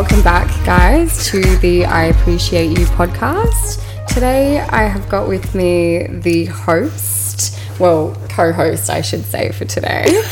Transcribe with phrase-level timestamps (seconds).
[0.00, 3.84] welcome back, guys, to the I Appreciate You podcast.
[4.08, 9.66] Today, I have got with me the host, well, co host, I should say, for
[9.66, 10.06] today.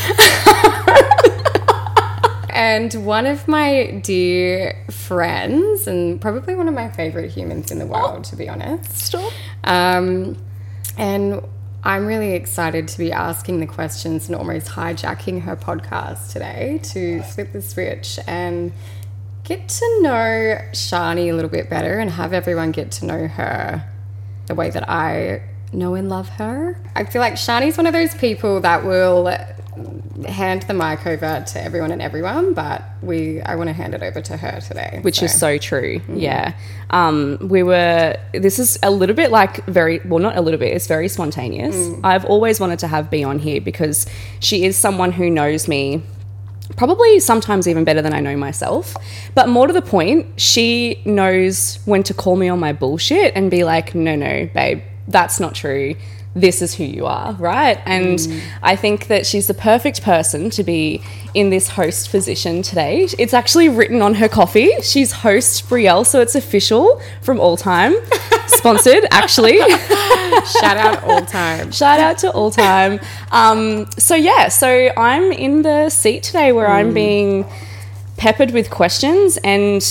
[2.49, 7.85] and one of my dear friends, and probably one of my favorite humans in the
[7.85, 9.13] world, to be honest.
[9.65, 10.35] Um,
[10.97, 11.43] and
[11.83, 17.21] I'm really excited to be asking the questions and almost hijacking her podcast today to
[17.21, 18.71] flip the switch and
[19.49, 23.83] get to know Shani a little bit better and have everyone get to know her
[24.45, 25.41] the way that I
[25.73, 26.79] know and love her.
[26.95, 29.25] I feel like Shani's one of those people that will
[30.27, 34.03] hand the mic over to everyone and everyone, but we I want to hand it
[34.03, 34.99] over to her today.
[35.01, 35.99] Which is so true.
[36.07, 36.53] Yeah.
[36.91, 40.75] Um, we were, this is a little bit like very, well, not a little bit,
[40.75, 41.75] it's very spontaneous.
[42.03, 44.05] I've always wanted to have B on here because
[44.41, 46.03] she is someone who knows me
[46.75, 48.95] probably sometimes even better than I know myself.
[49.35, 53.49] But more to the point, she knows when to call me on my bullshit and
[53.49, 55.95] be like, no, no, babe, that's not true.
[56.35, 57.81] This is who you are, right?
[57.85, 58.19] And
[58.61, 61.01] I think that she's the perfect person to be
[61.33, 63.07] in this host position today.
[63.17, 64.71] It's actually written on her coffee.
[64.83, 67.95] She's host Brielle, so it's official from all time.
[68.47, 69.57] Sponsored, actually.
[69.57, 71.71] Shout out all time.
[71.71, 72.99] Shout out to all time.
[73.31, 77.45] Um, so yeah, so I'm in the seat today where I'm being
[78.17, 79.81] peppered with questions, and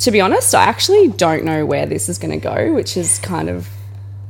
[0.00, 3.18] to be honest, I actually don't know where this is going to go, which is
[3.20, 3.68] kind of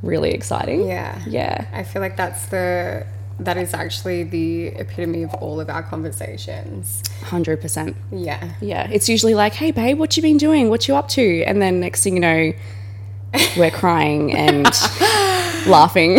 [0.02, 0.86] really exciting.
[0.86, 1.20] Yeah.
[1.26, 1.66] Yeah.
[1.72, 3.06] I feel like that's the
[3.40, 7.02] that is actually the epitome of all of our conversations.
[7.22, 7.96] Hundred percent.
[8.10, 8.54] Yeah.
[8.60, 8.88] Yeah.
[8.90, 10.70] It's usually like, "Hey, babe, what you been doing?
[10.70, 12.52] What you up to?" And then next thing you know,
[13.56, 14.64] we're crying and
[15.66, 16.18] laughing.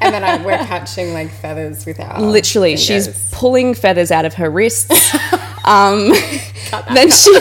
[0.00, 4.34] And then I, we're catching like feathers with our Literally, she's pulling feathers out of
[4.34, 5.14] her wrists.
[5.64, 6.12] um,
[6.94, 7.38] then she.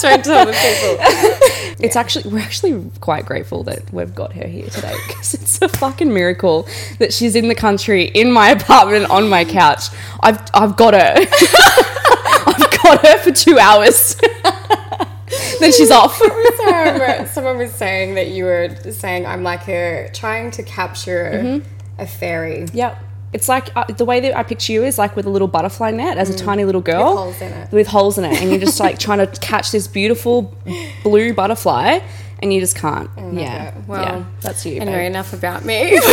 [0.00, 1.52] Don't tell the people.
[1.78, 5.68] It's actually we're actually quite grateful that we've got her here today because it's a
[5.68, 6.66] fucking miracle
[7.00, 9.88] that she's in the country in my apartment on my couch.
[10.20, 11.14] I've I've got her.
[12.46, 14.14] I've got her for two hours.
[15.60, 16.16] then she's off.
[16.16, 22.00] So, someone was saying that you were saying I'm like a trying to capture Mm-hmm.
[22.00, 22.66] a fairy.
[22.72, 23.02] Yep.
[23.32, 25.90] It's like uh, the way that I picture you is like with a little butterfly
[25.90, 27.72] net as a tiny little girl With holes in it.
[27.72, 30.54] with holes in it, and you're just like trying to catch this beautiful
[31.02, 31.98] blue butterfly,
[32.42, 33.10] and you just can't.
[33.32, 33.74] yeah, it.
[33.86, 34.80] Well, yeah, that's you.
[34.80, 35.06] Anyway, babe.
[35.10, 35.98] enough about me.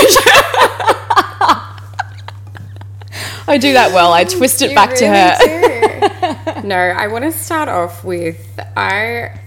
[3.45, 4.13] I do that well.
[4.13, 6.61] I twist it You back to her.
[6.63, 9.39] no, I want to start off with I.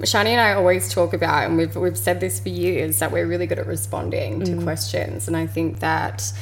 [0.00, 3.26] Shani and I always talk about, and we've we've said this for years, that we're
[3.26, 6.32] really good at responding to questions, and I think that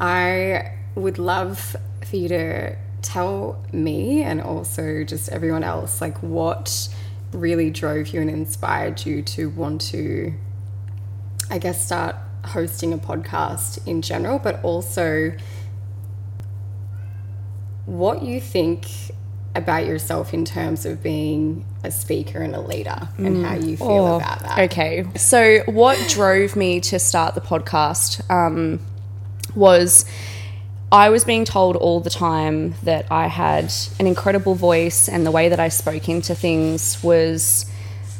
[0.00, 1.76] I would love
[2.08, 6.88] for you to tell me and also just everyone else like what
[7.32, 10.32] really drove you and inspired you to want to
[11.50, 15.32] I guess start hosting a podcast in general, but also
[17.84, 18.86] what you think
[19.54, 23.86] about yourself in terms of being a speaker and a leader and how you feel
[23.88, 24.58] Oh, about that.
[24.70, 25.06] Okay.
[25.16, 28.80] So, what drove me to start the podcast um,
[29.56, 30.04] was
[30.92, 35.32] I was being told all the time that I had an incredible voice, and the
[35.32, 37.66] way that I spoke into things was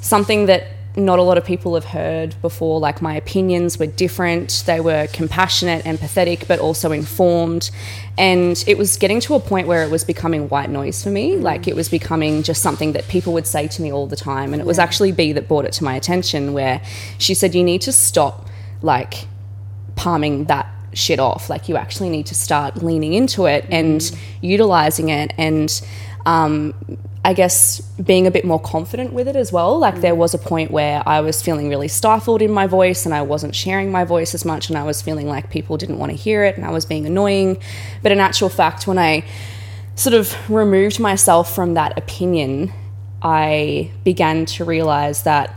[0.01, 2.81] something that not a lot of people have heard before.
[2.81, 7.71] Like, my opinions were different, they were compassionate, empathetic, but also informed.
[8.19, 11.33] And it was getting to a point where it was becoming white noise for me.
[11.33, 11.43] Mm.
[11.43, 14.55] Like, it was becoming just something that people would say to me all the time.
[14.55, 16.81] And it was actually B that brought it to my attention, where
[17.19, 18.49] she said, You need to stop,
[18.81, 19.27] like,
[19.97, 21.51] palming that shit off.
[21.51, 24.03] Like you actually need to start leaning into it and
[24.41, 25.81] utilizing it and
[26.25, 26.75] um,
[27.25, 29.79] I guess being a bit more confident with it as well.
[29.79, 33.15] Like there was a point where I was feeling really stifled in my voice and
[33.15, 36.13] I wasn't sharing my voice as much and I was feeling like people didn't want
[36.13, 37.59] to hear it and I was being annoying.
[38.03, 39.25] But in actual fact, when I
[39.97, 42.73] sort of removed myself from that opinion,
[43.23, 45.55] I began to realize that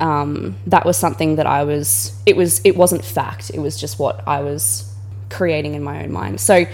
[0.00, 2.12] um, that was something that I was.
[2.26, 2.60] It was.
[2.64, 3.50] It wasn't fact.
[3.50, 4.92] It was just what I was
[5.30, 6.40] creating in my own mind.
[6.40, 6.66] So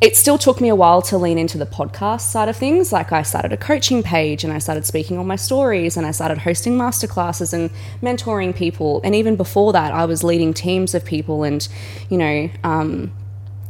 [0.00, 2.92] it still took me a while to lean into the podcast side of things.
[2.92, 6.10] Like I started a coaching page and I started speaking on my stories and I
[6.10, 7.70] started hosting masterclasses and
[8.02, 9.00] mentoring people.
[9.04, 11.66] And even before that, I was leading teams of people and,
[12.10, 13.10] you know, um,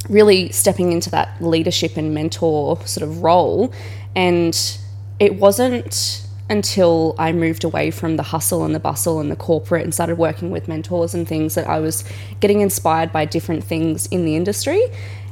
[0.09, 3.73] really stepping into that leadership and mentor sort of role.
[4.13, 4.77] And
[5.19, 9.83] it wasn't until I moved away from the hustle and the bustle and the corporate
[9.83, 12.03] and started working with mentors and things that I was
[12.39, 14.81] getting inspired by different things in the industry.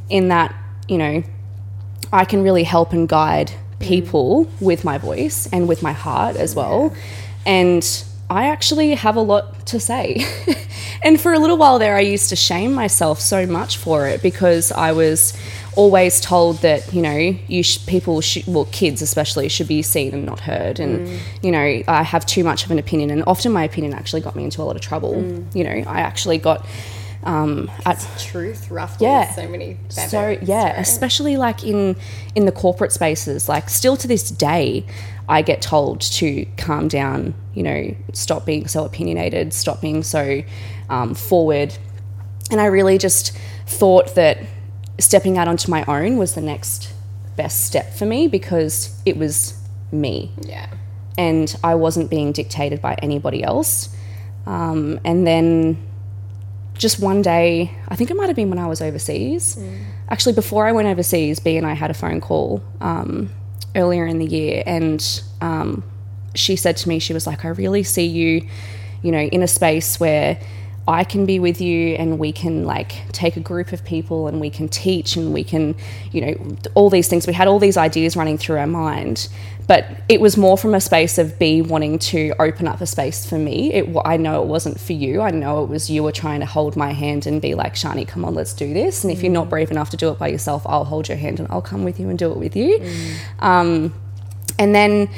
[0.10, 0.54] In that,
[0.88, 1.24] you know,
[2.12, 3.80] I can really help and guide mm.
[3.80, 6.94] people with my voice and with my heart as well.
[7.46, 7.84] And
[8.30, 10.26] I actually have a lot to say.
[11.04, 14.22] and for a little while there, I used to shame myself so much for it
[14.24, 15.38] because I was
[15.76, 17.18] always told that you know
[17.48, 21.20] you sh- people should well kids especially should be seen and not heard and Mm.
[21.44, 24.38] you know I have too much of an opinion and often my opinion actually got
[24.38, 25.54] me into a lot of trouble Mm.
[25.54, 26.66] you know I actually got
[27.26, 30.78] um, at Truth ruffles yeah so many so yeah right?
[30.80, 31.96] especially like in
[32.36, 34.86] in the corporate spaces like still to this day
[35.28, 40.42] i get told to calm down you know stop being so opinionated stop being so
[40.90, 41.76] um, forward
[42.52, 43.36] and i really just
[43.66, 44.38] thought that
[45.00, 46.94] stepping out onto my own was the next
[47.36, 49.60] best step for me because it was
[49.92, 50.68] me Yeah.
[51.18, 53.90] and I wasn't being dictated by anybody else.
[54.46, 55.78] Um, and then
[56.78, 59.58] just one day, I think it might have been when I was overseas.
[60.10, 63.30] Actually, before I went overseas, B and I had a phone call um,
[63.76, 65.84] earlier in the year, and um,
[66.36, 68.48] she said to me, she was like, "I really see you,
[69.02, 70.40] you know, in a space where."
[70.88, 74.40] I can be with you and we can like take a group of people and
[74.40, 75.76] we can teach and we can,
[76.12, 77.26] you know, all these things.
[77.26, 79.28] We had all these ideas running through our mind,
[79.68, 83.28] but it was more from a space of B wanting to open up a space
[83.28, 83.74] for me.
[83.74, 85.22] It, I know it wasn't for you.
[85.22, 88.08] I know it was you were trying to hold my hand and be like, Shani,
[88.08, 89.04] come on, let's do this.
[89.04, 91.40] And if you're not brave enough to do it by yourself, I'll hold your hand
[91.40, 92.80] and I'll come with you and do it with you.
[93.40, 93.94] Um,
[94.60, 95.10] and then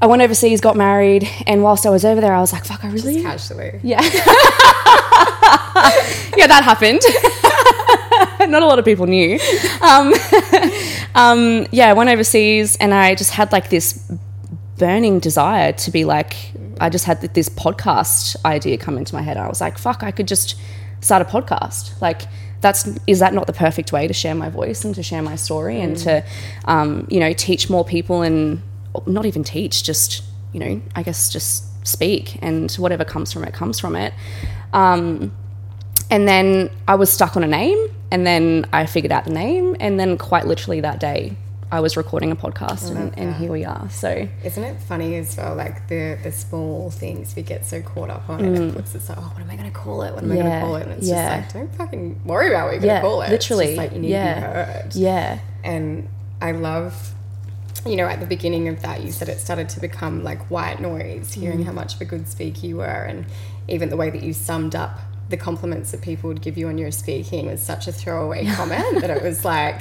[0.00, 2.84] I went overseas, got married, and whilst I was over there, I was like, fuck,
[2.84, 3.22] I really.
[3.22, 3.80] Casually.
[3.82, 4.02] Yeah.
[6.36, 7.00] yeah, that happened.
[8.50, 9.38] Not a lot of people knew.
[9.80, 10.12] Um,
[11.16, 14.12] um, yeah, I went overseas and I just had like this
[14.76, 16.36] burning desire to be like,
[16.78, 19.38] I just had this podcast idea come into my head.
[19.38, 20.56] I was like, fuck, I could just
[21.00, 22.00] start a podcast.
[22.02, 22.22] Like,
[22.60, 25.36] that's is that not the perfect way to share my voice and to share my
[25.36, 26.24] story and to,
[26.66, 28.62] um, you know, teach more people and
[29.06, 30.22] not even teach, just
[30.52, 34.12] you know, I guess just speak and whatever comes from it comes from it.
[34.72, 35.32] Um,
[36.10, 39.76] and then I was stuck on a name, and then I figured out the name,
[39.80, 41.36] and then quite literally that day,
[41.70, 43.90] I was recording a podcast, and, and here we are.
[43.90, 45.56] So Isn't it funny as well?
[45.56, 49.08] Like the the small things we get so caught up on, and it puts us
[49.08, 50.14] like, oh, what am I going to call it?
[50.14, 50.60] What am I going Mm.
[50.60, 50.82] To call it?
[50.84, 51.42] And it's yeah.
[51.42, 53.30] just like, don't fucking worry about what you're going to call it.
[53.30, 54.94] Literally, like you need yeah, to be heard.
[54.94, 56.08] yeah, And
[56.40, 57.12] I love,
[57.84, 60.80] you know, at the beginning of that, you said it started to become like white
[60.80, 61.64] noise, hearing Mm.
[61.64, 63.26] how much of a good speaker you were, and
[63.66, 66.78] even the way that you summed up the compliments that people would give you on
[66.78, 69.80] your speaking was such a throwaway comment that it was like,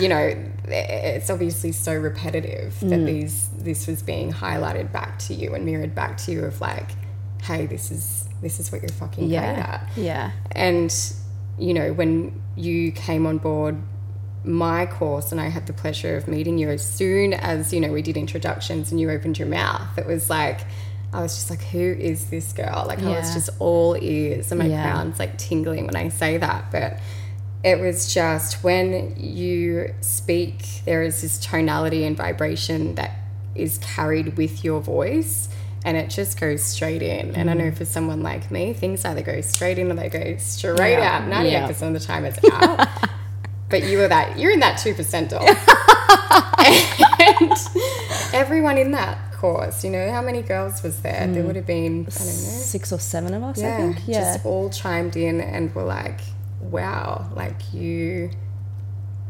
[0.00, 0.34] you know,
[0.68, 3.06] it's obviously so repetitive that Mm.
[3.06, 6.90] these this was being highlighted back to you and mirrored back to you of like,
[7.42, 9.88] hey, this is this is what you're fucking great at.
[9.96, 10.92] yeah, yeah, And,
[11.58, 13.76] you know, when you came on board
[14.44, 17.92] my course and I had the pleasure of meeting you as soon as, you know,
[17.92, 20.62] we did introductions and you opened your mouth, it was like,
[21.12, 22.84] I was just like, who is this girl?
[22.86, 24.82] Like, I was just all ears and my Yeah.
[24.90, 26.70] crown's like tingling when I say that.
[26.70, 26.98] But
[27.62, 33.10] it was just when you speak, there is this tonality and vibration that
[33.54, 35.48] is carried with your voice
[35.84, 37.34] and it just goes straight in.
[37.34, 37.58] And I Mm.
[37.58, 41.16] know for someone like me, things either go straight in or they go straight Yeah.
[41.18, 41.28] out.
[41.28, 41.86] 98% Yeah.
[41.88, 42.88] of the time it's out.
[43.68, 45.68] but you were that, you're in that 2% off.
[47.20, 47.52] and
[48.32, 51.26] everyone in that course, you know, how many girls was there?
[51.26, 53.96] There would have been, I don't know, six or seven of us, I yeah, think.
[54.06, 56.20] Yeah, just all chimed in and were like,
[56.60, 58.30] wow, like you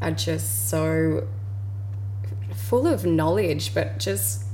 [0.02, 1.26] are just so
[2.54, 4.44] full of knowledge, but just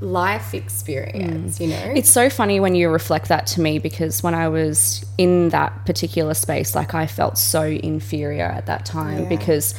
[0.00, 1.76] life experience, you know?
[1.76, 1.96] Mm.
[1.96, 5.86] It's so funny when you reflect that to me because when I was in that
[5.86, 9.28] particular space, like I felt so inferior at that time Yeah.
[9.28, 9.74] because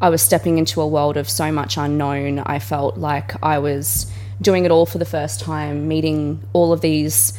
[0.00, 2.40] I was stepping into a world of so much unknown.
[2.40, 4.10] I felt like I was
[4.42, 7.32] doing it all for the first time, meeting all of these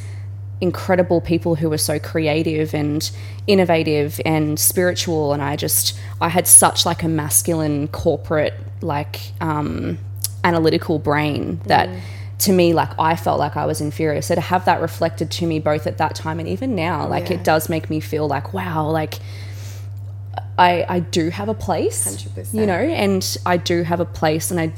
[0.60, 3.12] incredible people who were so creative and
[3.46, 10.00] innovative and spiritual and I just I had such like a masculine corporate like um
[10.44, 11.88] analytical brain that
[12.40, 15.46] to me like I felt like I was inferior so to have that reflected to
[15.46, 17.36] me both at that time and even now like Yeah.
[17.36, 19.20] it does make me feel like wow like
[20.58, 22.54] I I do have a place 100%.
[22.54, 24.74] you know and I do have a place and I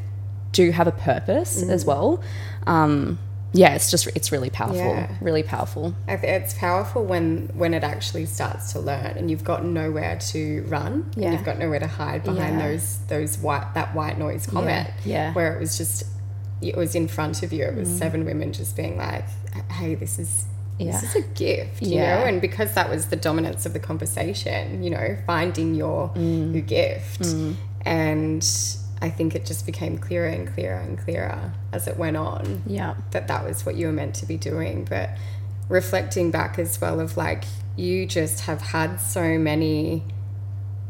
[0.51, 1.69] do have a purpose Mm.
[1.69, 2.21] as well
[2.67, 3.19] um
[3.53, 5.09] yeah it's just it's really powerful Yeah.
[5.21, 10.17] really powerful It's powerful when when it actually starts to learn and you've got nowhere
[10.31, 11.25] to run Yeah.
[11.25, 12.67] and you've got nowhere to hide behind Yeah.
[12.67, 15.31] those those white that white noise comment yeah.
[15.31, 15.35] Mm.
[15.35, 16.03] where it was just
[16.61, 19.25] it was in front of you it was seven women just being like
[19.71, 20.45] hey this is
[20.79, 20.91] Yeah.
[20.93, 22.19] this is a gift, you Yeah.
[22.19, 22.25] know?
[22.25, 26.53] And because that was the dominance of the conversation, you know, finding your Mm.
[26.53, 27.25] your gift.
[27.85, 28.45] And
[29.01, 32.95] I think it just became clearer and clearer and clearer as it went on Yeah.
[33.11, 34.85] that that was what you were meant to be doing.
[34.89, 35.09] But
[35.69, 37.43] reflecting back as well of like
[37.75, 40.03] you just have had so many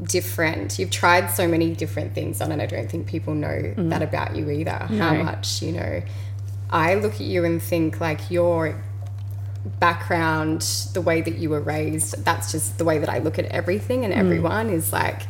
[0.01, 4.01] different you've tried so many different things on and I don't think people know that
[4.01, 4.71] about you either.
[4.71, 6.01] How much, you know,
[6.69, 8.81] I look at you and think like your
[9.65, 10.61] background,
[10.93, 14.05] the way that you were raised, that's just the way that I look at everything
[14.05, 14.17] and mm.
[14.17, 15.23] everyone is like,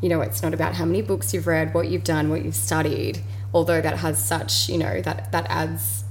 [0.00, 2.56] you know, it's not about how many books you've read, what you've done, what you've
[2.56, 3.22] studied,
[3.54, 6.04] although that has such, you know, that that adds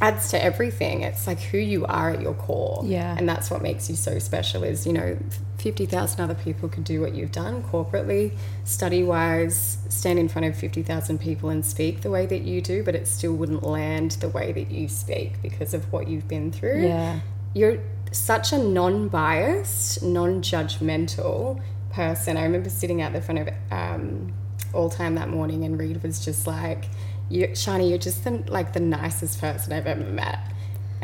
[0.00, 1.02] adds to everything.
[1.02, 2.82] It's like who you are at your core.
[2.84, 3.14] Yeah.
[3.16, 5.16] And that's what makes you so special is, you know,
[5.64, 10.54] 50,000 other people could do what you've done corporately, study wise, stand in front of
[10.54, 14.28] 50,000 people and speak the way that you do, but it still wouldn't land the
[14.28, 16.82] way that you speak because of what you've been through.
[16.82, 17.20] Yeah.
[17.54, 17.78] You're
[18.12, 22.36] such a non biased, non judgmental person.
[22.36, 24.34] I remember sitting out the front of um,
[24.74, 26.90] All Time that morning and Reed was just like,
[27.30, 30.40] you, Shani, you're just the, like the nicest person I've ever met.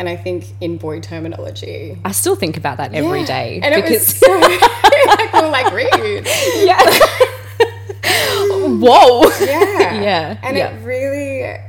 [0.00, 3.26] And I think in boy terminology, I still think about that every Yeah.
[3.26, 4.32] day And it was because so
[5.06, 6.26] like, we're like Reed.
[6.64, 6.80] yeah.
[8.02, 9.22] Whoa.
[9.44, 10.00] Yeah.
[10.00, 10.70] Yeah, And yeah.
[10.70, 11.60] it really,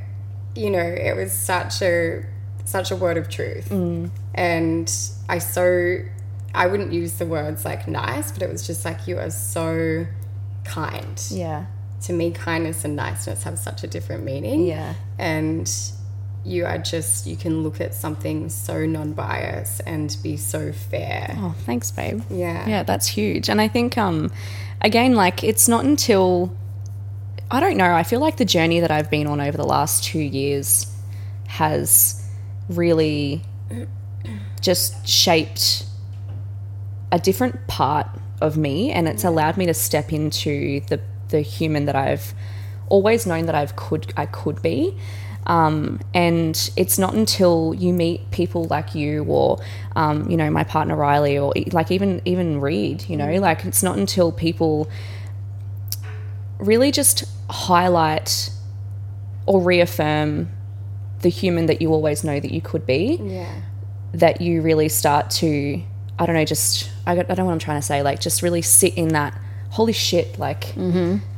[0.56, 2.24] you know, it was such a
[2.64, 3.68] such a word of truth.
[3.70, 4.10] Mm.
[4.34, 4.90] And
[5.28, 5.98] I so
[6.56, 10.06] I wouldn't use the words like nice, but it was just like you are so
[10.64, 11.22] kind.
[11.30, 11.66] Yeah.
[12.04, 14.66] To me, kindness and niceness have such a different meaning.
[14.66, 14.94] Yeah.
[15.20, 15.70] And
[16.44, 21.36] you are just you can look at something so non-biased and be so fair.
[21.38, 22.22] Oh, thanks, babe.
[22.30, 22.68] Yeah.
[22.68, 23.50] Yeah, that's huge.
[23.50, 24.32] And I think, um,
[24.82, 26.56] again, like it's not until
[27.52, 27.94] I don't know.
[27.94, 30.88] I feel like the journey that I've been on over the last two years
[31.48, 32.26] has
[32.70, 33.44] really
[34.62, 35.86] just shaped
[37.12, 38.08] a different part
[38.40, 42.34] of me, and it's allowed me to step into the the human that I've
[42.90, 44.98] always known that I've could I could be.
[45.52, 49.60] Um, and it's not until you meet people like you or
[49.98, 53.84] um, you know my partner Riley or like even even Reed you know like it's
[53.84, 54.90] not until people
[56.58, 58.50] really just highlight
[59.46, 60.50] or reaffirm
[61.22, 63.62] the human that you always know that you could be Yeah.
[64.14, 65.82] that you really start to
[66.18, 68.42] I don't know just I, I don't know what I'm trying to say like just
[68.42, 69.34] really sit in that
[69.70, 70.74] holy shit like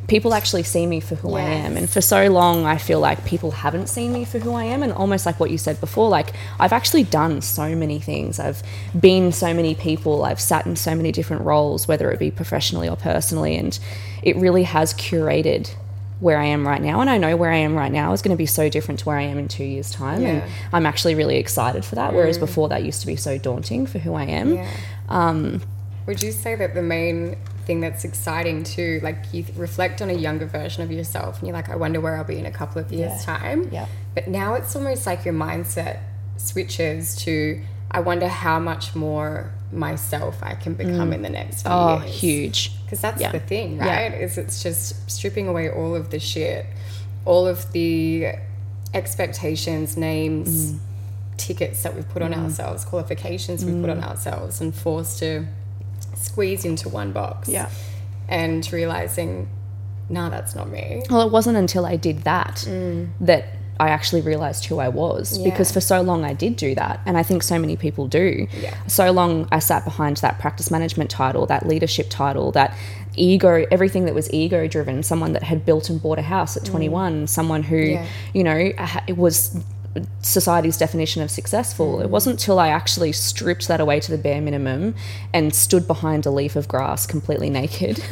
[0.08, 1.78] people actually see me for who I am.
[1.78, 4.84] And for so long I feel like people haven't seen me for who I am.
[4.84, 8.40] And almost like what you said before like I've actually done so many things.
[8.40, 8.64] I've
[9.00, 10.26] been so many people.
[10.26, 13.56] I've sat in so many different roles whether it be professionally or personally.
[13.56, 13.78] And
[14.22, 15.74] it really has curated
[16.20, 17.02] where I am right now.
[17.02, 19.06] And I know where I am right now is going to be so different to
[19.06, 20.22] where I am in 2 years time.
[20.22, 20.30] Yeah.
[20.30, 22.42] and I'm actually really excited for that whereas mm.
[22.42, 24.56] before that used to be so daunting for who I am.
[24.56, 24.70] Yeah.
[25.10, 25.62] Um,
[26.08, 30.14] Would you say that the main thing that's exciting too, like you reflect on a
[30.14, 32.82] younger version of yourself and you're like, I wonder where I'll be in a couple
[32.82, 33.38] of years' Yeah.
[33.38, 33.70] time.
[33.72, 33.86] Yeah.
[34.16, 36.00] But now it's almost like your mindset
[36.38, 41.72] switches to, I wonder how much more myself I can become in the next few
[41.72, 42.20] oh years.
[42.20, 43.32] huge Because that's Yeah.
[43.32, 43.88] the thing, Yeah.
[43.88, 44.14] right?
[44.14, 46.66] Is it's just stripping away all of the shit,
[47.26, 48.28] all of the
[48.94, 50.80] expectations, names, Mm.
[51.38, 53.98] tickets that we've put on ourselves, qualifications we've put Mm.
[53.98, 55.48] on ourselves, and forced to
[56.24, 57.50] squeeze into one box.
[57.50, 57.70] Yeah.
[58.28, 59.50] And realizing,
[60.10, 61.04] nah, that's not me.
[61.10, 63.10] Well, it wasn't until I did that mm.
[63.22, 63.46] that
[63.80, 67.02] I actually realized who I was because for so long I did do that.
[67.06, 68.48] And I think so many people do.
[68.62, 68.76] Yeah.
[68.88, 72.78] So long I sat behind that practice management title, that leadership title, that
[73.16, 76.64] ego, everything that was ego driven, someone that had built and bought a house at
[76.64, 76.72] mm.
[76.72, 78.06] 21, someone who, Yeah.
[78.34, 78.72] you know,
[79.08, 79.62] it was
[80.22, 82.02] society's definition of successful.
[82.02, 84.96] It wasn't till I actually stripped that away to the bare minimum
[85.34, 88.00] and stood behind a leaf of grass completely naked.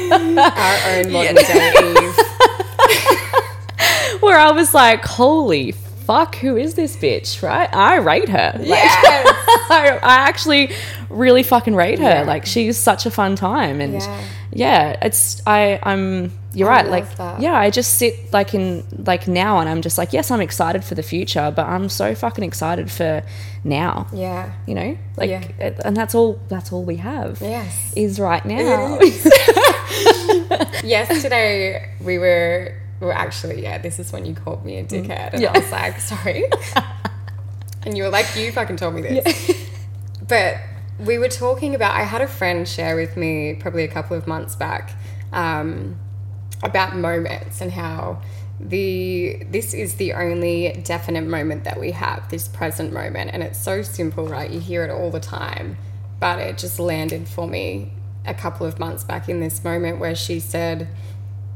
[0.00, 2.16] Our own modern day Eve.
[4.22, 7.68] where I was like, holy fuck, who is this bitch, right?
[7.74, 8.52] I rate her.
[8.56, 9.04] Like, Yes.
[9.70, 10.72] I, I actually
[11.10, 12.04] really fucking rate her.
[12.04, 12.22] Yeah.
[12.22, 13.80] Like, she's such a fun time.
[13.82, 14.24] And Yeah.
[14.52, 16.90] yeah, it's, I, I'm, you're I right.
[16.90, 17.40] Like, that.
[17.40, 20.82] yeah, I just sit like in, like now and I'm just like, yes, I'm excited
[20.84, 23.22] for the future, but I'm so fucking excited for
[23.64, 24.06] now.
[24.12, 24.52] Yeah.
[24.66, 25.46] You know, like, Yeah.
[25.84, 26.38] and that's all.
[26.48, 27.40] That's all we have.
[27.40, 27.92] Yes.
[27.96, 28.98] is right now.
[30.84, 35.42] Yesterday we were well actually yeah this is when you called me a dickhead and
[35.42, 35.52] Yeah.
[35.54, 36.44] I was like sorry
[37.84, 39.68] and you were like you fucking told me this
[40.28, 40.56] but
[40.98, 44.26] we were talking about I had a friend share with me probably a couple of
[44.26, 44.92] months back
[45.32, 45.96] um,
[46.62, 48.20] about moments and how
[48.60, 53.58] the this is the only definite moment that we have this present moment and it's
[53.58, 55.76] so simple right you hear it all the time
[56.18, 57.92] but it just landed for me
[58.26, 60.88] a couple of months back in this moment where she said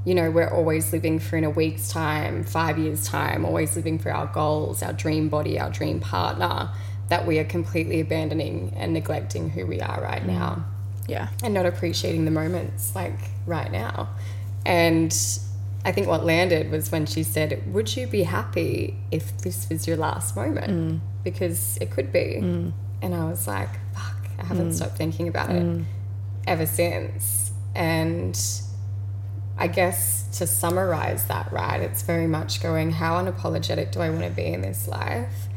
[0.04, 3.98] you know we're always living for in a week's time five years time always living
[3.98, 6.70] for our goals our dream body our dream partner
[7.08, 10.64] that we are completely abandoning and neglecting who we are right now
[11.08, 11.28] Yeah.
[11.42, 14.08] and not appreciating the moments like right now.
[14.64, 15.12] And
[15.84, 19.86] I think what landed was when she said, Would you be happy if this was
[19.86, 20.70] your last moment?
[20.70, 21.00] Mm.
[21.24, 22.38] Because it could be.
[22.40, 22.72] Mm.
[23.00, 24.74] And I was like, Fuck, I haven't mm.
[24.74, 25.84] stopped thinking about it
[26.46, 27.52] ever since.
[27.74, 28.38] And
[29.58, 34.24] I guess to summarize that, right, it's very much going, How unapologetic do I want
[34.24, 35.48] to be in this life?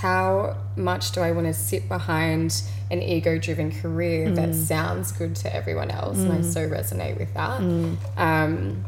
[0.00, 4.54] How much do I want to sit behind an ego driven career that mm.
[4.54, 6.18] sounds good to everyone else?
[6.18, 6.44] And I mm.
[6.44, 7.60] so resonate with that.
[7.60, 7.96] Mm.
[8.16, 8.84] Um,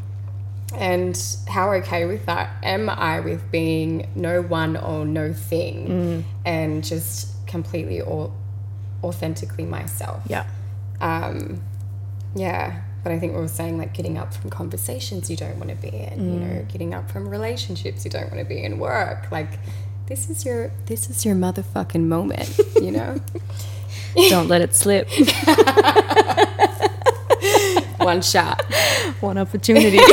[0.76, 6.84] and how okay with that am I with being no one or no thing and
[6.84, 8.32] just completely or
[9.02, 10.22] authentically myself?
[10.28, 10.46] Yeah.
[11.00, 11.60] um,
[12.34, 15.68] yeah but i think we were saying like getting up from conversations you don't want
[15.68, 18.78] to be in you know getting up from relationships you don't want to be in
[18.78, 19.58] work like
[20.10, 23.20] this is your this is your motherfucking moment you know
[24.28, 25.08] Don't let it slip.
[28.00, 28.60] one shot
[29.20, 29.98] One opportunity.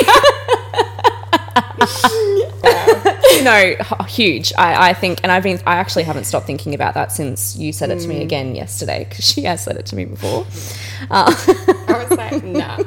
[3.44, 3.78] no, h-
[4.08, 4.54] huge.
[4.58, 7.74] I, I think, and I've been, I actually haven't stopped thinking about that since you
[7.74, 10.46] said it to me again yesterday because she has said it to me before.
[11.10, 11.34] Uh,
[11.88, 12.78] i was like nah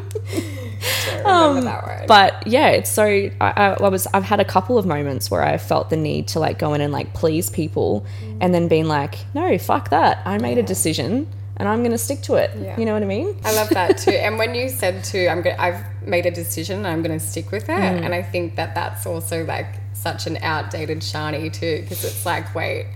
[1.41, 3.05] that um, word but yeah, it's so.
[3.05, 6.27] I, I, I was, I've had a couple of moments where I felt the need
[6.29, 8.39] to like go in and like please people, mm.
[8.41, 10.19] and then being like, no, fuck that.
[10.25, 11.29] I made a decision.
[11.57, 12.51] And I'm going to stick to it.
[12.59, 12.79] Yeah.
[12.79, 13.39] You know what I mean?
[13.45, 14.11] I love that too.
[14.27, 17.25] And when you said too, I'm going I've made a decision and I'm going to
[17.25, 17.73] stick with it.
[17.73, 18.03] Mm.
[18.03, 22.55] And I think that that's also like such an outdated Shani too, because it's like,
[22.55, 22.87] wait,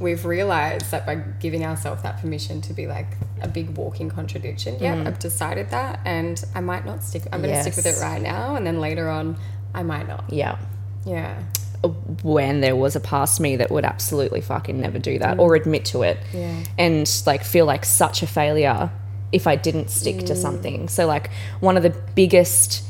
[0.00, 3.06] we've realized that by giving ourselves that permission to be like
[3.42, 4.76] a big walking contradiction.
[4.80, 5.06] Yeah, mm.
[5.06, 7.22] I've decided that, and I might not stick.
[7.32, 9.36] I'm going to stick with it right now, and then later on,
[9.74, 10.24] I might not.
[10.32, 10.58] Yeah.
[11.06, 11.42] Yeah,
[11.82, 11.88] uh,
[12.22, 15.60] when there was a past me that would absolutely fucking never do that or mm.
[15.60, 16.62] admit to it Yeah.
[16.76, 18.90] and like feel like such a failure
[19.32, 20.36] if I didn't stick to mm.
[20.36, 20.88] something.
[20.88, 22.84] So like one of the biggest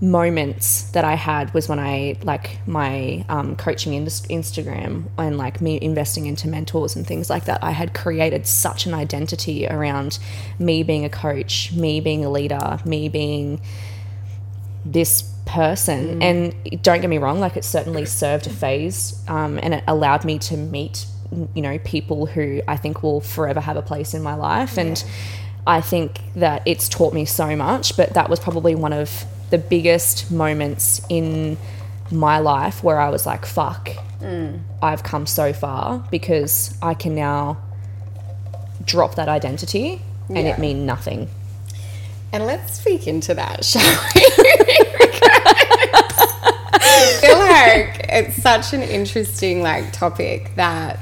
[0.00, 5.60] moments that I had was when I like my um, coaching indus- Instagram and like
[5.60, 7.64] me investing into mentors and things like that.
[7.64, 10.18] I had created such an identity around
[10.58, 13.60] me being a coach, me being a leader, me being
[14.84, 16.22] this person.
[16.22, 20.26] And don't get me wrong, like it certainly served a phase um, and it allowed
[20.26, 21.06] me to meet,
[21.54, 24.76] you know, people who I think will forever have a place in my life.
[24.76, 25.02] And
[25.66, 29.58] I think that it's taught me so much, but that was probably one of the
[29.58, 31.56] biggest moments in
[32.10, 34.60] my life where I was like, fuck, mm.
[34.82, 37.58] I've come so far because I can now
[38.84, 40.54] drop that identity and Yeah.
[40.54, 41.28] it mean nothing.
[42.32, 43.82] And let's speak into that, shall
[44.14, 44.22] we?
[46.78, 50.98] I feel like it's such an interesting like topic that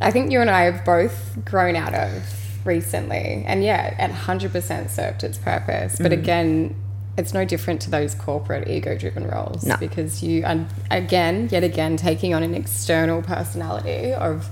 [0.00, 2.22] I think you and I have both grown out of
[2.64, 3.44] recently.
[3.46, 5.96] And yeah, it 100% served its purpose.
[5.98, 6.18] But mm.
[6.18, 6.74] again,
[7.18, 9.76] it's no different to those corporate ego driven roles No.
[9.76, 14.48] because you are again, yet again, taking on an external personality of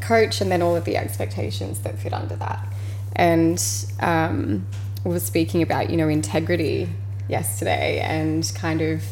[0.00, 2.66] coach and then all of the expectations that fit under that.
[3.14, 3.62] And
[4.00, 4.66] um,
[5.04, 6.88] we were speaking about, you know, integrity
[7.28, 9.02] yesterday and kind of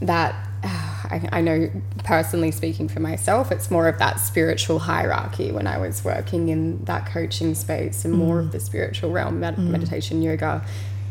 [0.00, 0.34] that.
[1.10, 1.70] I, I know
[2.04, 6.84] personally speaking for myself, it's more of that spiritual hierarchy when I was working in
[6.84, 10.62] that coaching space and more of the spiritual realm, med- meditation, yoga,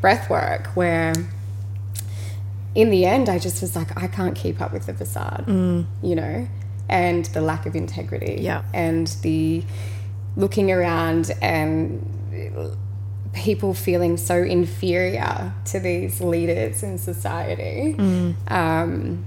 [0.01, 1.13] breath work, where
[2.75, 6.15] in the end, I just was like, I can't keep up with the facade, you
[6.15, 6.47] know,
[6.89, 8.61] and the lack of integrity, Yeah.
[8.73, 9.63] and the
[10.35, 12.05] looking around and
[13.33, 17.95] people feeling so inferior to these leaders in society.
[18.47, 19.25] Um,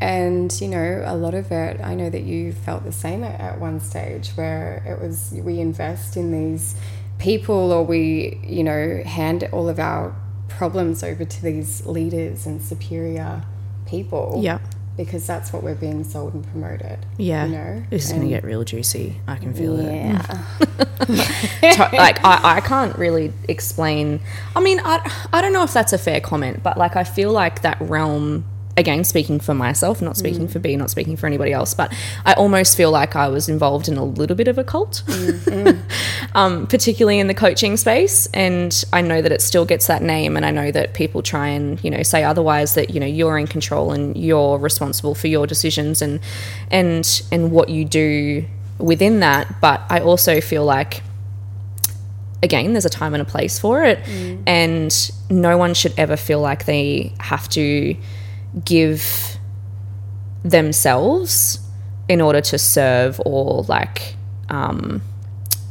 [0.00, 3.40] and you know, a lot of it, I know that you felt the same at,
[3.40, 6.74] at one stage where it was we invest in these
[7.18, 10.14] people or we, you know, hand all of our
[10.48, 13.42] problems over to these leaders and superior
[13.86, 14.40] people.
[14.42, 14.58] Yeah.
[14.96, 17.06] Because that's what we're being sold and promoted.
[17.18, 17.46] Yeah.
[17.46, 17.84] You know?
[17.90, 19.20] This is going to get real juicy.
[19.28, 19.92] I can feel it.
[19.92, 20.44] Yeah.
[20.98, 24.20] To- like I, I can't really explain
[24.56, 27.32] i mean I, I don't know if that's a fair comment but like i feel
[27.32, 28.44] like that realm
[28.78, 30.50] again speaking for myself not speaking mm.
[30.50, 31.92] for b not speaking for anybody else but
[32.24, 35.30] i almost feel like i was involved in a little bit of a cult mm,
[35.40, 35.78] mm.
[36.34, 38.26] um, particularly in the coaching space.
[38.34, 41.48] And I know that it still gets that name, and I know that people try
[41.48, 45.28] and you know say otherwise that you know you're in control and you're responsible for
[45.28, 46.20] your decisions and
[46.70, 48.44] and and what you do
[48.78, 49.60] within that.
[49.60, 51.02] But I also feel like
[52.42, 53.98] again, there's a time and a place for it,
[54.46, 57.96] and no one should ever feel like they have to
[58.64, 59.36] give
[60.42, 61.60] themselves
[62.08, 64.14] in order to serve or like
[64.48, 65.02] um,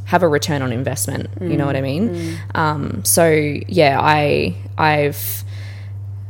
[0.06, 1.30] have a return on investment.
[1.42, 2.38] You know what I mean?
[2.56, 5.44] Um, so yeah, I I've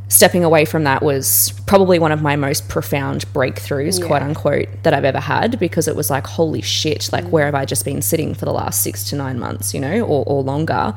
[0.08, 4.94] stepping away from that was probably one of my most profound breakthroughs, quote unquote, that
[4.94, 8.00] I've ever had because it was like, holy shit, like where have I just been
[8.00, 10.94] sitting for the last six to nine months, you know, or, or longer.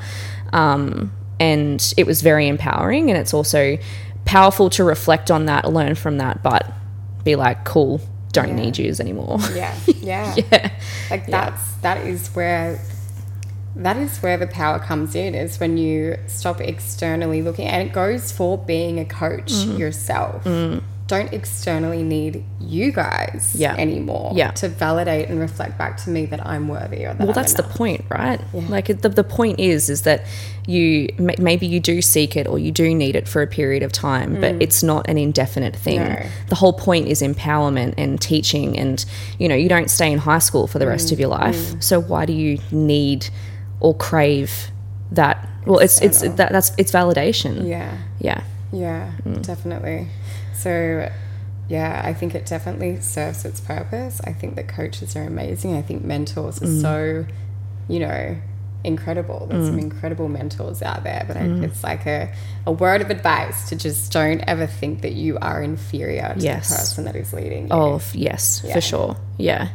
[0.53, 1.11] Um,
[1.41, 3.09] and it was very empowering.
[3.09, 3.77] And it's also
[4.25, 6.71] powerful to reflect on that, learn from that, but
[7.23, 9.39] be like, cool, don't need yous anymore.
[9.53, 10.71] Yeah, yeah, yeah.
[11.09, 12.79] Like that's that is where
[13.75, 17.93] that is where the power comes in is when you stop externally looking and it
[17.93, 19.79] goes for being a coach Mm.
[19.79, 20.43] yourself
[21.11, 23.75] don't externally need you guys Yeah.
[23.75, 24.51] anymore Yeah.
[24.61, 27.67] to validate and reflect back to me that i'm worthy or that well that's the
[27.79, 28.39] point right?
[28.53, 30.19] Like the, the point is is that
[30.67, 31.09] you
[31.49, 34.29] maybe you do seek it or you do need it for a period of time
[34.43, 34.61] but mm.
[34.61, 35.99] it's not an indefinite thing.
[35.99, 36.15] No.
[36.47, 39.03] the whole point is empowerment and teaching and
[39.41, 41.13] you know you don't stay in high school for the rest mm.
[41.13, 41.55] of your life.
[41.57, 41.83] Mm.
[41.83, 43.29] So why do you need
[43.79, 44.51] or crave
[45.11, 45.35] that?
[45.65, 47.67] Well it's it's that, that's it's validation.
[47.67, 47.97] Yeah.
[48.19, 48.41] Yeah.
[48.73, 49.45] Yeah, Mm.
[49.45, 50.07] definitely.
[50.63, 51.09] So,
[51.69, 54.21] yeah, I think it definitely serves its purpose.
[54.25, 55.75] I think that coaches are amazing.
[55.75, 56.81] I think mentors are Mm.
[56.81, 57.25] so,
[57.87, 58.35] you know,
[58.83, 59.45] incredible.
[59.49, 61.63] There's some incredible mentors out there, but I, Mm.
[61.63, 62.31] it's like a,
[62.65, 66.69] a word of advice to just don't ever think that you are inferior to Yes.
[66.69, 67.69] the person that is leading you.
[67.71, 68.73] Oh, f- yes, Yeah.
[68.73, 69.17] for sure.
[69.37, 69.67] Yeah.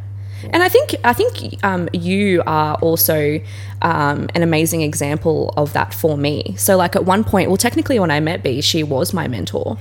[0.51, 3.41] And I think I think um, you are also
[3.83, 6.55] um, an amazing example of that for me.
[6.57, 9.79] So, like at one point, well, technically, when I met B, she was my mentor,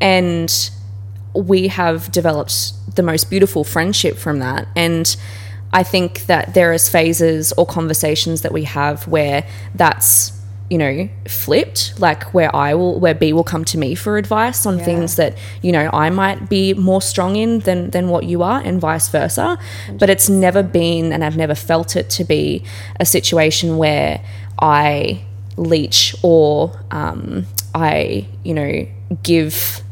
[0.00, 0.70] and
[1.34, 4.68] we have developed the most beautiful friendship from that.
[4.76, 5.16] And
[5.72, 9.44] I think that there is phases or conversations that we have where
[9.74, 10.33] that's
[10.70, 14.64] you know flipped like where i will where b will come to me for advice
[14.64, 18.42] on things that you know i might be more strong in than than what you
[18.42, 19.58] are and vice versa.
[19.98, 22.64] But it's never been and i've never felt it to be
[22.98, 24.24] a situation where
[24.58, 25.22] i
[25.56, 28.86] leech or um, i you know
[29.22, 29.83] give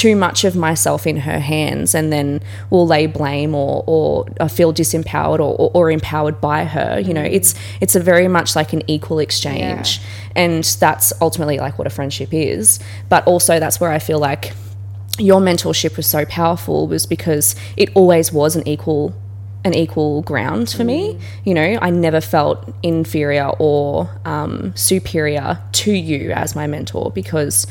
[0.00, 4.72] too much of myself in her hands and then will lay blame or, or feel
[4.72, 6.98] disempowered or, or, or empowered by her.
[6.98, 10.00] You know, it's it's a very much like an equal exchange.
[10.34, 12.80] And that's ultimately like what a friendship is.
[13.10, 14.54] But also that's where I feel like
[15.18, 19.14] your mentorship was so powerful was because it always was an equal
[19.66, 21.18] an equal ground for me.
[21.44, 27.66] You know, I never felt inferior or um, superior to you as my mentor because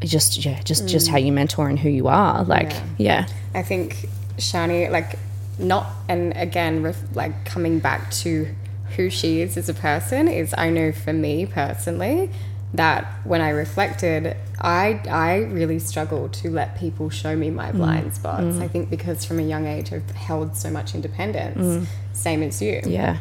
[0.00, 1.26] just yeah, just just how mm.
[1.26, 2.44] you mentor and who you are.
[2.44, 4.08] Like yeah, I think
[4.40, 5.18] Shani, like,
[5.58, 8.48] not, and again, ref, like coming back to
[8.96, 12.30] who she is as a person, is I know for me personally
[12.72, 17.76] that when I reflected, I I really struggled to let people show me my mm.
[17.76, 18.56] blind spots.
[18.56, 18.62] Mm.
[18.62, 22.80] I think because from a young age I've held so much independence, same as you.
[22.84, 23.18] yeah,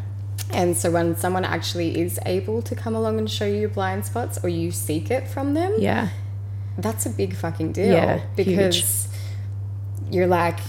[0.52, 4.06] And so when someone actually is able to come along and show you your blind
[4.06, 6.10] spots, or you seek it from them, yeah,
[6.82, 9.08] that's a big fucking deal Yeah, because
[10.12, 10.60] you're like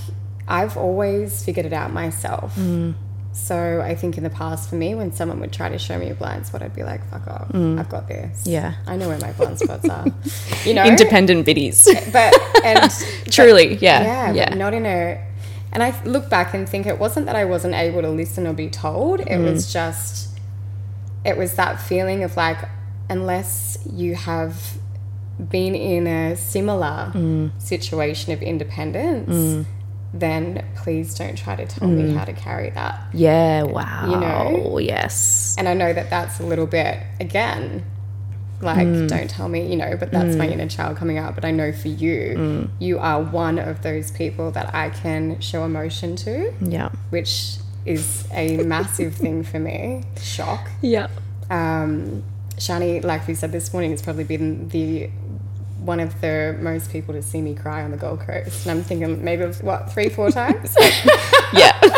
[0.48, 2.94] i've always figured it out myself Mm.
[3.32, 6.10] so i think in the past for me when someone would try to show me
[6.10, 8.52] a blind spot i'd be like fuck off i've got this Mm.
[8.52, 8.74] Yeah.
[8.86, 10.04] i know where my blind spots are
[10.66, 11.86] you know independent biddies.
[12.12, 12.90] but and
[13.30, 15.24] Truly, yeah, yeah, yeah, but not in a.
[15.72, 18.52] And I look back and think it wasn't that I wasn't able to listen or
[18.52, 19.20] be told.
[19.20, 19.44] It Mm.
[19.52, 20.36] was just,
[21.24, 22.58] it was that feeling of like,
[23.08, 24.56] unless you have
[25.48, 27.50] been in a similar Mm.
[27.58, 29.66] situation of independence,
[30.12, 31.96] then please don't try to tell Mm.
[32.08, 33.00] me how to carry that.
[33.12, 33.62] yeah.
[33.62, 34.06] Wow.
[34.10, 34.78] You know?
[34.78, 35.54] yes.
[35.58, 37.84] And I know that that's a little bit, again,
[38.60, 39.08] like, Mm.
[39.08, 41.34] don't tell me, you know, but that's my inner child coming out.
[41.34, 42.68] But I know for you, Mm.
[42.78, 46.90] you are one of those people that I can show emotion to, Yeah.
[47.10, 50.02] which is a massive thing for me.
[50.20, 50.68] Shock.
[50.82, 51.06] Yeah.
[51.50, 52.22] Um,
[52.58, 55.08] Shani, like we said this morning, has probably been the
[55.84, 58.66] one of the most people to see me cry on the Gold Coast.
[58.66, 60.74] And I'm thinking maybe, it was, what, three, four times?
[61.52, 61.78] Yeah.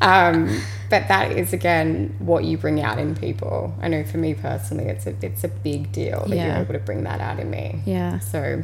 [0.00, 3.72] Um, but that is again what you bring out in people.
[3.80, 6.46] I know for me personally, it's a it's a big deal that Yeah.
[6.54, 7.80] you're able to bring that out in me.
[7.86, 8.18] Yeah.
[8.18, 8.62] So,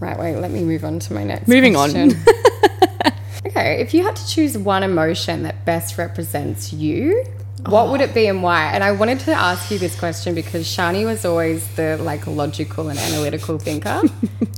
[0.00, 1.48] right, wait, let me move on to my next.
[1.48, 1.90] Moving on.
[1.90, 2.12] question.
[2.26, 3.12] okay,
[3.46, 7.24] Okay, if you had to choose one emotion that best represents you,
[7.68, 8.04] what would oh.
[8.04, 8.66] it be and why?
[8.72, 12.88] And I wanted to ask you this question because Shani was always the like logical
[12.88, 14.02] and analytical thinker.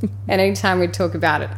[0.02, 1.50] and anytime we talk about it,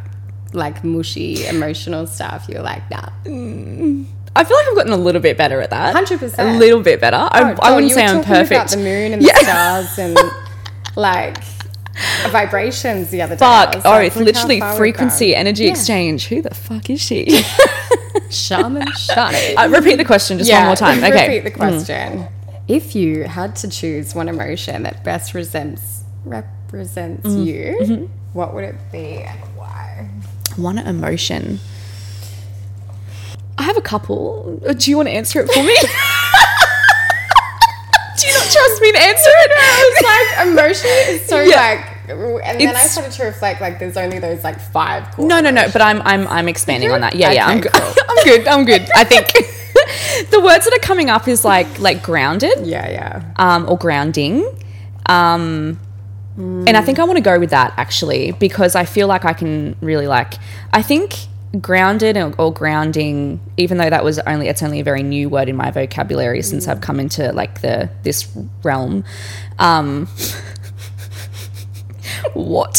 [0.52, 4.04] like mushy emotional stuff, you're like, nah, mm.
[4.36, 5.94] I feel like I've gotten a little bit better at that.
[5.94, 6.38] 100%.
[6.38, 7.16] A little bit better.
[7.16, 8.70] I, oh, I Oh, wouldn't you say I'm perfect.
[8.70, 10.16] the moon and the stars and
[10.96, 11.36] like
[12.30, 13.40] vibrations the other day.
[13.40, 13.74] Fuck.
[13.74, 15.70] was Oh, like, it's literally frequency, energy Yeah.
[15.70, 16.26] exchange.
[16.28, 17.26] Who the fuck is she?
[18.30, 19.54] Shaman Shani.
[19.56, 20.98] uh, repeat the question just one more time.
[21.02, 21.28] Okay.
[21.38, 22.28] Repeat the question.
[22.68, 27.42] If you had to choose one emotion that best represents represents Mm-hmm.
[27.92, 30.08] you, what would it be and why?
[30.56, 31.58] One emotion.
[33.58, 34.60] I have a couple.
[34.66, 35.76] Uh, Do you want to answer it for me?
[38.20, 39.50] Do you not trust me to answer it?
[39.90, 41.56] It's like emotion is so Yeah.
[41.56, 41.96] like,
[42.44, 45.18] and then I started to reflect like there's only those like five.
[45.18, 45.68] No, no, no.
[45.72, 47.14] But I'm I'm I'm expanding on that.
[47.14, 47.46] Yeah, yeah.
[47.46, 47.98] I'm Okay, good.
[48.08, 48.48] I'm good.
[48.48, 48.88] I'm good.
[48.96, 49.26] I think
[50.30, 52.66] the words that are coming up is like like grounded.
[52.66, 53.22] Yeah, yeah.
[53.36, 54.44] um, or grounding.
[55.06, 55.78] Um,
[56.36, 59.32] And I think I want to go with that actually because I feel like I
[59.34, 60.34] can really like.
[60.72, 61.14] I think
[61.58, 65.56] grounded or, grounding, even though that was only it's only a very new word in
[65.56, 68.28] my vocabulary since I've come into like the this
[68.62, 69.04] realm.
[69.58, 70.06] Um,
[72.34, 72.76] what?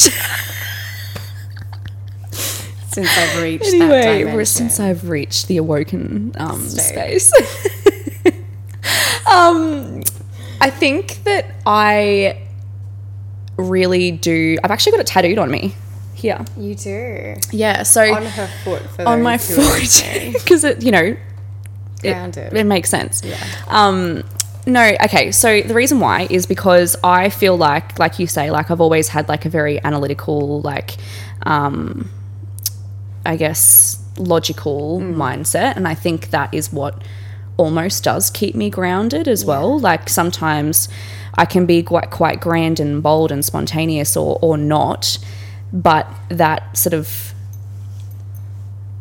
[2.88, 7.22] Since I've reached that anyway, since I've reached the awoken um, State.
[7.22, 8.24] space,
[9.32, 10.04] um,
[10.60, 12.42] I think that I
[13.58, 14.58] really do.
[14.64, 15.74] I've actually got it tattooed on me
[16.22, 16.46] here.
[16.58, 20.64] you do Yeah, so on her foot for on my those who are foot because
[20.70, 21.16] it, you know,
[22.04, 22.54] it, Grounded.
[22.54, 23.22] it makes sense.
[23.24, 23.38] Yeah.
[23.68, 24.24] Um,
[24.66, 25.32] no, okay.
[25.32, 29.08] So the reason why is because I feel like, like you say, like I've always
[29.08, 30.98] had like a very analytical, like,
[31.44, 32.10] um,
[33.26, 37.02] I guess logical mindset, and I think that is what
[37.58, 39.80] almost does keep me grounded as well.
[39.80, 40.90] Like sometimes
[41.36, 45.18] I can be quite quite grand and bold and spontaneous, or or not,
[45.74, 47.34] but that sort of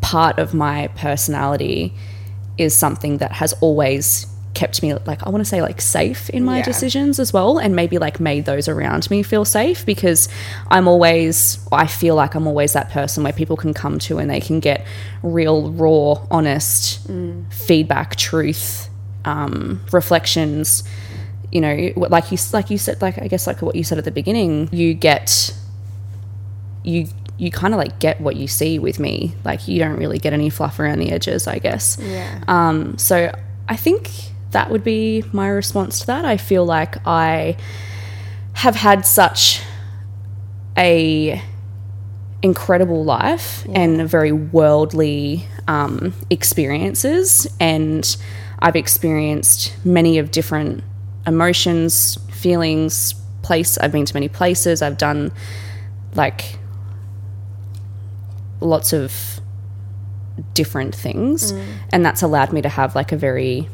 [0.01, 1.93] part of my personality
[2.59, 6.45] is something that has always kept me like I want to say like safe in
[6.45, 6.65] my Yeah.
[6.65, 10.29] decisions as well and maybe like made those around me feel safe because
[10.69, 14.29] I'm always I feel like I'm always that person where people can come to and
[14.29, 14.85] they can get
[15.23, 17.09] real raw honest
[17.51, 18.89] feedback truth
[19.25, 20.83] um, reflections
[21.53, 24.05] you know like you like you said like I guess like what you said at
[24.05, 25.55] the beginning you get
[26.83, 29.35] you you kind of like get what you see with me.
[29.45, 31.99] Like you don't really get any fluff around the edges i guess.
[32.01, 32.43] Yeah.
[32.49, 33.35] um so
[33.69, 34.11] i think
[34.51, 36.25] that would be my response to that.
[36.25, 37.57] I feel like i
[38.55, 39.63] have had such
[40.77, 41.43] a
[42.43, 48.17] incredible life and very worldly um, experiences and
[48.61, 50.83] i've experienced many of different
[51.27, 55.31] emotions feelings place i've been to many places i've done
[56.15, 56.57] like
[58.61, 59.41] lots of
[60.55, 61.53] different things
[61.93, 63.69] and that's allowed me to have like a very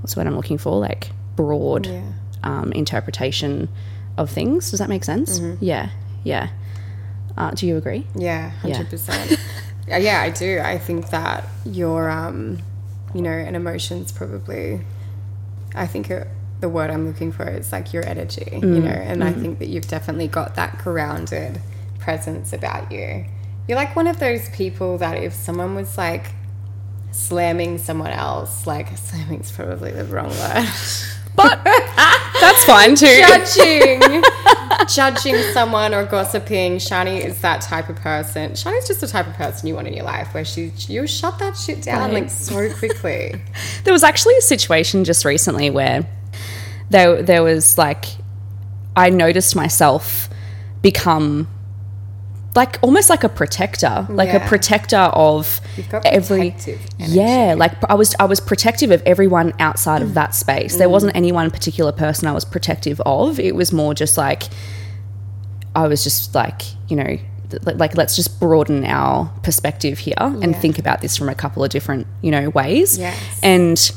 [0.00, 2.02] what's what i'm looking for like broad Yeah.
[2.42, 3.68] um, interpretation
[4.16, 5.90] of things does that make sense yeah
[6.24, 6.48] yeah
[7.36, 8.74] uh, do you agree Yeah, Yeah.
[8.76, 9.38] hundred percent.
[9.88, 10.60] Yeah, I do.
[10.62, 12.58] I think that your, um,
[13.14, 14.82] you know, an emotion's probably.
[15.74, 16.28] I think it,
[16.60, 18.82] the word I'm looking for is like your energy, you Mm.
[18.82, 21.60] know, and I think that you've definitely got that grounded
[22.02, 23.24] presence about you.
[23.68, 26.26] You're like one of those people that if someone was like
[27.12, 30.68] slamming someone else, like slamming's probably the wrong word.
[31.36, 31.62] but
[32.40, 33.06] that's fine too.
[33.06, 34.22] Judging.
[34.88, 36.76] Judging someone or gossiping.
[36.76, 38.52] Shani is that type of person.
[38.52, 41.38] Shani's just the type of person you want in your life where she you'll shut
[41.38, 43.40] that shit down like so quickly.
[43.84, 46.06] There was actually a situation just recently where
[46.90, 48.06] there there was like
[48.96, 50.28] I noticed myself
[50.82, 51.48] become
[52.54, 55.60] like almost like a protector, like a protector of
[56.04, 56.54] every
[56.98, 60.76] yeah, like I was I was protective of everyone outside of that space.
[60.76, 63.40] There wasn't any one particular person I was protective of.
[63.40, 64.42] It was more just like
[65.74, 67.16] I was just like, you know,
[67.50, 70.60] th- like let's just broaden our perspective here and Yeah.
[70.60, 72.98] think about this from a couple of different, you know, ways.
[72.98, 73.18] Yes.
[73.42, 73.92] And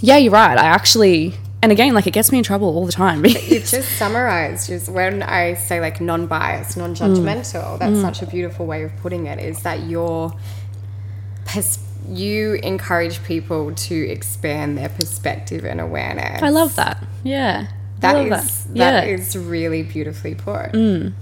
[0.00, 0.58] yeah, you're right.
[0.58, 1.34] I actually
[1.66, 3.24] and again, like it gets me in trouble all the time.
[3.26, 7.78] you've just summarized just when i say like non-biased non-judgmental mm.
[7.80, 8.02] that's mm.
[8.02, 10.32] such a beautiful way of putting it is that you're
[11.44, 17.04] pers- you encourage people to expand their perspective and awareness I love that.
[17.24, 17.66] Yeah.
[17.98, 18.74] That is that.
[18.74, 18.74] that.
[18.74, 19.14] that yeah.
[19.14, 20.70] is really beautifully put.
[20.70, 21.14] Mm.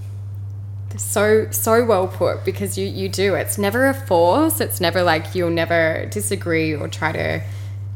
[0.99, 5.35] so so well put because you you do it's never a force it's never like
[5.35, 7.43] you'll never disagree or try to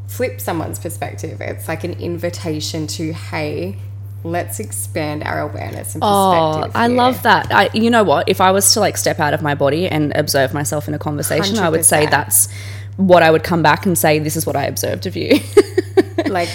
[0.09, 3.77] flip someone's perspective it's like an invitation to hey
[4.25, 6.03] let's expand our awareness and perspective.
[6.03, 6.97] Oh, I here.
[6.97, 7.53] love that.
[7.53, 8.29] I, you know what?
[8.29, 10.99] If I was to like step out of my body and observe myself in a
[10.99, 12.53] conversation, I would say that's
[12.97, 14.19] what I would come back and say.
[14.19, 15.39] This is what I observed of you.
[16.27, 16.51] like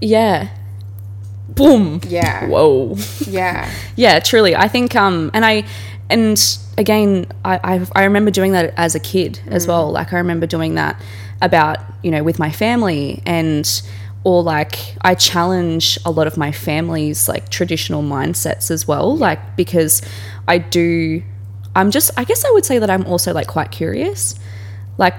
[0.00, 0.48] yeah.
[1.48, 2.00] Boom.
[2.06, 2.96] yeah Whoa.
[3.26, 4.54] yeah Yeah, truly.
[4.54, 5.64] I think, um, and I,
[6.10, 6.38] and
[6.76, 9.90] again, I, I, I remember doing that as a kid as well.
[9.90, 11.00] Like, I remember doing that
[11.42, 13.82] about, you know, with my family and,
[14.24, 19.16] or like, I challenge a lot of my family's like traditional mindsets as well.
[19.16, 20.02] Like, because
[20.48, 21.22] I do,
[21.74, 24.34] I'm just, I guess I would say that I'm also like quite curious.
[24.98, 25.14] Like,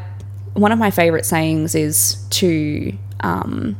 [0.53, 3.77] one of my favorite sayings is to, um,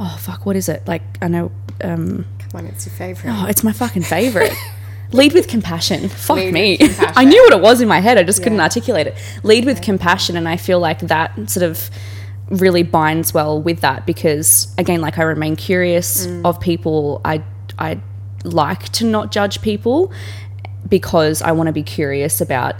[0.00, 0.86] oh, fuck, what is it?
[0.88, 1.52] Like, I know,
[1.84, 4.52] um, come on it's your favorite Oh, it's my fucking favorite.
[5.12, 6.08] Lead with compassion.
[6.08, 6.76] Fuck Lead me.
[6.78, 7.12] compassion.
[7.16, 8.18] I knew what it was in my head.
[8.18, 9.14] I just couldn't articulate it.
[9.42, 11.90] Lead with compassion, and I feel like that sort of
[12.50, 16.44] really binds well with that because again, like I remain curious Mm.
[16.44, 17.20] of people.
[17.24, 17.42] I
[17.78, 18.00] I
[18.44, 20.12] like to not judge people
[20.88, 22.76] because I want to be curious about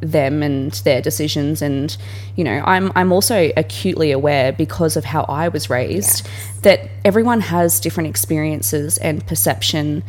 [0.00, 1.96] them and their decisions and
[2.34, 6.26] you know I'm I'm also acutely aware because of how I was raised
[6.62, 10.02] that everyone has different experiences and perception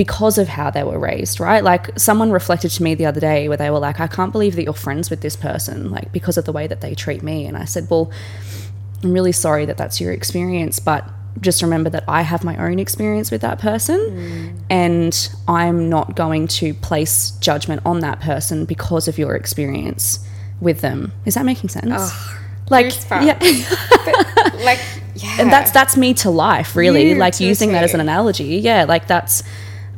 [0.00, 1.62] because of how they were raised, right?
[1.62, 4.56] Like someone reflected to me the other day where they were like, I can't believe
[4.56, 7.44] that you're friends with this person, like because of the way that they treat me.
[7.44, 8.10] And I said, Well,
[9.02, 11.06] I'm really sorry that that's your experience, but
[11.42, 16.48] just remember that I have my own experience with that person and I'm not going
[16.48, 20.26] to place judgment on that person because of your experience
[20.62, 21.12] with them.
[21.26, 21.90] Is that making sense?
[22.70, 23.38] like, yeah.
[24.64, 24.80] like
[25.16, 28.56] yeah and that's that's me to life really You like using that as an analogy
[28.58, 29.42] yeah like that's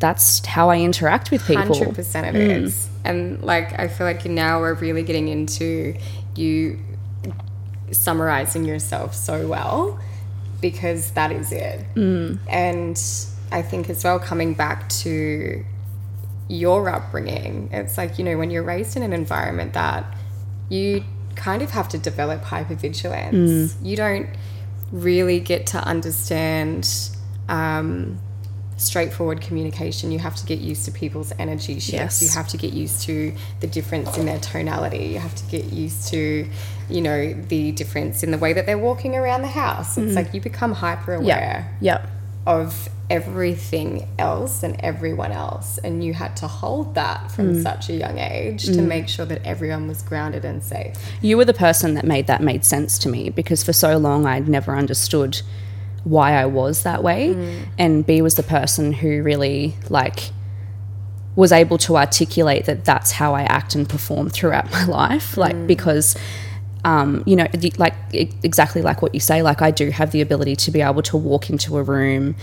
[0.03, 2.63] that's how i interact with people Hundred percent, of it mm.
[2.65, 5.95] is, and like I feel like now we're really getting into
[6.37, 6.79] you
[7.91, 10.01] summarizing yourself so well
[10.61, 11.85] because that is it.
[11.95, 12.39] Mm.
[12.49, 13.01] And
[13.51, 15.65] I think as well, coming back to
[16.49, 20.05] your upbringing, it's like you know when you're raised in an environment that
[20.69, 23.33] you kind of have to develop hypervigilance.
[23.33, 23.75] Mm.
[23.83, 24.29] You don't
[24.91, 26.89] really get to understand.
[27.49, 28.19] Um,
[28.83, 30.11] straightforward communication.
[30.11, 31.93] You have to get used to people's energy shifts.
[31.93, 32.23] Yes.
[32.23, 35.07] You have to get used to the difference in their tonality.
[35.07, 36.49] You have to get used to,
[36.91, 39.97] you know, the difference in the way that they're walking around the house.
[39.97, 40.17] It's mm-hmm.
[40.17, 42.07] like you become hyper aware yeah
[42.47, 45.79] of everything else and everyone else.
[45.79, 47.63] And you had to hold that from mm.
[47.63, 48.87] such a young age to mm.
[48.87, 50.97] make sure that everyone was grounded and safe.
[51.21, 54.27] you were the person that made that made sense to me because for so long
[54.27, 55.43] i'd never understood
[56.05, 60.31] why i was that way and b was the person who really like
[61.35, 65.67] was able to articulate that that's how i act and perform throughout my life like
[65.67, 66.17] because
[66.85, 67.47] um, you know,
[67.79, 69.43] like exactly like what you say.
[69.43, 72.35] Like I do have the ability to be able to walk into a room,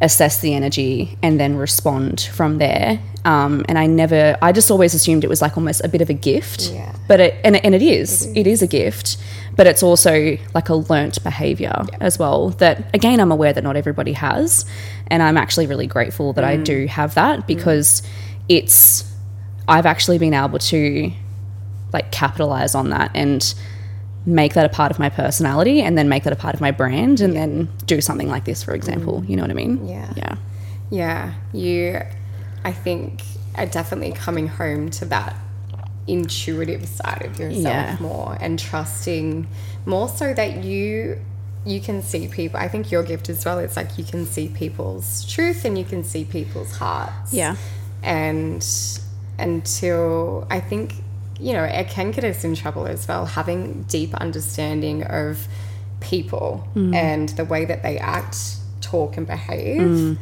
[0.00, 3.00] assess the energy, and then respond from there.
[3.24, 6.10] Um, and I never, I just always assumed it was like almost a bit of
[6.10, 6.70] a gift.
[6.72, 6.94] Yeah.
[7.06, 9.16] But it and, and it is, it is a gift,
[9.58, 12.50] but it's also like a learnt behavior as well.
[12.50, 14.64] That again, I'm aware that not everybody has,
[15.08, 16.64] and I'm actually really grateful that I mm.
[16.64, 17.46] do have that mm.
[17.46, 18.02] because
[18.48, 19.04] it's.
[19.66, 21.12] I've actually been able to
[21.92, 23.52] like capitalize on that and
[24.24, 26.70] make that a part of my personality and then make that a part of my
[26.70, 29.28] brand and then do something like this for example mm.
[29.28, 30.12] you know what i mean Yeah.
[30.16, 30.36] yeah
[30.90, 32.00] Yeah, you,
[32.64, 33.22] I think,
[33.56, 35.34] are definitely coming home to that
[36.08, 37.96] intuitive side of yourself Yeah.
[38.00, 39.46] more and trusting
[39.86, 41.20] more so that you
[41.66, 44.48] you can see people i think your gift as well it's like you can see
[44.48, 47.56] people's truth and you can see people's hearts Yeah.
[48.02, 48.64] and
[49.38, 50.94] until i think
[51.40, 55.46] you know it can get us in trouble as well having deep understanding of
[56.00, 56.94] people mm.
[56.94, 58.36] and the way that they act
[58.80, 60.18] talk and behave mm.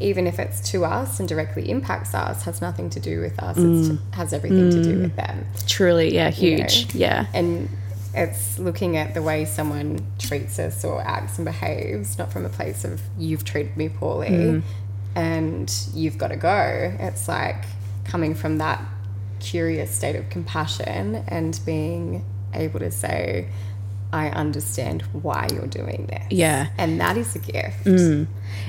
[0.00, 3.56] Even if it's to us and directly impacts us has nothing to do with us.
[3.56, 4.14] It mm.
[4.14, 5.02] has everything to do mm.
[5.02, 5.46] with them.
[5.66, 6.64] Truly yeah you know.
[6.64, 7.26] huge yeah.
[7.34, 7.68] And
[8.14, 12.48] it's looking at the way someone treats us or acts and behaves not from a
[12.48, 14.62] place of you've treated me poorly mm.
[15.14, 16.96] and you've got to go.
[17.00, 17.64] It's like
[18.04, 18.82] coming from that
[19.40, 22.24] curious state of compassion and being
[22.54, 23.48] able to say
[24.12, 26.24] i understand why you're doing this.
[26.30, 26.68] Yeah.
[26.78, 27.86] and that is a gift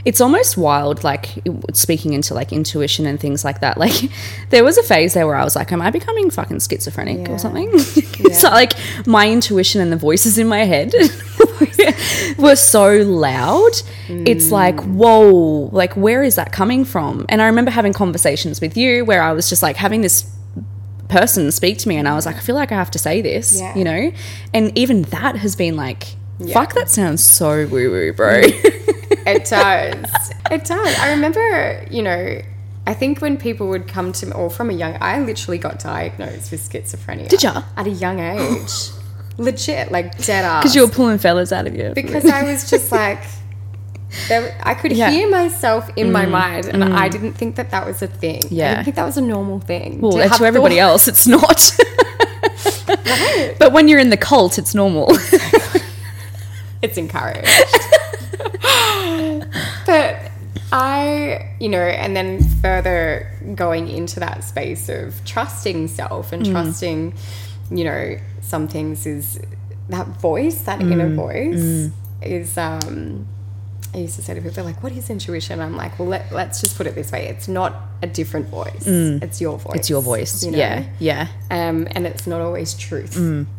[0.05, 1.29] it's almost wild like
[1.73, 4.09] speaking into like intuition and things like that like
[4.49, 7.33] there was a phase there where i was like am i becoming fucking schizophrenic Yeah.
[7.33, 7.77] or something
[8.33, 8.73] so like
[9.05, 10.93] my intuition and the voices in my head
[12.37, 13.71] were so loud.
[14.07, 14.51] It's mm.
[14.51, 17.25] like, whoa, like where is that coming from?
[17.29, 20.29] And I remember having conversations with you where I was just like having this
[21.09, 23.21] person speak to me and I was like, I feel like I have to say
[23.21, 23.75] this, Yeah.
[23.75, 24.11] you know?
[24.53, 26.15] And even that has been like,
[26.53, 28.41] fuck, that sounds so woo woo, bro.
[29.35, 30.31] It does.
[30.51, 30.99] it does.
[30.99, 32.41] I remember, you know,
[32.87, 35.79] I think when people would come to me, or from a young, I literally got
[35.79, 37.27] diagnosed with schizophrenia.
[37.29, 37.63] Did ya?
[37.77, 38.71] At a young age.
[39.37, 40.63] Legit, like dead ass.
[40.63, 41.91] Because you were pulling fellas out of you.
[41.95, 43.21] because I was just like,
[44.27, 45.09] there, I could Yeah.
[45.09, 45.13] Mm.
[45.13, 48.41] hear myself in my mind, and I didn't think that that was a thing.
[48.45, 48.69] I Yeah.
[48.73, 50.01] didn't think that was a normal thing.
[50.01, 51.77] well, to to everybody thought- else, it's not.
[53.59, 55.07] But when you're in the cult, it's normal.
[56.81, 57.47] it's encouraged.
[59.85, 60.31] but
[60.71, 66.51] I, you know, and then further going into that space of trusting self and mm.
[66.51, 67.13] trusting,
[67.71, 69.39] you know, some things is
[69.89, 71.15] that voice, that inner mm.
[71.15, 71.91] voice mm.
[72.21, 73.27] is um
[73.93, 76.61] I used to say to people like, "What is intuition?" I'm like, "Well, let, let's
[76.61, 79.75] just put it this way: it's not a different voice; it's your voice.
[79.75, 80.43] it's your voice.
[80.43, 80.57] you know?
[80.57, 81.27] Yeah, yeah.
[81.49, 83.13] um, and it's not always truth.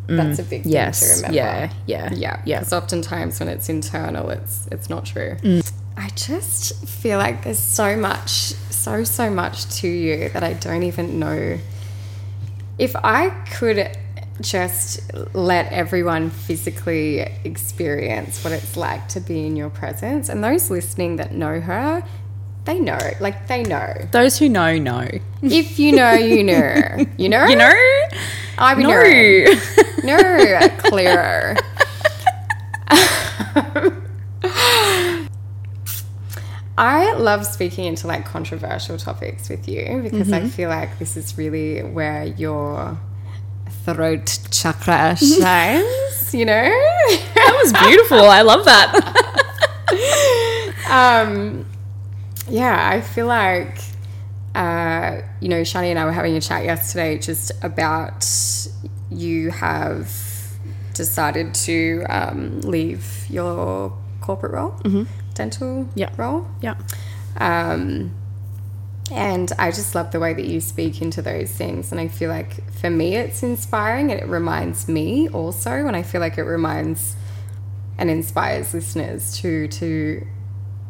[0.07, 1.35] That's a big thing to remember.
[1.35, 2.59] yeah, yeah, yeah, yeah.
[2.59, 5.35] Because oftentimes when it's internal, it's it's not true.
[5.41, 5.71] Mm.
[5.97, 10.83] I just feel like there's so much, so so much to you that I don't
[10.83, 11.59] even know.
[12.79, 13.97] If I could
[14.41, 14.99] just
[15.33, 21.15] let everyone physically experience what it's like to be in your presence, and those listening
[21.17, 22.03] that know her,
[22.65, 23.93] they know, like they know.
[24.11, 25.07] Those who know, know.
[25.41, 27.05] If you know, you know.
[27.17, 27.45] You know?
[27.45, 27.73] You know?
[28.57, 28.89] I No.
[28.89, 29.53] know.
[30.03, 31.57] No, clearer.
[36.77, 40.47] I love speaking into like controversial topics with you because I mm-hmm.
[40.47, 42.97] feel like this is really where your
[43.85, 46.63] throat chakra shines, you know?
[47.35, 48.19] That was beautiful.
[48.21, 48.91] I love that.
[50.89, 51.65] um,
[52.49, 53.79] yeah, I feel like,
[54.55, 58.25] uh, you know, Shani and I were having a chat yesterday just about
[59.09, 60.09] you have
[60.93, 64.75] decided to um, leave your corporate role,
[65.33, 66.09] dental Yeah.
[66.17, 66.45] role.
[66.61, 66.75] yeah.
[67.37, 68.11] Um,
[69.11, 71.91] and I just love the way that you speak into those things.
[71.91, 75.71] And I feel like for me, it's inspiring and it reminds me also.
[75.71, 77.15] And I feel like it reminds
[77.97, 80.25] and inspires listeners to, to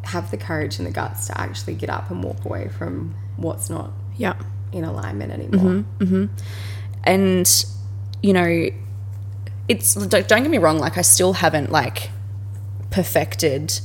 [0.04, 3.68] have the courage and the guts to actually get up and walk away from what's
[3.68, 4.34] not Yeah.
[4.72, 5.82] in alignment anymore.
[5.82, 6.24] Mm-hmm, mm-hmm.
[7.04, 7.64] and
[8.22, 8.68] you know
[9.68, 12.10] it's don't get me wrong like i still haven't like
[12.90, 13.80] perfected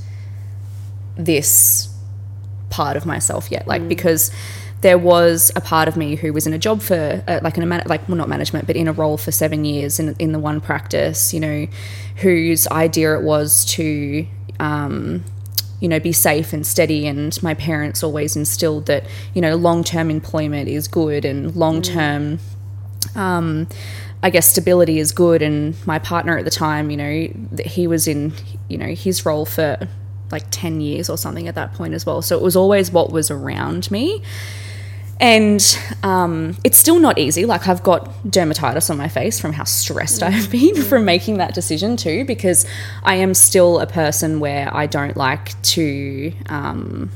[1.15, 1.89] this
[2.69, 4.31] part of myself yet like because
[4.81, 7.63] there was a part of me who was in a job for uh, like in
[7.63, 10.31] a man- like well not management but in a role for 7 years in in
[10.33, 11.67] the one practice you know
[12.17, 14.27] whose idea it was to
[14.59, 15.23] um
[15.79, 17.07] you know be safe and steady.
[17.07, 22.39] And my parents always instilled that you know long-term employment is good and long-term
[23.15, 23.67] um,
[24.23, 25.41] I guess stability is good.
[25.41, 28.33] And my partner at the time, you know, he was in,
[28.67, 29.87] you know, his role for
[30.31, 32.21] like 10 years or something at that point as well.
[32.21, 34.21] So it was always what was around me.
[35.19, 37.45] And um, it's still not easy.
[37.47, 41.55] Like, I've got dermatitis on my face from how stressed I've been from making that
[41.55, 42.67] decision, too, because
[43.03, 46.31] I am still a person where I don't like to.
[46.49, 47.09] Um,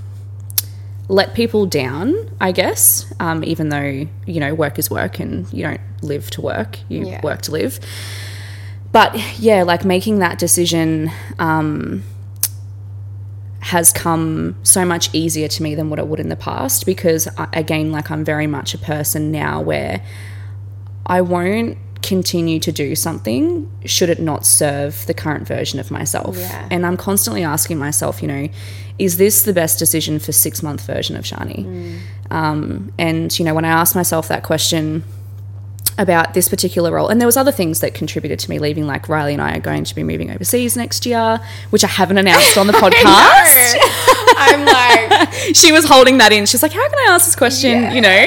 [1.08, 5.62] let people down, I guess, um, even though, you know, work is work and you
[5.62, 7.20] don't live to work, you Yeah.
[7.22, 7.82] work to live.
[8.94, 12.04] But yeah, like making that decision um,
[13.62, 17.28] has come so much easier to me than what it would in the past because,
[17.38, 20.04] I, again, like I'm very much a person now where
[21.06, 26.36] I won't continue to do something should it not serve the current version of myself.
[26.38, 26.68] Yeah.
[26.72, 28.50] And I'm constantly asking myself, you know,
[28.98, 32.00] is this the best decision for six month version of Shani?
[32.32, 35.04] Um, and you know, when I ask myself that question
[35.98, 39.10] about this particular role, and there was other things that contributed to me leaving, like
[39.10, 41.40] Riley and I are going to be moving overseas next year,
[41.70, 43.76] which I haven't announced on the podcast.
[44.38, 46.46] I'm like, she was holding that in.
[46.46, 48.26] She's like, "How can I ask this question?" You know,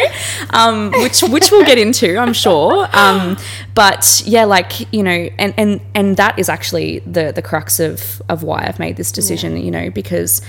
[0.51, 2.89] um, which which we'll get into, I'm sure.
[2.93, 3.37] Um,
[3.75, 8.23] but yeah, like you know, and and and that is actually the the crux of
[8.29, 9.57] of why I've made this decision.
[9.57, 10.43] You know, because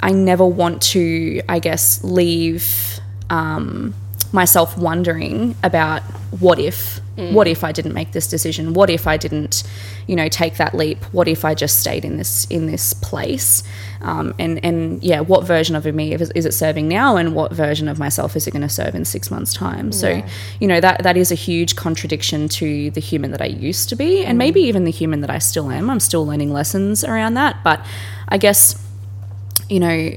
[0.00, 3.00] I never want to, I guess, leave.
[3.30, 3.94] Um,
[4.32, 6.02] myself wondering about
[6.40, 8.72] what if what if I didn't make this decision?
[8.72, 9.64] What if I didn't
[10.06, 11.04] you know take that leap?
[11.12, 13.62] What if I just stayed in this in this place?
[14.00, 17.16] Um, and and yeah what version of me is, is it serving now?
[17.16, 19.92] And what version of myself is it going to serve in six months time?
[19.92, 20.22] So
[20.58, 23.96] you know that that is a huge contradiction to the human that I used to
[23.96, 25.90] be and maybe even the human that I still am.
[25.90, 27.62] I'm still learning lessons around that.
[27.62, 27.84] But
[28.28, 28.82] I guess
[29.68, 30.12] you know,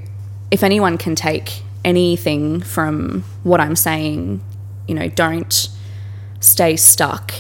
[0.52, 4.42] if anyone can take anything from what I'm saying,
[4.88, 5.70] you know, don't
[6.42, 7.34] stay stuck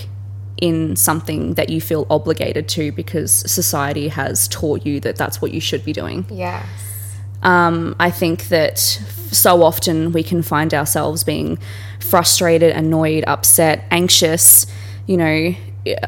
[0.61, 5.51] in something that you feel obligated to because society has taught you that that's what
[5.51, 6.25] you should be doing.
[6.29, 6.65] Yes.
[7.43, 11.59] Um, I think that so often we can find ourselves being
[11.99, 14.65] frustrated, annoyed, upset, anxious,
[15.07, 15.53] you know,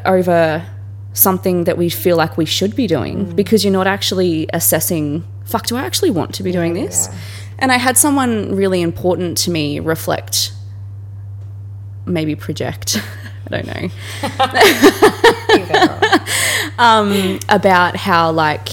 [0.06, 0.66] over
[1.12, 5.66] something that we feel like we should be doing because you're not actually assessing, fuck,
[5.66, 7.08] do I actually want to be doing this?
[7.10, 7.18] yeah.
[7.58, 10.52] And I had someone really important to me reflect,
[12.06, 13.00] maybe project,
[13.46, 13.88] I don't know,
[16.78, 17.44] Either.
[17.48, 18.68] about how like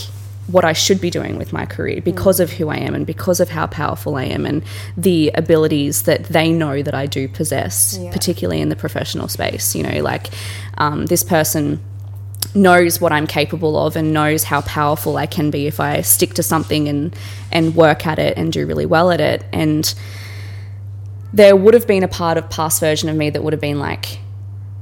[0.48, 3.40] what I should be doing with my career because of who I am and because
[3.40, 4.64] of how powerful I am and
[4.96, 8.12] the abilities that they know that I do possess, Yeah.
[8.12, 9.74] particularly in the professional space.
[9.76, 10.30] You know, like
[10.78, 11.80] um, this person
[12.56, 16.34] knows what I'm capable of and knows how powerful I can be if I stick
[16.36, 17.16] to something and
[17.52, 19.44] and work at it and do really well at it.
[19.52, 19.94] And
[21.34, 23.80] there would have been a part of past version of me that would have been
[23.80, 24.20] like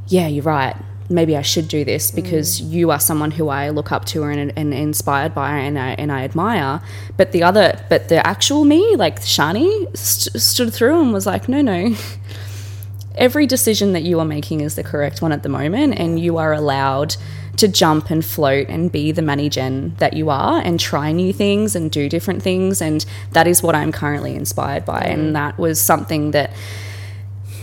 [0.08, 0.76] yeah you're right.
[1.10, 2.72] Maybe I should do this because mm.
[2.72, 6.12] you are someone who I look up to and, and inspired by and I, and
[6.12, 6.82] I admire.
[7.18, 11.50] But the other but the actual me like Shani st- stood through and was like
[11.50, 11.96] no no.
[13.16, 16.38] Every decision that you are making is the correct one at the moment and you
[16.38, 17.16] are allowed
[17.58, 21.32] to jump and float and be the money gen that you are and try new
[21.32, 25.58] things and do different things and that is what I'm currently inspired by and that
[25.60, 26.52] was something that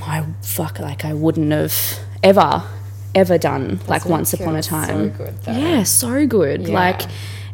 [0.03, 1.75] I fuck like I wouldn't have
[2.23, 2.63] ever
[3.15, 6.75] ever done like once upon a feel so time good, yeah so good Yeah.
[6.75, 7.03] like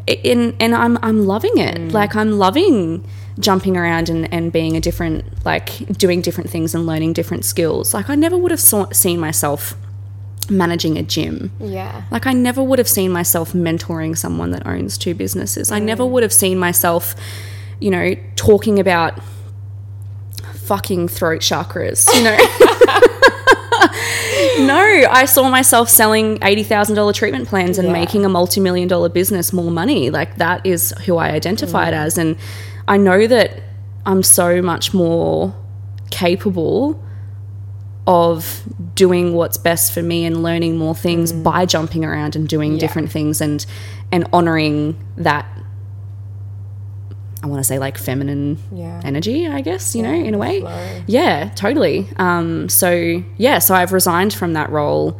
[0.06, 1.76] in and I'm I'm loving it.
[1.76, 1.92] Mm.
[1.92, 3.04] Like I'm loving
[3.40, 7.92] jumping around and, and being a different like doing different things and learning different skills.
[7.92, 9.74] Like I never would have saw, seen myself
[10.50, 11.50] managing a gym.
[11.60, 12.02] Yeah.
[12.10, 15.72] Like I never would have seen myself mentoring someone that owns two businesses.
[15.72, 16.10] I never mm.
[16.10, 17.14] would have seen myself,
[17.80, 19.18] you know, talking about
[20.54, 22.36] fucking throat chakras, you know.
[24.66, 27.92] no, I saw myself selling $80,000 treatment plans and Yeah.
[27.92, 30.10] making a multi-million dollar business more money.
[30.10, 31.98] Like that is who I identified mm.
[31.98, 32.36] as and
[32.88, 33.62] I know that
[34.04, 35.54] I'm so much more
[36.10, 37.02] capable
[38.06, 38.62] of
[38.94, 42.78] doing what's best for me and learning more things by jumping around and doing Yeah.
[42.78, 43.64] different things and
[44.12, 45.44] and honoring that
[47.42, 49.00] I want to say like feminine Yeah.
[49.04, 50.60] energy, I guess, you know, in a way.
[50.60, 51.00] flow.
[51.06, 52.08] Yeah, totally.
[52.16, 55.18] Um, so yeah, so I've resigned from that role,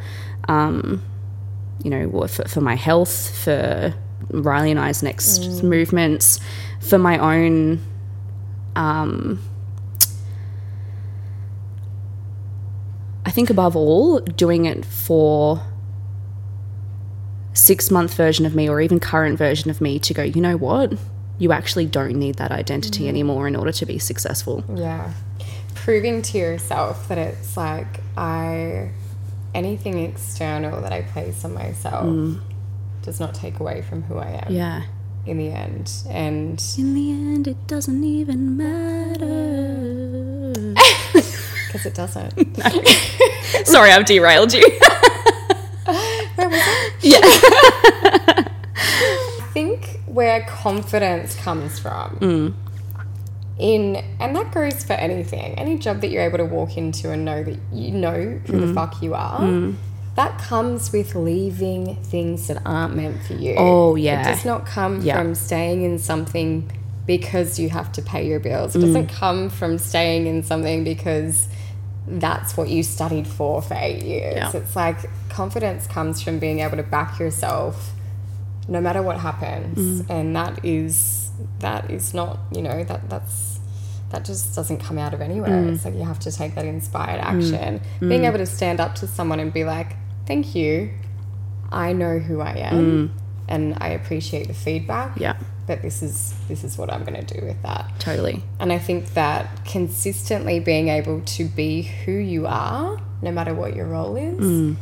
[0.49, 1.03] um,
[1.85, 3.95] you know, for, for my health, for
[4.31, 5.63] Riley and I's next Mm.
[5.65, 6.41] movements,
[6.81, 7.81] for my own.
[8.75, 9.41] Um,
[13.27, 15.61] I think above all, doing it for
[17.53, 20.57] six month version of me or even current version of me to go, you know
[20.57, 20.93] what?
[21.39, 23.09] You actually don't need that identity Mm.
[23.09, 24.65] anymore in order to be successful.
[24.75, 25.11] Yeah.
[25.75, 28.91] Proving to yourself that it's like I
[29.55, 32.07] anything external that I place on myself
[33.03, 34.83] does not take away from who I am Yeah.
[35.25, 35.91] in the end.
[36.09, 40.26] And In the end, it doesn't even matter.
[41.77, 43.67] Because it doesn't.
[43.67, 44.63] Sorry, I've derailed you.
[45.85, 46.93] Where was it?
[47.03, 47.19] yeah.
[48.79, 52.55] I think where confidence comes from mm.
[53.59, 57.25] in and that goes for anything any job that you're able to walk into and
[57.25, 58.75] know that you know who the mm.
[58.75, 59.75] fuck you are mm.
[60.15, 64.21] that comes with leaving things that aren't meant for you Oh, yeah.
[64.21, 65.17] it does not come Yeah.
[65.17, 66.71] from staying in something
[67.07, 71.49] because you have to pay your bills it doesn't come from staying in something because
[72.07, 74.37] that's what you studied for for eight years.
[74.37, 74.57] Yeah.
[74.57, 74.99] it's like
[75.29, 77.93] confidence comes from being able to back yourself
[78.69, 80.03] no matter what happens.
[80.03, 80.11] Mm.
[80.11, 81.31] and that is
[81.61, 83.61] that is not you know that that's
[84.11, 85.51] that just doesn't come out of anywhere.
[85.51, 85.75] Mm.
[85.75, 87.81] it's like you have to take that inspired action.
[88.01, 89.97] Being able to stand up to someone and be like
[90.27, 90.91] thank you.
[91.73, 93.13] I know who i am
[93.49, 95.17] and i appreciate the feedback.
[95.17, 95.21] Mm.
[95.21, 95.37] Yeah,
[95.67, 98.43] but this is this is what i'm going to do with that totally.
[98.61, 103.75] and i think that consistently being able to be who you are no matter what
[103.75, 104.77] your role is mm.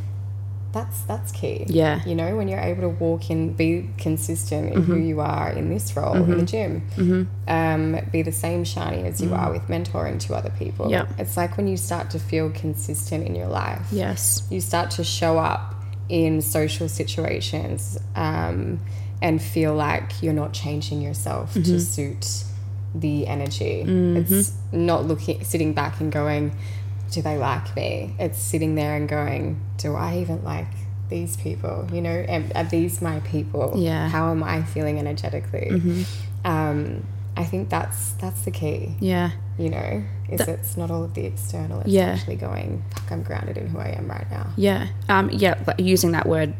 [0.73, 1.65] that's that's key.
[1.69, 2.01] Yeah.
[2.05, 5.07] You know, when you're able to walk in, be consistent in who mm-hmm.
[5.07, 6.45] you are in this role in the mm-hmm.
[6.45, 7.23] gym, mm-hmm.
[7.49, 9.39] um, be the same Shani as you mm.
[9.39, 10.91] are with mentoring to other people.
[10.91, 11.07] Yeah.
[11.17, 14.43] It's like when you start to feel consistent in your life Yes.
[14.51, 15.75] you start to show up
[16.09, 18.81] in social situations um,
[19.23, 22.45] and feel like you're not changing yourself to suit
[22.95, 23.81] the energy.
[23.87, 26.57] It's not looking, sitting back and going,
[27.11, 30.69] "Do they like me?" It's sitting there and going, "Do I even like
[31.09, 31.89] these people?
[31.93, 33.73] You know, am, are these my people?
[33.77, 34.09] Yeah.
[34.09, 36.07] How am I feeling energetically?"
[36.45, 37.05] Um,
[37.37, 39.31] I think that's that's the key Yeah.
[39.59, 41.81] you know, is it's not all of the external.
[41.81, 42.11] It's Yeah.
[42.13, 44.47] actually going, fuck, I'm grounded in who I am right now.
[44.57, 44.89] Yeah.
[45.09, 45.55] Um, yeah.
[45.79, 46.55] Using that word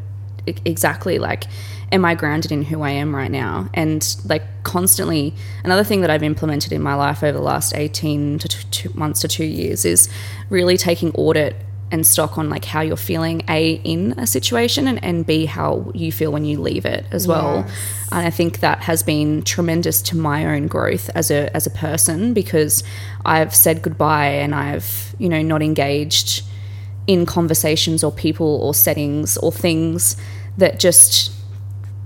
[0.65, 1.45] exactly like,
[1.91, 3.69] am I grounded in who I am right now?
[3.73, 5.33] And like constantly,
[5.63, 9.21] another thing that I've implemented in my life over the last 18 to two months
[9.21, 10.09] to two years is
[10.49, 11.55] really taking audit
[11.91, 15.91] and stock on like how you're feeling a in a situation and, and b how
[15.93, 18.07] you feel when you leave it as well Yes.
[18.11, 21.69] and I think that has been tremendous to my own growth as a as a
[21.69, 22.83] person because
[23.23, 26.41] I've said goodbye and I've you know not engaged
[27.05, 30.17] in conversations or people or settings or things
[30.57, 31.31] that just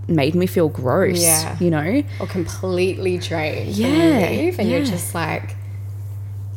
[0.07, 1.21] made me feel gross.
[1.21, 1.55] Yeah.
[1.59, 2.03] You know?
[2.19, 5.55] Or completely drained Yeah, you leave, and you're just like,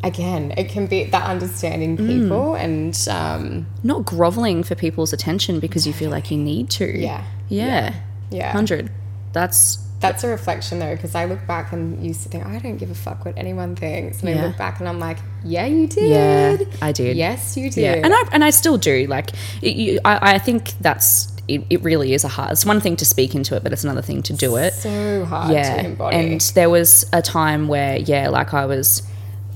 [0.02, 2.06] again, it can be that understanding Mm.
[2.22, 6.98] people and um, Not groveling for people's attention because you feel like you need to.
[6.98, 7.24] Yeah.
[7.48, 7.94] Yeah.
[8.30, 8.52] yeah.
[8.52, 8.90] Hundred.
[9.32, 12.76] That's That's a reflection though, because I look back and you sit there, I don't
[12.78, 14.22] give a fuck what anyone thinks.
[14.22, 16.10] And I look back and I'm like, yeah, you did.
[16.10, 17.16] yeah, I did.
[17.16, 17.82] Yes, you did.
[17.82, 19.06] Yeah, and I and I still do.
[19.06, 19.30] Like,
[19.62, 21.82] it, you, I, I think that's it, it.
[21.82, 22.52] Really is a hard.
[22.52, 24.72] It's one thing to speak into it, but it's another thing to do it.
[24.74, 26.16] so hard yeah, to embody.
[26.16, 29.02] and there was a time where yeah, like I was,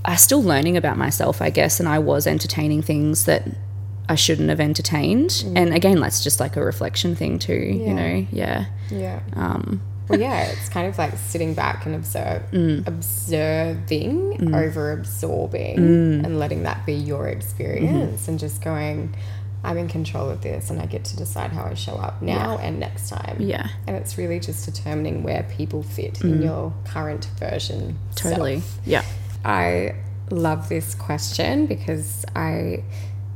[0.05, 3.47] I was still learning about myself, I guess, and I was entertaining things that
[4.09, 5.45] I shouldn't have entertained.
[5.57, 7.55] And again, that's just like a reflection thing too.
[7.55, 7.95] You Mm.
[7.97, 9.21] Know, yeah, Yeah.
[9.35, 12.43] um, Well, yeah, it's kind of like sitting back and observe,
[12.87, 15.79] observing over absorbing
[16.25, 19.15] and letting that be your experience and just going,
[19.65, 22.59] I'm in control of this and I get to decide how I show up now
[22.59, 23.37] and next time.
[23.41, 26.45] yeah, And it's really just determining where people fit in mm.
[26.45, 27.99] your current version.
[28.15, 28.81] totally, self.
[28.87, 29.05] yeah,
[29.45, 29.97] I
[30.31, 32.85] love this question because I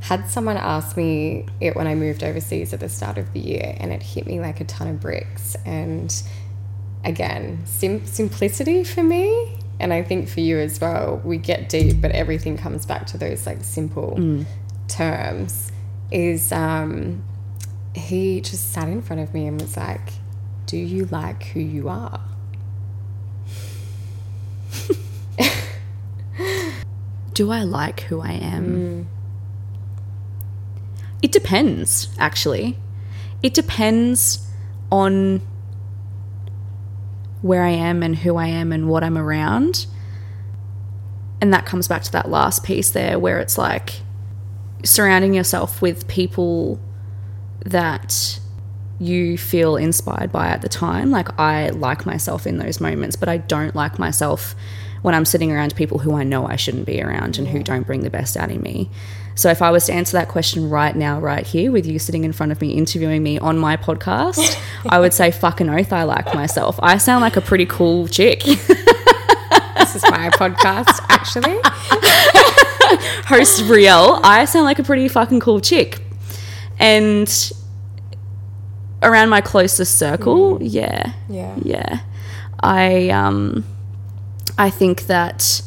[0.01, 3.77] had someone ask me it when I moved overseas at the start of the year,
[3.79, 5.57] and it hit me like a ton of bricks.
[5.67, 6.15] And
[7.05, 12.01] again, sim- simplicity for me, and I think for you as well, we get deep,
[12.01, 14.47] but everything comes back to those like simple mm.
[14.89, 15.71] terms.
[16.11, 17.23] Is um,
[17.95, 20.13] he just sat in front of me and was like,
[20.67, 22.21] Do you like who you are?
[27.35, 29.09] Do I like who I am?
[31.23, 32.77] It depends, actually.
[33.43, 34.47] It depends
[34.91, 35.41] on
[37.43, 39.87] where I am and who I am and what I'm around.
[41.41, 44.03] And that comes back to that last piece there where it's like
[44.85, 46.81] surrounding yourself with people
[47.65, 48.41] that
[48.99, 51.11] you feel inspired by at the time.
[51.11, 54.55] Like I like myself in those moments, but I don't like myself
[55.03, 57.87] when I'm sitting around people who I know I shouldn't be around and who don't
[57.87, 58.91] bring the best out in me.
[59.35, 62.25] So if I was to answer that question right now, right here, with you sitting
[62.25, 66.03] in front of me, interviewing me on my podcast, I would say fucking oath I
[66.03, 66.79] like myself.
[66.83, 68.43] I sound like a pretty cool chick.
[68.43, 71.59] This is my podcast, actually.
[73.27, 76.01] host Brielle, I sound like a pretty fucking cool chick.
[76.79, 77.53] And
[79.03, 81.13] around my closest circle, yeah.
[81.29, 81.57] Yeah.
[81.63, 82.01] Yeah.
[82.63, 83.65] I um
[84.59, 85.63] I think that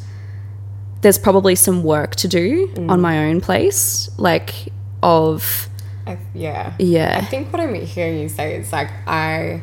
[1.01, 4.69] there's probably some work to do on my own place, like
[5.01, 5.69] of
[6.05, 6.74] I, yeah.
[7.21, 9.61] I think what I'm hearing you say is like I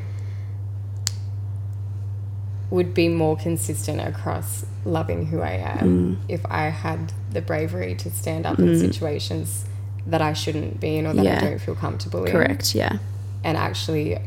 [2.70, 6.18] would be more consistent across loving who I am mm.
[6.28, 8.80] if I had the bravery to stand up in mm.
[8.80, 9.64] situations
[10.06, 11.36] that I shouldn't be in or that Yeah.
[11.36, 12.32] I don't feel comfortable in.
[12.32, 12.98] Correct, yeah.
[13.44, 14.18] And actually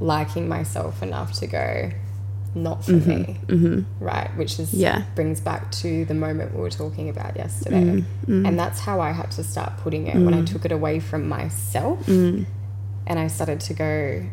[0.00, 1.90] liking myself enough to go,
[2.54, 3.36] not for mm-hmm, me.
[3.46, 4.04] Mm-hmm.
[4.04, 4.34] Right.
[4.36, 5.02] Which is Yeah.
[5.14, 8.04] brings back to the moment we were talking about yesterday.
[8.26, 11.00] Mm, and that's how I had to start putting it when I took it away
[11.00, 12.46] from myself and
[13.06, 14.24] I started to go,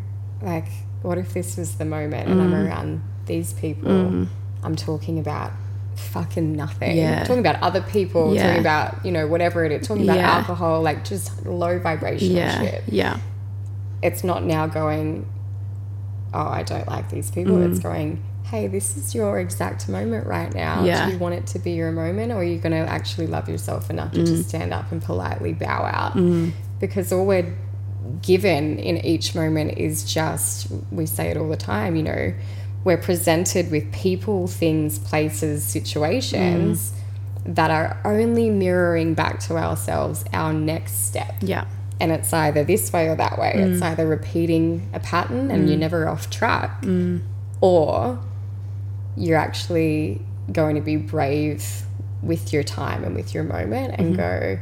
[0.41, 0.67] like,
[1.01, 4.27] what if this was the moment and I'm around these people?
[4.63, 5.51] I'm talking about
[5.95, 6.95] fucking nothing.
[6.97, 7.23] Yeah.
[7.23, 8.43] Talking about other people, Yeah.
[8.47, 10.31] talking about, you know, whatever it is, talking about Yeah.
[10.37, 12.61] alcohol, like just low vibrational Yeah.
[12.61, 12.83] shit.
[12.87, 13.17] Yeah.
[14.03, 15.25] It's not now going,
[16.33, 17.55] oh, I don't like these people.
[17.55, 17.71] Mm.
[17.71, 20.83] It's going, hey, this is your exact moment right now.
[20.83, 21.07] Yeah.
[21.07, 23.49] Do you want it to be your moment or are you going to actually love
[23.49, 24.27] yourself enough to Mm.
[24.27, 26.17] just stand up and politely bow out?
[26.79, 27.53] Because all we're
[28.21, 32.33] given in each moment is just, we say it all the time, you know,
[32.87, 36.93] we're presented with people, things, places, situations
[37.45, 37.55] mm.
[37.55, 41.35] that are only mirroring back to ourselves our next step.
[41.41, 41.65] Yeah.
[41.99, 43.51] And it's either this way or that way.
[43.55, 43.87] It's mm.
[43.87, 45.81] either repeating a pattern and you're mm.
[45.81, 46.85] never off track,
[47.59, 48.17] or
[49.17, 50.21] you're actually
[50.53, 51.65] going to be brave
[52.23, 54.15] with your time and with your moment and mm-hmm.
[54.15, 54.59] go,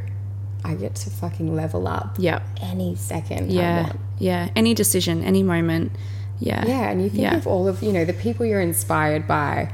[0.64, 2.40] I get to fucking level up Yeah.
[2.60, 3.84] any second I Yeah.
[3.84, 4.00] want.
[4.18, 4.50] Yeah.
[4.56, 5.92] Any decision, any moment.
[6.40, 6.64] Yeah.
[6.66, 7.38] Yeah, and you think Yeah.
[7.38, 9.70] of all of, you know, the people you're inspired by,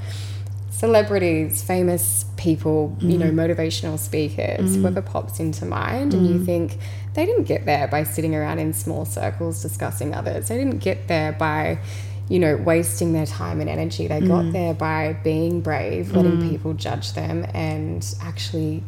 [0.69, 3.39] celebrities, famous people, you know, mm-hmm.
[3.39, 4.81] motivational speakers, mm-hmm.
[4.81, 6.45] whoever pops into mind, and you mm-hmm.
[6.45, 6.77] think
[7.13, 10.47] they didn't get there by sitting around in small circles discussing others.
[10.47, 11.77] They didn't get there by,
[12.29, 14.07] you know, wasting their time and energy.
[14.07, 18.83] They got there by being brave, letting people judge them, and actually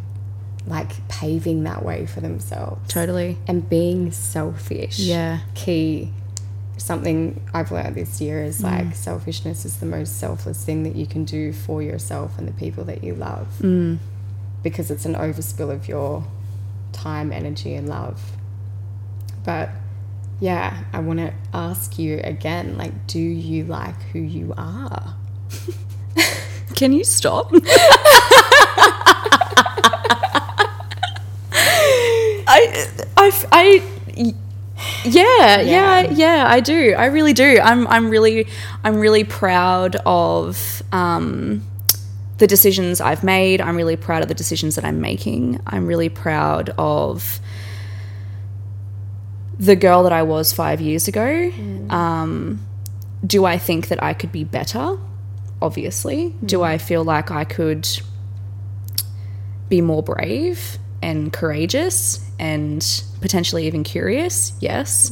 [0.66, 3.38] like paving that way for themselves Totally.
[3.48, 5.40] and being selfish Yeah.
[5.56, 6.12] key
[6.78, 8.48] something i've learned this year Mm.
[8.48, 12.48] is like selfishness is the most selfless thing that you can do for yourself and
[12.48, 14.00] the people that you love Mm.
[14.64, 16.24] because it's an overspill of your
[16.92, 18.22] time energy and love
[19.46, 19.70] but
[20.40, 25.16] yeah i want to ask you again like do you like who you are
[26.76, 27.52] Can you stop?
[31.56, 33.93] I, I, I,
[35.06, 36.94] yeah, yeah, yeah, I do.
[36.98, 37.60] I really do.
[37.62, 38.48] I'm, I'm really,
[38.84, 41.62] I'm really proud of um,
[42.38, 43.62] the decisions I've made.
[43.62, 45.60] I'm really proud of the decisions that I'm making.
[45.68, 47.40] I'm really proud of
[49.60, 51.52] the girl that I was five years ago.
[51.90, 52.66] Um,
[53.26, 54.98] do I think that I could be better?
[55.62, 56.36] Obviously.
[56.46, 57.88] Do I feel like I could
[59.70, 64.54] be more brave and courageous and potentially even curious?
[64.60, 65.12] Yes.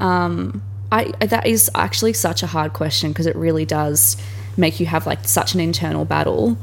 [0.00, 4.16] Um, I that is actually such a hard question because it really does
[4.56, 6.56] make you have like such an internal battle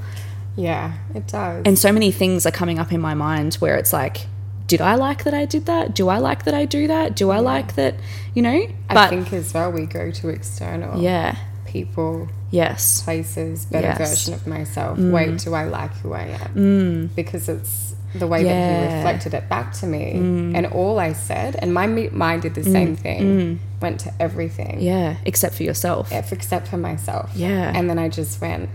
[0.58, 3.94] yeah it does and so many things are coming up in my mind where it's
[3.94, 4.26] like
[4.68, 5.94] did I like that I did that?
[5.94, 7.16] Do I like that I do that?
[7.16, 7.94] Do I like that,
[8.34, 8.66] you know?
[8.90, 11.36] i But think as well we go to external yeah.
[11.68, 13.04] people Yes.
[13.04, 13.98] places, better Yes.
[13.98, 14.10] Mm.
[14.10, 14.98] version of myself.
[14.98, 17.12] Wait, do I like who I am?
[17.16, 18.96] Because it's the way that he Mm.
[18.98, 20.12] reflected it back to me.
[20.56, 25.16] And all I said, and my mind did the same thing, went to everything, Yeah,
[25.26, 26.12] except for yourself.
[26.12, 27.32] if- except for myself.
[27.36, 27.72] Yeah.
[27.76, 28.70] And then I just went,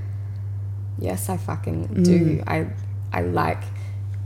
[0.98, 2.04] yes, I fucking Mm.
[2.04, 2.42] do.
[2.46, 2.66] I,
[3.12, 3.62] I like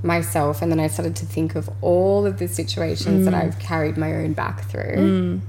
[0.03, 0.61] myself.
[0.63, 3.25] And then I started to think of all of the situations Mm.
[3.31, 5.41] that I've carried my own back through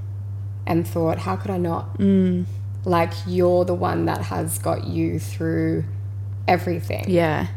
[0.68, 1.98] and thought, how could I not?
[2.00, 2.46] Mm.
[2.86, 5.84] Like, you're the one that has got you through
[6.48, 7.06] everything.
[7.08, 7.48] Yeah.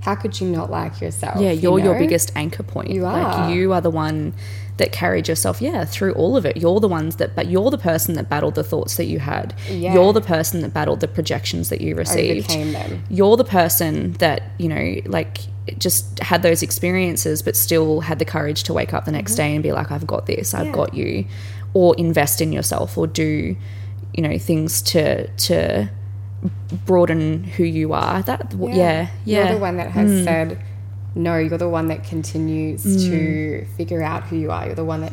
[0.00, 1.40] How could you not like yourself?
[1.40, 2.90] Yeah, you you're your biggest anchor point.
[2.90, 3.52] You Like are.
[3.52, 4.32] you are the one
[4.76, 6.56] that carried yourself, yeah, through all of it.
[6.56, 9.54] You're the ones that but you're the person that battled the thoughts that you had.
[9.68, 9.92] Yeah.
[9.94, 12.46] You're the person that battled the projections that you received.
[12.50, 13.02] overcame them.
[13.10, 15.38] You're the person that, you know, like
[15.78, 19.52] just had those experiences but still had the courage to wake up the next day
[19.54, 20.54] and be like I've got this.
[20.54, 20.68] I've Mm-hmm.
[20.68, 20.72] Yeah.
[20.74, 21.24] got you
[21.74, 23.56] or invest in yourself or do,
[24.14, 25.90] you know, things to to
[26.86, 28.22] broaden who you are.
[28.22, 29.44] That yeah, yeah.
[29.44, 29.92] You're the one that Mm.
[29.92, 30.58] has said,
[31.14, 34.66] no, you're the one that continues to figure out who you are.
[34.66, 35.12] You're the one that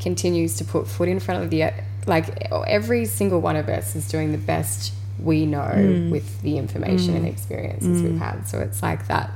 [0.00, 1.70] continues to put foot in front of the,
[2.06, 6.10] like, every single one of us is doing the best we know Mm.
[6.10, 8.46] with the information and experiences we've had.
[8.46, 9.30] So it's like that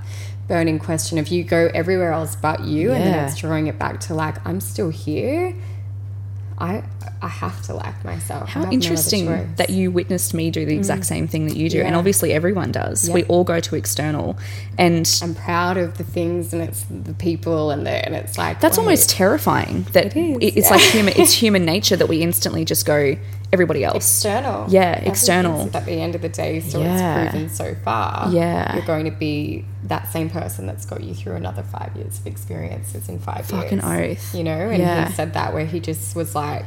[0.47, 4.01] burning question of you go everywhere else but you, and then it's drawing it back
[4.01, 5.55] to, like, I'm still here.
[6.59, 6.83] I,
[7.23, 8.49] I have to like myself.
[8.49, 11.69] How have no interesting that you witnessed me do the exact same thing that you
[11.69, 11.81] do.
[11.83, 11.99] And Mm.
[11.99, 13.11] Obviously, everyone does.
[13.11, 14.39] We all go to external.
[14.79, 18.61] And I'm proud of the things and it's the people and the and it's like
[18.61, 20.77] that's wait, almost terrifying that It is, it's yeah.
[20.77, 23.17] like human, it's human nature that we instantly just go,
[23.53, 23.97] everybody else.
[24.25, 24.67] external.
[24.71, 25.69] Yeah, external.
[25.77, 27.23] At the end of the day, so Yeah.
[27.25, 28.31] it's proven so far.
[28.33, 28.77] Yeah.
[28.77, 32.27] you're going to be that same person that's got you through another five years of
[32.27, 34.19] experiences in five Fucking years.
[34.19, 34.35] oath.
[34.35, 35.09] You know, and Yeah.
[35.09, 36.67] he said that where he just was like.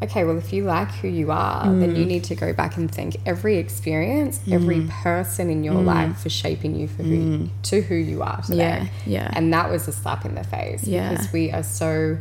[0.00, 1.98] Okay, well, if you like who you are, then Mm.
[1.98, 5.84] you need to go back and thank every experience, every person in your Mm.
[5.86, 8.88] life for shaping you for who to who you are today.
[9.06, 9.30] Yeah, yeah.
[9.32, 11.10] And that was a slap in the face Yeah.
[11.10, 12.16] because we are so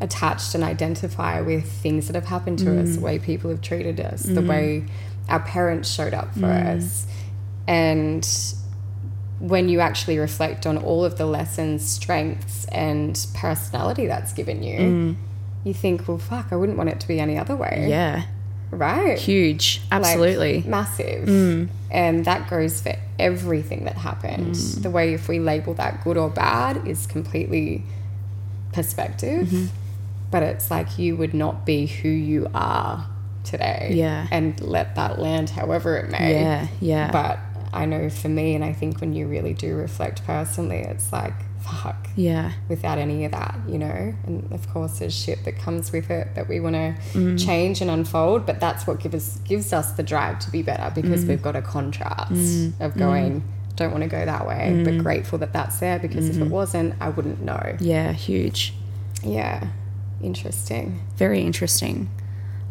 [0.00, 2.94] attached and identify with things that have happened to us, Mm.
[2.94, 4.84] the way people have treated us, the way
[5.28, 6.76] our parents showed up for Mm.
[6.78, 7.06] us.
[7.68, 8.26] And
[9.40, 15.16] when you actually reflect on all of the lessons, strengths, and personality that's given you,
[15.64, 17.84] you think, well, fuck, I wouldn't want it to be any other way.
[17.86, 17.88] Mm.
[17.88, 18.22] Yeah.
[18.70, 19.18] Right?
[19.18, 19.80] Huge.
[19.90, 20.64] Like, Absolutely.
[20.66, 21.68] massive.
[21.90, 24.54] And that goes for everything that happened.
[24.54, 27.82] The way, if we label that good or bad, is completely
[28.72, 29.70] perspective.
[30.30, 33.06] but it's like you would not be who you are
[33.42, 33.90] today.
[33.94, 34.28] Yeah.
[34.30, 36.34] And let that land however it may.
[36.34, 37.10] Yeah, yeah.
[37.10, 37.40] But
[37.72, 41.34] I know for me, and I think when you really do reflect personally, it's like,
[41.70, 42.52] fuck, yeah.
[42.68, 44.14] without any of that, you know?
[44.26, 47.38] And of course, there's shit that comes with it that we want to Mm.
[47.44, 50.90] change and unfold, but that's what gives, us gives us the drive to be better
[50.94, 51.28] because Mm.
[51.28, 53.42] we've got a contrast of going,
[53.76, 54.84] don't want to go that way, Mm.
[54.84, 56.50] but grateful that that's there because if it Mm-hmm.
[56.50, 57.76] wasn't, I wouldn't know.
[57.80, 58.74] Yeah, huge.
[59.22, 59.68] Yeah.
[60.22, 61.00] Interesting.
[61.16, 62.08] Very interesting.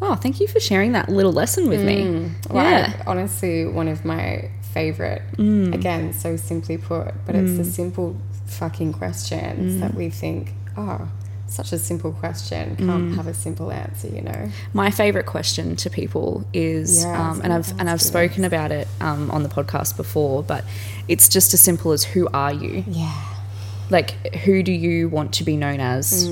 [0.02, 2.32] Oh, thank you for sharing that little lesson with me.
[2.50, 2.94] Well, Yeah.
[3.00, 5.74] I- honestly, one of my favorite, Mm.
[5.74, 8.16] again, so simply put, but it's the simple
[8.50, 9.80] fucking questions Mm.
[9.82, 11.08] that we think, oh,
[11.48, 12.86] such a simple question Mm.
[12.86, 14.50] can't have a simple answer, you know?
[14.74, 18.88] My favorite question to people is, Yeah, um, and I've and I've spoken about it
[19.02, 20.64] um, on the podcast before, but
[21.08, 22.84] it's just as simple as who are you?
[22.88, 23.14] Yeah.
[23.90, 26.30] Like, who do you want to be known as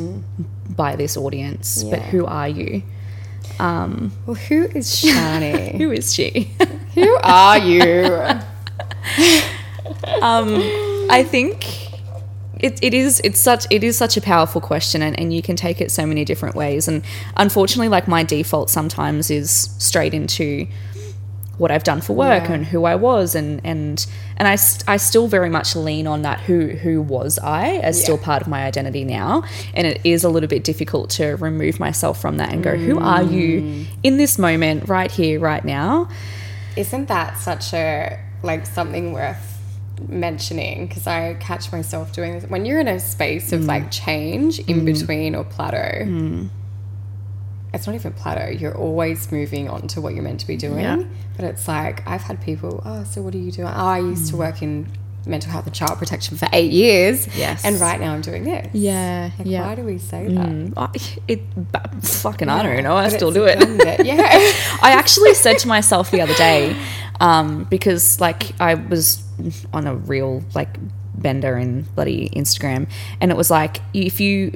[0.70, 1.84] by this audience?
[1.84, 2.10] But Mm.
[2.12, 2.84] Who are you?
[3.60, 5.76] Um, Well, who is Shani?
[5.78, 6.52] who is she?
[6.94, 8.06] who are you?
[10.22, 10.62] um,
[11.10, 11.66] I think
[12.60, 15.56] it, it is it's such it is such a powerful question and, and you can
[15.56, 17.04] take it so many different ways and
[17.36, 20.68] unfortunately like my default sometimes is straight into
[21.58, 22.54] what I've done for work Yeah.
[22.54, 24.06] and who I was and and
[24.38, 24.58] and I,
[24.94, 28.48] I still very much lean on that who who was I as still part of
[28.48, 29.44] my identity now
[29.74, 33.00] and it is a little bit difficult to remove myself from that and go who
[33.00, 33.86] are you Mm.
[34.04, 36.10] in this moment right here right now
[36.76, 39.57] Isn't that such a, like, something worth
[40.08, 40.88] mentioning?
[40.88, 42.50] Because I catch myself doing this.
[42.50, 43.92] When you're in a space of, like, mm.
[43.92, 44.86] change in mm.
[44.86, 46.50] between or plateau, mm.
[47.74, 48.50] it's not even plateau.
[48.50, 50.84] You're always moving on to what you're meant to be doing.
[50.84, 51.04] Yeah.
[51.36, 53.68] But it's like, I've had people, oh, so what are you doing?
[53.68, 54.88] Oh, I used to work in
[55.28, 57.28] mental health and child protection for eight years.
[57.36, 57.64] Yes.
[57.66, 58.70] And right now I'm doing this.
[58.74, 59.68] Yeah, Like, yeah.
[59.68, 60.48] why do we say that?
[60.48, 60.90] Mm, I,
[61.28, 61.42] it
[62.04, 64.06] fucking I don't know I still do it it.
[64.06, 64.16] Yeah.
[64.82, 66.76] I actually said to myself the other day,
[67.20, 69.24] um, because like I was
[69.74, 70.78] on a real like
[71.16, 72.90] bender in bloody Instagram,
[73.22, 74.54] and it was like if you,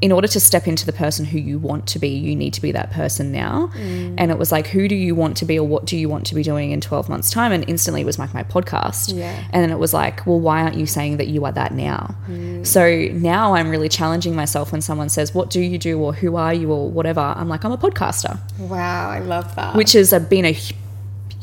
[0.00, 2.60] in order to step into the person who you want to be, you need to
[2.60, 3.70] be that person now.
[3.74, 4.16] Mm.
[4.18, 6.26] And it was like, who do you want to be, or what do you want
[6.26, 7.52] to be doing in twelve months' time?
[7.52, 9.16] And instantly, it was like my podcast.
[9.16, 9.42] Yeah.
[9.50, 12.14] And then it was like, well, why aren't you saying that you are that now?
[12.28, 12.66] Mm.
[12.66, 16.36] So now I'm really challenging myself when someone says, "What do you do?" or "Who
[16.36, 17.20] are you?" or whatever.
[17.20, 19.76] I'm like, I'm a podcaster wow, I love that.
[19.76, 20.56] which has been a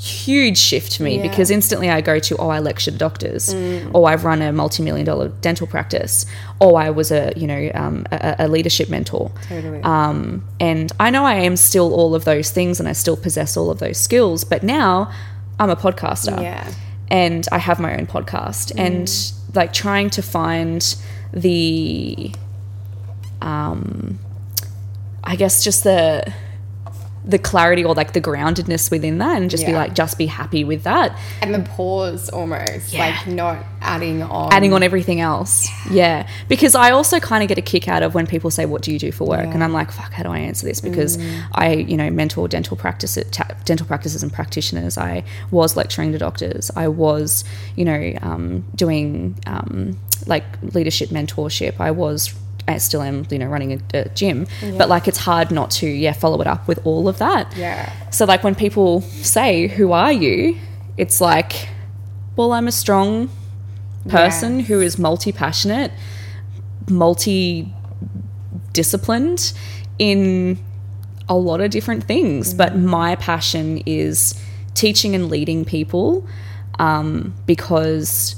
[0.02, 1.24] huge shift for me Yeah.
[1.24, 3.54] because instantly I go to oh I lecture to doctors.
[3.94, 6.26] Or I've run a multi-million dollar dental practice.
[6.62, 9.30] Or I was a you know um, a, a leadership mentor.
[9.50, 9.82] Totally.
[9.84, 13.58] um, and I know I am still all of those things and I still possess
[13.58, 15.12] all of those skills but now
[15.60, 16.42] I'm a podcaster.
[16.42, 16.72] Yeah.
[17.10, 18.72] and I have my own podcast.
[18.78, 19.12] And
[19.54, 20.96] like trying to find
[21.34, 22.32] the
[23.42, 24.18] um
[25.24, 26.34] I guess just the
[27.30, 30.64] the clarity or like the groundedness within that and just be like just be happy
[30.64, 31.18] with that.
[31.42, 33.06] And the pause almost, Yeah.
[33.08, 34.52] like not adding on.
[34.52, 35.68] adding on everything else.
[35.92, 38.82] Yeah, because i also kind of get a kick out of when people say what
[38.82, 39.46] do you do for work?
[39.54, 40.82] And i'm like fuck how do i answer this?
[40.82, 41.18] Because
[41.54, 44.98] i you know mentor dental practice ta- dental practices and practitioners.
[44.98, 46.72] I was lecturing to doctors.
[46.76, 47.44] I was
[47.76, 51.80] you know um, doing um, like leadership mentorship.
[51.80, 52.34] I was
[52.70, 54.48] I still am, you know, running a, a gym,
[54.78, 57.56] but like it's hard not to, yeah, follow it up with all of that.
[57.56, 57.92] Yeah.
[58.12, 60.58] So, like, when people say, Who are you?
[60.98, 61.68] It's like,
[62.36, 63.30] Well, I'm a strong
[64.08, 64.68] person Yes.
[64.68, 65.92] who is multi passionate,
[66.90, 67.72] multi
[68.74, 69.54] disciplined
[69.98, 70.58] in
[71.28, 72.54] a lot of different things.
[72.54, 74.40] But my passion is
[74.74, 76.28] teaching and leading people
[76.80, 78.36] um, because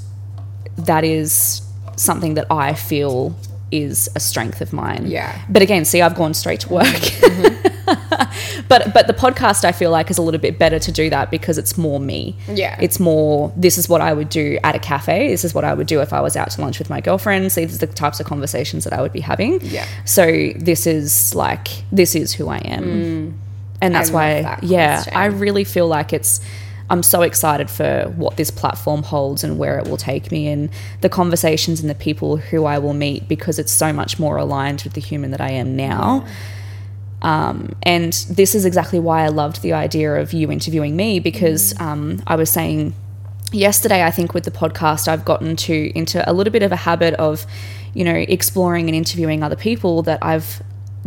[0.76, 1.62] that is
[1.96, 3.36] something that I feel
[3.72, 5.06] is a strength of mine.
[5.06, 5.40] Yeah.
[5.48, 6.86] But again, see, I've gone straight to work.
[8.68, 11.30] but but the podcast I feel like is a little bit better to do that
[11.30, 12.36] because it's more me.
[12.48, 12.78] Yeah.
[12.80, 15.28] It's more this is what I would do at a cafe.
[15.28, 17.54] This is what I would do if I was out to lunch with my girlfriends.
[17.54, 19.60] These are the types of conversations that I would be having.
[19.62, 19.86] Yeah.
[20.04, 23.38] So this is like this is who I am.
[23.80, 24.14] And that's Mm.
[24.14, 25.04] I why that yeah.
[25.12, 26.40] I really feel like it's
[26.92, 30.68] I'm so excited for what this platform holds and where it will take me and
[31.00, 34.82] the conversations and the people who I will meet because it's so much more aligned
[34.82, 36.26] with the human that I am now.
[37.22, 41.78] Um, and this is exactly why I loved the idea of you interviewing me because
[41.80, 42.94] um, I was saying
[43.52, 46.76] yesterday, I think with the podcast, I've gotten to into a little bit of a
[46.76, 47.46] habit of,
[47.94, 50.62] you know, exploring and interviewing other people that I've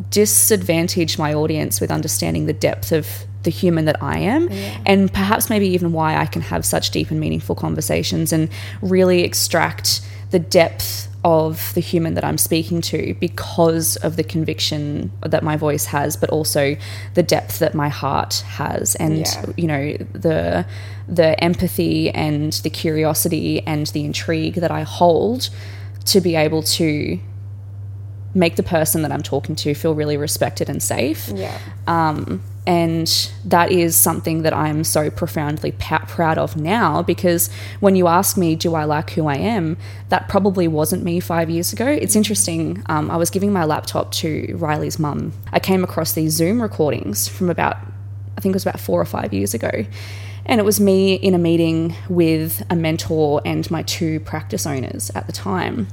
[0.10, 3.08] disadvantaged my audience with understanding the depth of
[3.46, 4.50] the human that I am,
[4.86, 8.50] and perhaps maybe even why I can have such deep and meaningful conversations and
[8.82, 15.12] really extract the depth of the human that I'm speaking to because of the conviction
[15.22, 16.76] that my voice has, but also
[17.16, 19.46] the depth that my heart has, and Yeah.
[19.58, 20.66] you know the
[21.08, 25.50] the empathy and the curiosity and the intrigue that I hold
[26.06, 27.20] to be able to
[28.36, 31.30] make the person that I'm talking to feel really respected and safe.
[31.34, 31.58] Yeah.
[31.88, 37.50] Um, and that is something that I'm so profoundly pa- proud of now because
[37.80, 39.78] when you ask me, do I like who I am,
[40.10, 41.86] that probably wasn't me five years ago.
[41.86, 42.84] It's interesting.
[42.88, 45.34] Um, I was giving my laptop to Riley's mum.
[45.52, 47.78] I came across these Zoom recordings from about,
[48.38, 49.86] I think it was about four or five years ago.
[50.48, 55.12] And it was me in a meeting with a mentor and my two practice owners
[55.16, 55.88] at the time.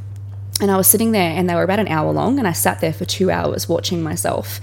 [0.60, 2.80] And I was sitting there, and they were about an hour long, and I sat
[2.80, 4.60] there for two hours watching myself.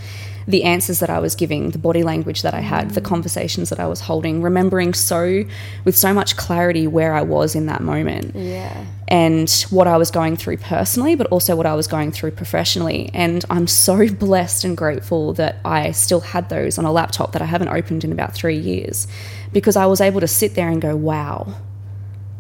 [0.50, 3.80] The answers that I was giving, the body language that I had, the conversations that
[3.80, 5.44] I was holding, remembering so
[5.86, 8.86] with so much clarity where I was in that moment Yeah.
[9.08, 13.12] and what I was going through personally, but also what I was going through professionally.
[13.14, 17.44] And I'm so blessed and grateful that I still had those on a laptop that
[17.44, 19.08] I haven't opened in about three years
[19.54, 21.54] because I was able to sit there and go, wow.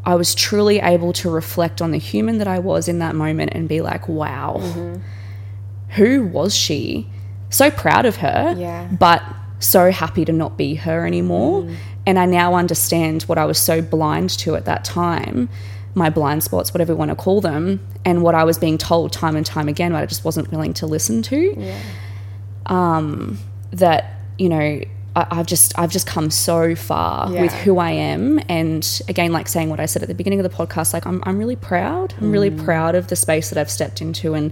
[0.05, 3.51] I was truly able to reflect on the human that I was in that moment
[3.53, 5.01] and be like, wow, mm-hmm.
[5.89, 7.07] who was she?
[7.50, 8.88] So proud of her, Yeah.
[8.91, 9.22] but
[9.60, 11.68] so happy to not be her anymore.
[12.06, 15.50] And I now understand what I was so blind to at that time
[15.95, 19.12] my blind spots, whatever you want to call them, and what I was being told
[19.12, 21.56] time and time again, but I just wasn't willing to listen to.
[21.60, 21.80] Yeah.
[22.68, 23.39] Um,
[23.72, 24.82] that, you know,
[25.16, 27.41] I, I've just I've just come so far Yeah.
[27.41, 30.50] with who I am, and again, like saying what I said at the beginning of
[30.50, 32.14] the podcast, like I'm I'm really proud.
[32.22, 34.52] I'm really proud of the space that I've stepped into and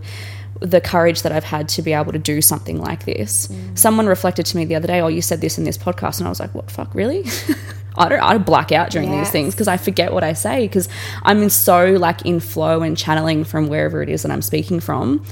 [0.59, 3.49] the courage that I've had to be able to do something like this.
[3.75, 6.27] Someone reflected to me the other day, "Oh, you said this in this podcast," and
[6.27, 6.71] I was like, "What?
[6.71, 7.25] Fuck, really?"
[7.97, 8.19] I don't.
[8.19, 10.87] I black out during these things because I forget what I say because
[11.23, 14.79] I'm in so like in flow and channeling from wherever it is that I'm speaking
[14.79, 15.23] from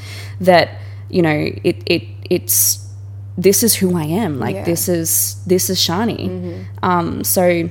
[0.42, 0.70] that
[1.10, 2.84] you know it it it's
[3.38, 4.40] this is who I am.
[4.40, 4.64] Like Yeah.
[4.66, 6.66] this is this is Shani.
[6.82, 7.70] Um, so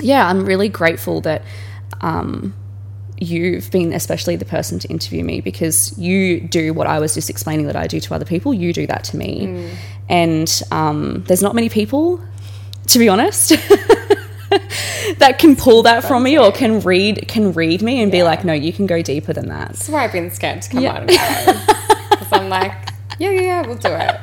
[0.00, 1.42] yeah, I'm really grateful that
[2.02, 2.54] um,
[3.20, 7.28] you've been especially the person to interview me because you do what I was just
[7.30, 8.54] explaining that I do to other people.
[8.54, 9.70] You do that to me,
[10.08, 12.20] and um, there's not many people,
[12.88, 13.50] to be honest.
[15.18, 18.44] that can pull that from me or can read can read me and be like
[18.44, 20.92] no you can go deeper than that That's why I've been scared to come Yeah.
[20.94, 22.72] out about Because I'm like,
[23.18, 24.16] yeah, yeah, yeah, we'll do it.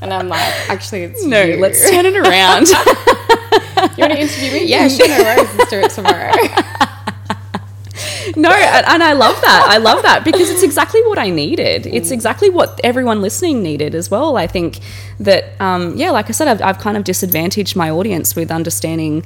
[0.00, 1.56] And I'm like, actually, it's no you.
[1.56, 2.68] let's turn it around
[3.98, 4.64] You want to interview me?
[4.66, 5.56] Yeah, sure, no worries.
[5.56, 6.32] Let's do it tomorrow.
[8.36, 9.66] No, and, I love that.
[9.68, 11.86] I love that because it's exactly what I needed.
[11.86, 14.36] It's exactly what everyone listening needed as well.
[14.36, 14.78] I think
[15.20, 19.24] that, um, yeah, like I said, I've, I've kind of disadvantaged my audience with understanding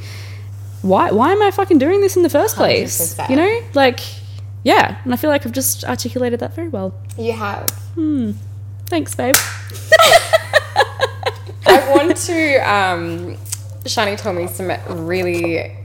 [0.83, 3.15] why why am I fucking doing this in the first place?
[3.15, 3.31] 100%.
[3.31, 4.01] You know, like
[4.63, 6.93] yeah, and I feel like I've just articulated that very well.
[7.17, 7.69] You have.
[8.87, 9.37] Thanks, babe.
[11.67, 12.57] I want to.
[12.59, 13.37] Um,
[13.85, 14.73] Shani told me some
[15.07, 15.77] really.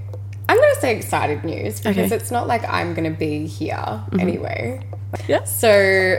[0.52, 2.04] I'm going to say excited news because Okay.
[2.04, 2.14] Mm-hmm.
[2.14, 4.86] it's not like I'm going to be here anyway.
[5.28, 5.46] Yeah.
[5.46, 6.18] So,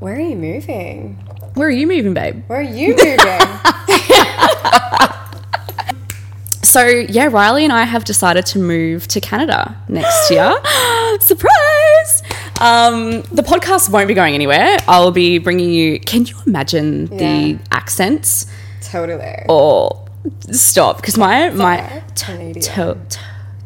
[0.00, 1.14] where are you moving?
[1.54, 2.42] Where are you moving, babe?
[2.48, 3.18] Where are you moving?
[6.64, 10.50] So yeah, Riley and I have decided to move to Canada next year.
[11.20, 12.22] Surprise!
[12.62, 14.78] Um, the podcast won't be going anywhere.
[14.88, 16.00] I'll be bringing you.
[16.00, 18.46] Can you imagine the accents?
[18.80, 19.44] totally.
[19.50, 20.08] Or
[20.50, 22.62] stop, because my my Canadian.
[22.62, 23.18] to, to,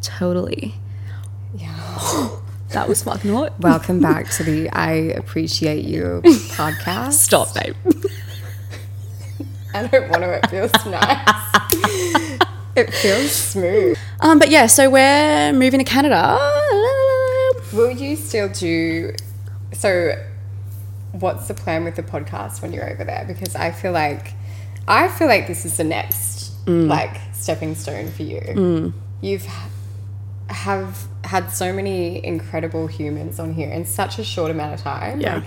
[0.07, 0.75] totally.
[1.55, 2.29] Yeah.
[2.71, 3.59] That was fucking hot.
[3.61, 7.13] Welcome back to the I Appreciate You podcast.
[7.13, 7.77] Stop, babe.
[9.73, 10.33] I don't want to.
[10.43, 12.39] It feels nice.
[12.75, 13.97] it feels smooth.
[14.21, 16.37] Um, but yeah, so we're moving to Canada.
[17.73, 19.15] Will you still do?
[19.73, 20.21] So,
[21.13, 23.25] what's the plan with the podcast when you're over there?
[23.29, 24.33] Because I feel like,
[24.89, 28.93] I feel like this is the next like stepping stone for you.
[29.21, 29.69] You've ha-
[30.49, 35.21] have had so many incredible humans on here in such a short amount of time.
[35.21, 35.37] Yeah.
[35.37, 35.45] Like,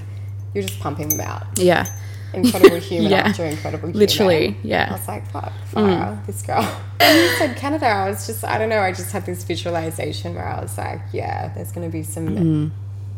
[0.53, 1.43] you're just pumping them out.
[1.57, 1.85] Yeah.
[2.33, 3.19] Incredible human Yeah.
[3.29, 3.99] after incredible human.
[3.99, 4.87] Literally, yeah.
[4.89, 6.63] I was like, fuck, fire, this girl.
[6.99, 10.35] When you said Canada, I was just, I don't know, I just had this visualization
[10.35, 12.71] where I was like, yeah, there's going to be some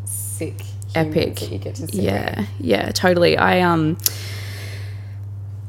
[0.05, 0.63] sick
[0.93, 1.07] Mm.
[1.07, 1.35] Epic.
[1.39, 2.01] that you get to see.
[2.01, 3.37] Yeah, yeah, totally.
[3.37, 3.97] I um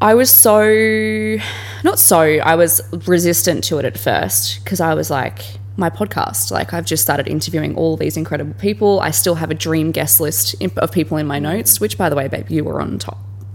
[0.01, 1.37] I was so
[1.85, 5.39] not so, I was resistant to it at first because I was like
[5.77, 9.01] my podcast, like I've just started interviewing all these incredible people.
[9.01, 12.17] I still have a dream guest list of people in my notes, which by the
[12.17, 13.19] way, babe, you were on top.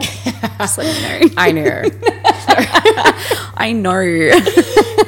[0.57, 1.33] Just let you know.
[1.37, 1.83] I know.
[3.57, 3.99] I know.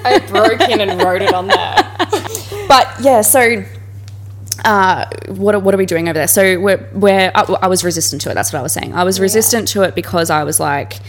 [0.05, 1.95] I broke in and wrote it on there.
[2.67, 3.63] but yeah, so
[4.65, 6.27] uh, what are, what are we doing over there?
[6.27, 8.33] So we're, we're I, I was resistant to it.
[8.33, 8.93] That's what I was saying.
[8.93, 10.99] I was resistant to it because I was like,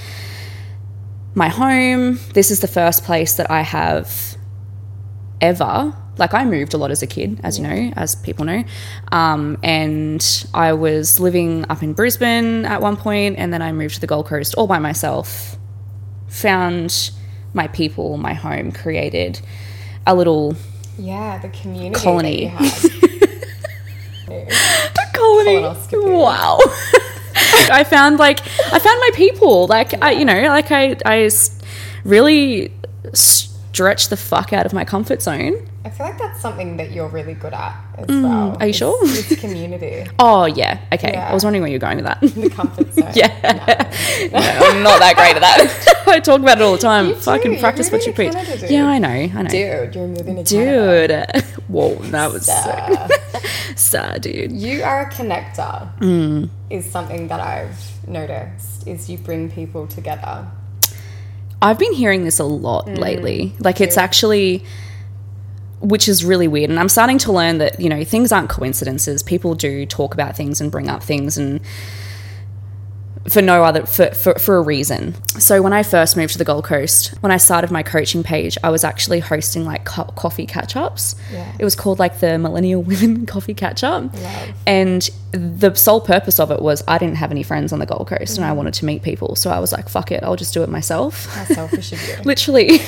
[1.34, 2.18] my home.
[2.34, 4.29] This is the first place that I have
[5.40, 5.94] ever.
[6.18, 8.62] Like I moved a lot as a kid, as you know, as people know,
[9.10, 10.22] um, and
[10.52, 14.06] I was living up in Brisbane at one point, and then I moved to the
[14.06, 15.56] Gold Coast all by myself.
[16.28, 17.10] Found
[17.54, 19.40] my people, my home, created
[20.06, 20.56] a little
[20.98, 22.00] Yeah, the community.
[22.00, 22.52] Colony.
[25.14, 25.62] Colony.
[25.92, 26.58] Wow.
[27.72, 28.40] I found like
[28.72, 29.66] I found my people.
[29.66, 31.30] Like I, you know, like I I
[32.04, 32.72] really
[33.72, 35.66] stretched the fuck out of my comfort zone.
[35.84, 38.52] I feel like that's something that you're really good at as well.
[38.52, 38.98] Mm, are you It's- sure?
[39.02, 41.12] It's community, Oh yeah, okay.
[41.12, 41.30] Yeah.
[41.30, 42.20] I was wondering where you're going with that.
[42.20, 43.10] the comfort zone.
[43.14, 43.30] yeah,
[44.32, 46.04] no, I'm not that great at that.
[46.08, 47.06] I talk about it all the time.
[47.08, 48.32] You do, Fucking you're practice what you preach.
[48.32, 48.66] Canada.
[48.72, 49.08] Yeah, I know.
[49.08, 49.48] I know.
[49.48, 51.26] Dude, you're moving to Canada.
[51.32, 51.44] Dude.
[51.68, 53.46] Whoa, that was Uh, sick.
[53.78, 54.52] Sad, dude.
[54.52, 55.96] you are a connector.
[56.00, 56.50] Mm.
[56.68, 58.86] Is something that I've noticed.
[58.86, 60.46] Is you bring people together.
[61.62, 62.98] I've been hearing this a lot Mm.
[62.98, 63.52] lately.
[63.60, 64.62] Like it's actually
[65.80, 69.22] which is really weird and I'm starting to learn that, you know, things aren't coincidences.
[69.22, 71.58] People do talk about things and bring up things and
[73.28, 75.14] for no other for, for, for a reason.
[75.38, 78.56] So when I first moved to the Gold Coast, when I started my coaching page,
[78.64, 81.16] I was actually hosting like co- coffee catch-ups.
[81.30, 81.52] Yeah.
[81.58, 84.14] It was called like the Millennial Women Coffee Catch-up.
[84.14, 84.54] Love.
[84.66, 88.08] And the sole purpose of it was I didn't have any friends on the Gold
[88.08, 88.56] Coast and I mm-hmm.
[88.56, 89.36] wanted to meet people.
[89.36, 91.26] So I was like, fuck it, I'll just do it myself.
[91.26, 92.16] How selfish of you.
[92.24, 92.68] Literally.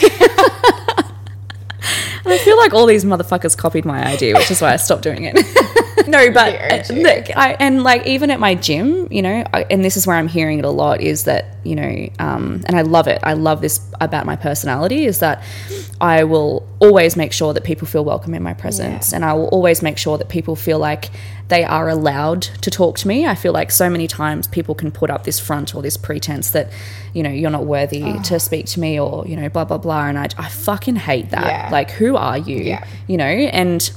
[2.24, 5.24] I feel like all these motherfuckers copied my idea, which is why I stopped doing
[5.24, 5.37] it.
[6.09, 9.85] no, but uh, look, I, and like even at my gym, you know, I, and
[9.85, 12.83] this is where I'm hearing it a lot is that you know, um, and I
[12.83, 13.21] love it.
[13.23, 15.45] I love this about my personality is that
[16.01, 19.17] I will always make sure that people feel welcome in my presence, Yeah.
[19.17, 21.11] and I will always make sure that people feel like
[21.49, 23.27] they are allowed to talk to me.
[23.27, 26.51] I feel like so many times people can put up this front or this pretense
[26.51, 26.71] that,
[27.13, 30.07] you know, you're not worthy to speak to me or, you know, blah, blah, blah.
[30.07, 31.45] And I, I fucking hate that.
[31.47, 31.69] Yeah.
[31.71, 32.57] Like, who are you?
[32.57, 32.87] Yeah.
[33.07, 33.93] You know, and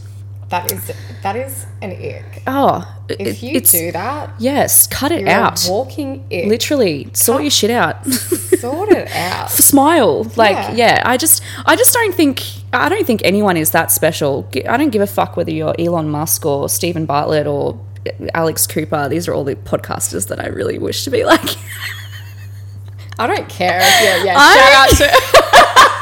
[0.50, 0.92] That is
[1.24, 2.44] that is an ick.
[2.46, 5.68] oh, If you do that, yes, cut it you're out.
[5.68, 6.46] a walking ick.
[6.46, 8.06] Literally, sort your shit out.
[8.56, 9.50] Sort it out.
[9.72, 10.74] Smile, like Yeah.
[10.74, 11.02] yeah.
[11.06, 12.42] I just, I just don't think,
[12.74, 14.50] I don't think anyone is that special.
[14.68, 18.66] I don't give a fuck whether you're Elon Musk or Steven Bartlett or eh, Alex
[18.66, 19.10] Cooper.
[19.10, 21.44] These are all the podcasters that I really wish to be like.
[23.20, 23.80] I don't care.
[23.82, 24.36] Yeah, yeah.
[24.38, 25.95] I Shout out to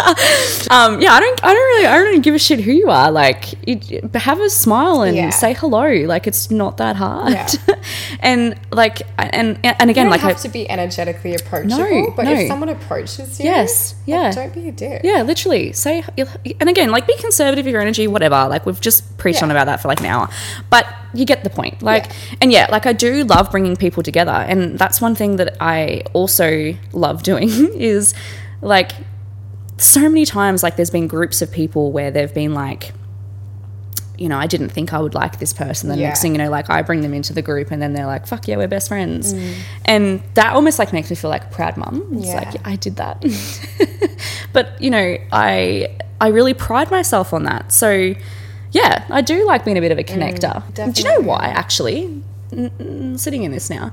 [0.70, 2.90] um, yeah, I don't, I don't really, I don't really give a shit who you
[2.90, 3.10] are.
[3.10, 5.30] Like, you, have a smile and Yeah.
[5.30, 5.86] say hello.
[6.06, 7.32] Like, it's not that hard.
[7.32, 7.48] Yeah.
[8.20, 12.12] and like, and and You again, don't like, have I, to be energetically approachable, No,
[12.16, 12.32] but no.
[12.32, 14.30] if someone approaches you, Yes, like, yeah.
[14.32, 15.00] don't be a dick.
[15.04, 16.04] yeah, literally say,
[16.60, 18.46] and again, like, be conservative of your energy, whatever.
[18.48, 19.44] Like, we've just preached Yeah.
[19.46, 20.28] on about that for like an hour,
[20.70, 21.82] but you get the point.
[21.82, 22.12] Like, Yeah.
[22.42, 26.02] and yeah, like, I do love bringing people together, and that's one thing that I
[26.12, 28.14] also love doing is
[28.62, 28.92] like
[29.80, 32.92] so many times like there's been groups of people where they've been like
[34.18, 35.88] you know, I didn't think I would like this person.
[35.88, 36.08] The Yeah.
[36.08, 38.26] next thing you know, like I bring them into the group and then they're like,
[38.26, 39.32] fuck yeah, we're best friends.
[39.32, 39.54] Mm.
[39.86, 42.06] And that almost like makes me feel like a proud mum.
[42.12, 42.34] It's Yeah.
[42.34, 43.24] like, yeah, I did that.
[44.52, 45.88] but, you know, I
[46.20, 47.72] I really pride myself on that.
[47.72, 48.14] So
[48.72, 50.62] yeah, I do like being a bit of a connector.
[50.74, 52.22] do you know why actually?
[53.16, 53.90] Sitting in this now.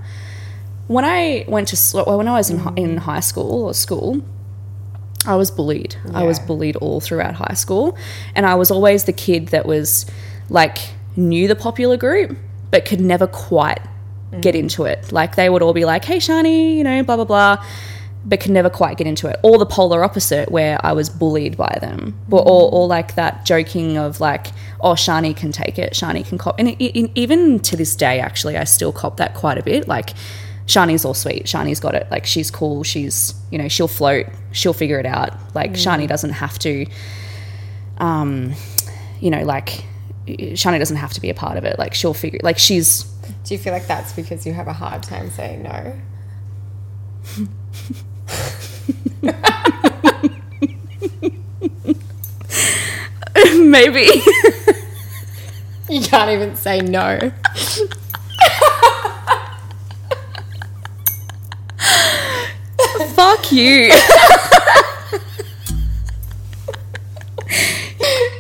[0.88, 4.22] When I went to well, when I was in, hi- in high school or school,
[5.28, 5.96] I was bullied.
[6.14, 7.98] I was bullied all throughout high school.
[8.34, 10.06] And I was always the kid that was
[10.50, 10.78] like
[11.16, 12.38] knew the popular group,
[12.72, 13.82] but could never quite
[14.32, 14.42] mm.
[14.42, 15.12] get into it.
[15.12, 17.66] Like they would all be like, hey, Shani, you know, blah, blah, blah,
[18.24, 19.38] but could never quite get into it.
[19.44, 22.18] Or the polar opposite, where I was bullied by them.
[22.32, 22.74] Or, or, mm.
[22.74, 24.48] or like that joking of like,
[24.80, 26.58] oh, Shani can take it, Shani can cop.
[26.58, 29.88] And it, it, even to this day, actually, I still cop that quite a bit.
[29.88, 30.12] Like,
[30.68, 31.46] Shani's all sweet.
[31.46, 32.08] Shani's got it.
[32.12, 32.84] Like she's cool.
[32.84, 34.28] She's you know she'll float.
[34.52, 35.34] She'll figure it out.
[35.56, 36.86] Like Shani doesn't have to.
[37.98, 38.54] Um,
[39.20, 39.84] you know, like
[40.28, 41.80] Shani doesn't have to be a part of it.
[41.80, 42.40] Like she'll figure.
[42.44, 43.04] Like she's
[43.46, 45.94] Do you feel like that's because you have a hard time saying no?
[53.58, 54.10] maybe.
[55.90, 57.18] You can't even say no.
[63.16, 63.92] Fuck you.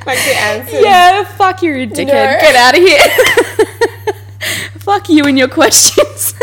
[0.05, 0.79] Like the answer.
[0.79, 2.07] yeah, fuck you, you dickhead.
[2.07, 2.39] No.
[2.39, 2.99] Get out of here.
[4.79, 6.33] fuck you and your questions.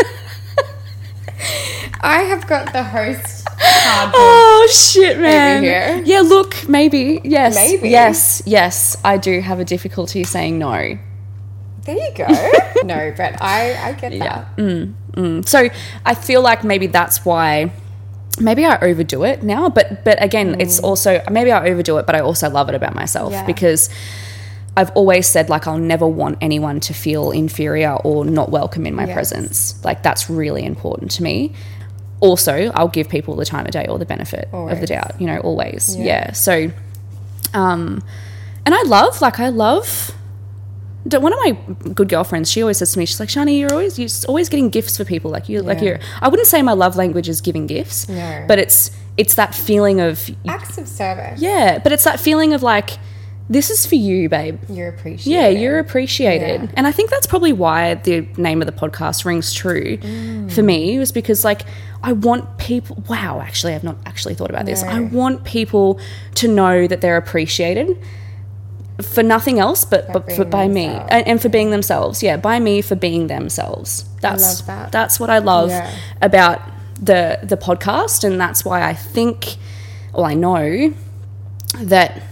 [2.03, 4.13] I have got the host card.
[4.15, 6.03] Oh shit, man.
[6.05, 7.23] Yeah, look, maybe.
[7.25, 7.55] Yes.
[7.55, 7.89] Maybe.
[7.89, 8.99] Yes, yes.
[9.03, 10.99] I do have a difficulty saying no.
[11.85, 12.27] There you go.
[12.85, 14.57] no, but I, I get that.
[14.59, 14.95] Mm.
[15.17, 15.41] Yeah.
[15.47, 15.69] So
[16.05, 17.71] I feel like maybe that's why
[18.41, 22.15] maybe I overdo it now, but but again, it's also maybe I overdo it, but
[22.15, 23.47] I also love it about myself Yeah.
[23.47, 23.89] because
[24.77, 28.95] I've always said like I'll never want anyone to feel inferior or not welcome in
[28.95, 29.15] my Yes.
[29.15, 29.85] presence.
[29.85, 31.53] Like that's really important to me.
[32.21, 35.27] Also, I'll give people the time of day or the benefit of the doubt, you
[35.27, 35.95] know, always.
[35.95, 36.05] Yeah.
[36.05, 36.33] Yeah.
[36.33, 36.71] So
[37.53, 38.03] um
[38.67, 40.11] and I love like I love
[41.11, 41.51] one of my
[41.93, 44.71] good girlfriends, she always says to me, she's like, Shani, you're always you're always getting
[44.71, 45.31] gifts for people.
[45.31, 48.09] Like you like you're I wouldn't say my love language is giving gifts.
[48.09, 48.45] No.
[48.49, 51.41] But it's it's that feeling of Acts of service.
[51.41, 52.91] yeah, but it's that feeling of like
[53.51, 54.59] this is for you, babe.
[54.71, 55.31] You're appreciated.
[55.31, 56.63] Yeah, you're appreciated.
[56.63, 56.71] Yeah.
[56.79, 60.51] And I think that's probably why the name of the podcast rings true Mm.
[60.51, 61.63] for me, was because like
[62.03, 64.83] I want people wow, actually I've not actually thought about this.
[64.83, 64.89] No.
[64.89, 66.01] I want people
[66.37, 68.03] to know that they're appreciated
[69.03, 72.23] for nothing else but, but for by me and, and for being themselves.
[72.23, 74.05] Yeah, by me for being themselves.
[74.21, 74.93] That's love that.
[74.93, 75.91] that's what I love Yeah.
[76.23, 76.61] about
[77.01, 79.57] the the podcast and that's why I think
[80.13, 80.95] well I know
[81.81, 82.23] that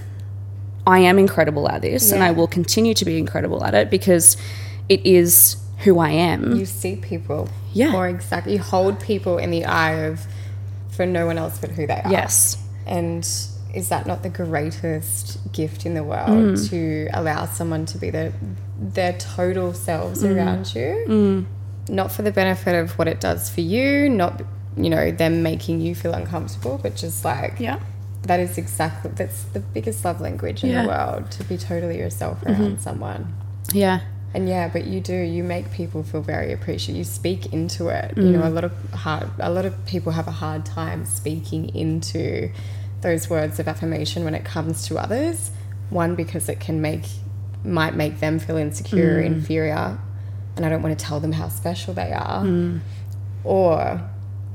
[0.87, 4.37] I am incredible at this and I will continue to be incredible at it because
[4.89, 6.57] it is who I am.
[6.57, 7.49] You see people.
[7.73, 7.95] Yeah.
[7.95, 8.53] Or exactly.
[8.55, 10.27] You hold people in the eye of
[10.91, 12.11] for no one else but who they are.
[12.11, 12.57] yes.
[12.87, 13.29] And
[13.75, 16.69] is that not the greatest gift in the world Mm.
[16.71, 18.33] to allow someone to be their
[18.95, 20.37] their total selves Mm.
[20.37, 21.47] around you?
[21.89, 24.43] Not for the benefit of what it does for you, not
[24.77, 27.79] you know them making you feel uncomfortable, but just like Yeah.
[28.27, 30.79] that is exactly that's the biggest love language in Yeah.
[30.85, 30.87] Mm-hmm.
[30.87, 33.33] the world to be totally yourself around someone.
[33.73, 34.01] Yeah.
[34.35, 35.15] And yeah, but you do.
[35.15, 36.97] You make people feel very appreciated.
[36.97, 38.15] You speak into it.
[38.17, 39.29] You know, a lot of hard.
[39.39, 42.49] A lot of people have a hard time speaking into
[43.03, 45.51] those words of affirmation when it comes to others.
[45.91, 47.05] One because it can make
[47.65, 49.27] might make them feel insecure, mm.
[49.27, 49.99] inferior,
[50.57, 52.43] and I don't want to tell them how special they are.
[52.43, 52.81] Mm.
[53.45, 54.01] Or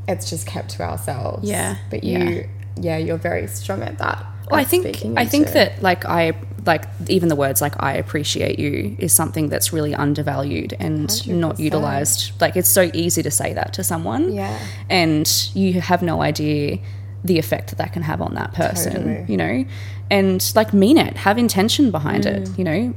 [0.08, 1.48] it's just kept to ourselves.
[1.48, 2.48] Yeah, But you,
[2.78, 4.26] yeah, you're very strong at that.
[4.50, 5.54] Well, I think I think it.
[5.54, 6.34] that like I
[6.66, 11.56] like even the words like I appreciate you is something that's really undervalued and not
[11.56, 11.60] 100%.
[11.60, 12.40] utilized.
[12.40, 14.32] Like it's so easy to say that to someone.
[14.32, 14.58] Yeah.
[14.90, 16.80] And you have no idea
[17.24, 19.26] the effect that that can have on that person, Totally.
[19.28, 19.66] you know?
[20.10, 22.50] And like mean it, have intention behind Mm.
[22.50, 22.94] it, you know?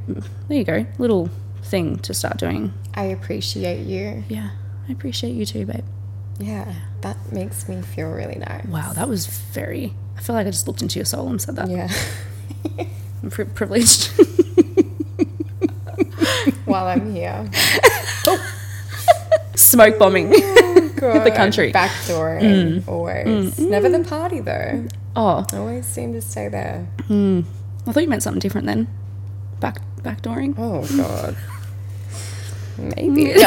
[0.49, 0.87] There you go.
[0.99, 1.31] Little
[1.63, 2.73] thing to start doing.
[2.95, 4.25] I appreciate you.
[4.29, 4.51] Yeah.
[4.89, 5.85] I appreciate you too, babe.
[6.39, 6.73] Yeah,
[7.03, 8.65] that makes me feel really nice.
[8.67, 11.57] Wow, that was very I feel like I just looked into your soul and said
[11.57, 11.69] that.
[11.71, 11.89] Yeah.
[13.23, 14.09] I'm pri- privileged.
[16.67, 17.49] While I'm here.
[19.55, 20.33] Smoke bombing.
[21.01, 21.73] The country.
[21.73, 22.41] Backdooring.
[22.43, 22.81] Mm.
[22.83, 22.89] Mm.
[22.89, 23.27] Always.
[23.57, 23.69] Mm.
[23.71, 24.87] Never the party though.
[25.17, 26.87] Oh, I always seem to stay there.
[27.09, 27.45] I
[27.93, 28.87] thought you meant something different then.
[29.61, 30.55] Back backdooring.
[30.59, 31.37] Oh god.
[32.97, 33.33] Maybe.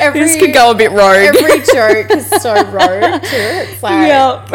[0.00, 1.34] every, This could go a bit rogue.
[1.34, 3.28] every joke is so rogue too.
[3.32, 4.50] It's like Yep.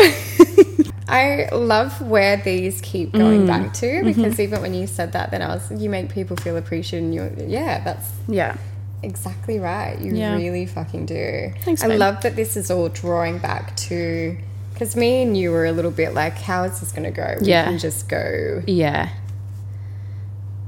[1.07, 3.48] I love where these keep going Mm.
[3.48, 4.06] back to Mm-hmm.
[4.07, 7.06] because even when you said that, then I was you make people feel appreciated.
[7.06, 8.56] And you're yeah, that's yeah.
[9.03, 9.99] Exactly right.
[9.99, 10.35] You Yeah.
[10.35, 11.51] really fucking do.
[11.61, 11.99] Thanks, I babe.
[11.99, 14.38] love that this is all drawing back to
[14.73, 17.35] because me and you were a little bit like, how is this going to go?
[17.41, 17.65] We Yeah.
[17.65, 18.63] can just go.
[18.65, 19.09] Yeah.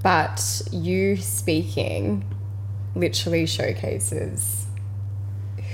[0.04, 2.24] But you speaking
[2.96, 4.68] literally showcases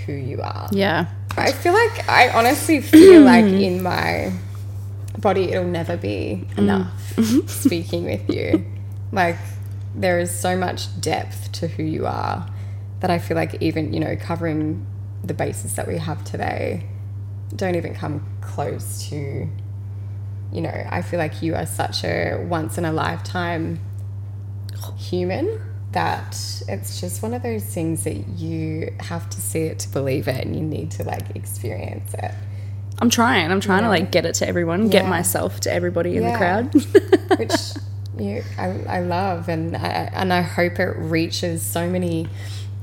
[0.05, 0.69] who you are.
[0.71, 1.07] Yeah.
[1.37, 4.31] I feel like I honestly feel like in my
[5.17, 6.57] body it'll never be mm.
[6.57, 7.47] enough mm-hmm.
[7.47, 8.65] speaking with you.
[9.13, 9.35] Like
[9.95, 12.47] there is so much depth to who you are
[13.01, 14.85] that I feel like even, you know, covering
[15.23, 16.85] the basis that we have today
[17.55, 19.47] don't even come close to
[20.51, 23.79] you know, I feel like you are such a once in a lifetime
[24.97, 25.61] human
[25.93, 30.27] that it's just one of those things that you have to see it to believe
[30.27, 32.31] it and you need to like experience it.
[32.99, 33.51] I'm trying.
[33.51, 36.73] I'm trying to like get it to everyone, get myself to everybody in the crowd.
[37.39, 37.51] which
[38.21, 42.27] you I, I love and I, and I hope it reaches so many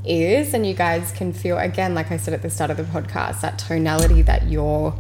[0.05, 2.85] ears and you guys can feel again like I said at the start of the
[2.85, 4.99] podcast that tonality that your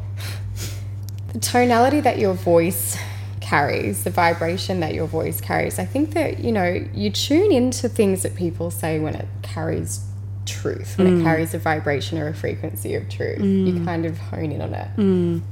[1.32, 2.96] the tonality that your voice
[3.40, 5.78] carries the vibration that your voice carries.
[5.78, 10.04] I think that you know you tune into things that people say when it carries
[10.44, 11.22] truth when it mm.
[11.22, 13.38] carries a vibration or a frequency of truth.
[13.40, 13.84] You mm.
[13.84, 15.42] kind of hone in on it mm.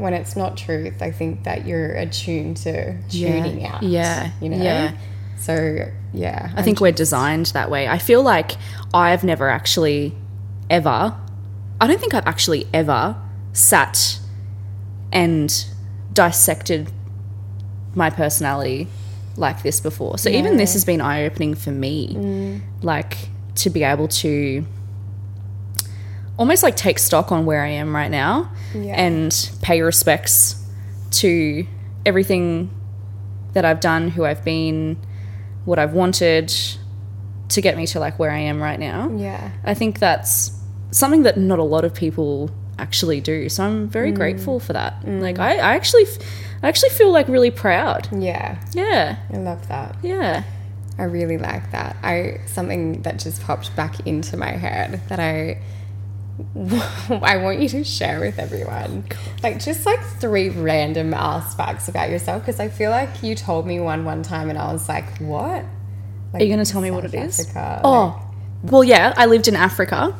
[0.00, 3.82] When it's not truth, I think that you're attuned to tuning out.
[3.82, 4.30] Yeah.
[4.40, 4.62] You know?
[4.62, 4.96] Yeah.
[5.38, 6.52] So, yeah.
[6.56, 7.88] I think we're designed that way.
[7.88, 8.52] I feel like
[8.92, 10.14] I've never actually
[10.68, 11.16] ever,
[11.80, 13.16] I don't think I've actually ever
[13.52, 14.18] sat
[15.12, 15.66] and
[16.12, 16.90] dissected
[17.94, 18.88] my personality
[19.36, 20.18] like this before.
[20.18, 22.14] So even this has been eye opening for me.
[22.14, 22.60] Mm.
[22.82, 23.16] Like
[23.56, 24.66] to be able to
[26.38, 28.94] almost like take stock on where I am right now Yeah.
[28.94, 30.64] and pay respects
[31.10, 31.66] to
[32.06, 32.70] everything
[33.52, 34.96] that I've done, who I've been,
[35.64, 36.52] what I've wanted
[37.48, 39.10] to get me to like where I am right now.
[39.16, 39.50] Yeah.
[39.64, 40.52] I think that's
[40.90, 43.48] something that not a lot of people actually do.
[43.48, 44.16] So I'm very mm.
[44.16, 45.02] grateful for that.
[45.02, 45.20] Mm.
[45.20, 46.18] Like I, I actually, f-
[46.62, 48.08] I actually feel like really proud.
[48.12, 48.62] Yeah.
[48.72, 49.96] Yeah, I love that.
[50.02, 50.44] yeah.
[50.98, 51.96] I really like that.
[52.02, 55.62] I something that just popped back into my head that I
[57.10, 59.04] I want you to share with everyone.
[59.42, 63.66] Like just like three random ass facts about yourself because I feel like you told
[63.66, 65.64] me one one time and I was like, "What?"
[66.32, 68.22] Like, Are you going to tell me what it is?" Africa, Oh,
[68.62, 69.14] well, yeah.
[69.16, 70.14] I lived in Africa,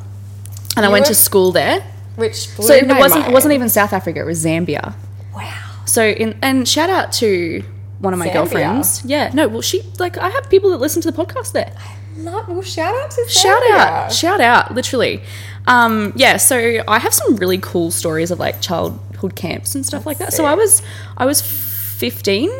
[0.77, 1.85] and I went were- to school there.
[2.17, 3.33] which blew So it wasn't it mind.
[3.35, 4.21] wasn't even South Africa.
[4.21, 4.95] It was Zambia.
[5.35, 5.55] wow.
[5.85, 7.63] So in and shout out to
[8.01, 8.33] one of my Zambia?
[8.33, 9.05] girlfriends.
[9.05, 11.73] Yeah, no, well she like I have people that listen to the podcast there.
[12.17, 15.23] Love, well, shout out to Shout out, shout out, literally.
[15.69, 20.07] Um, yeah, so I have some really cool stories of like childhood camps and stuff
[20.07, 20.33] like that.
[20.33, 20.83] So I was
[21.17, 22.51] I was 15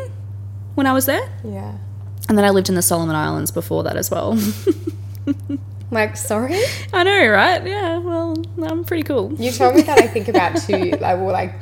[0.75, 1.73] when I was there, Yeah.
[2.29, 4.37] and then I lived in the Solomon Islands before that as well.
[5.91, 6.61] Like, sorry.
[6.93, 7.65] I know, right?
[7.65, 9.33] Yeah, well, I'm pretty cool.
[9.39, 11.55] You told me that I think about two, like, well, like,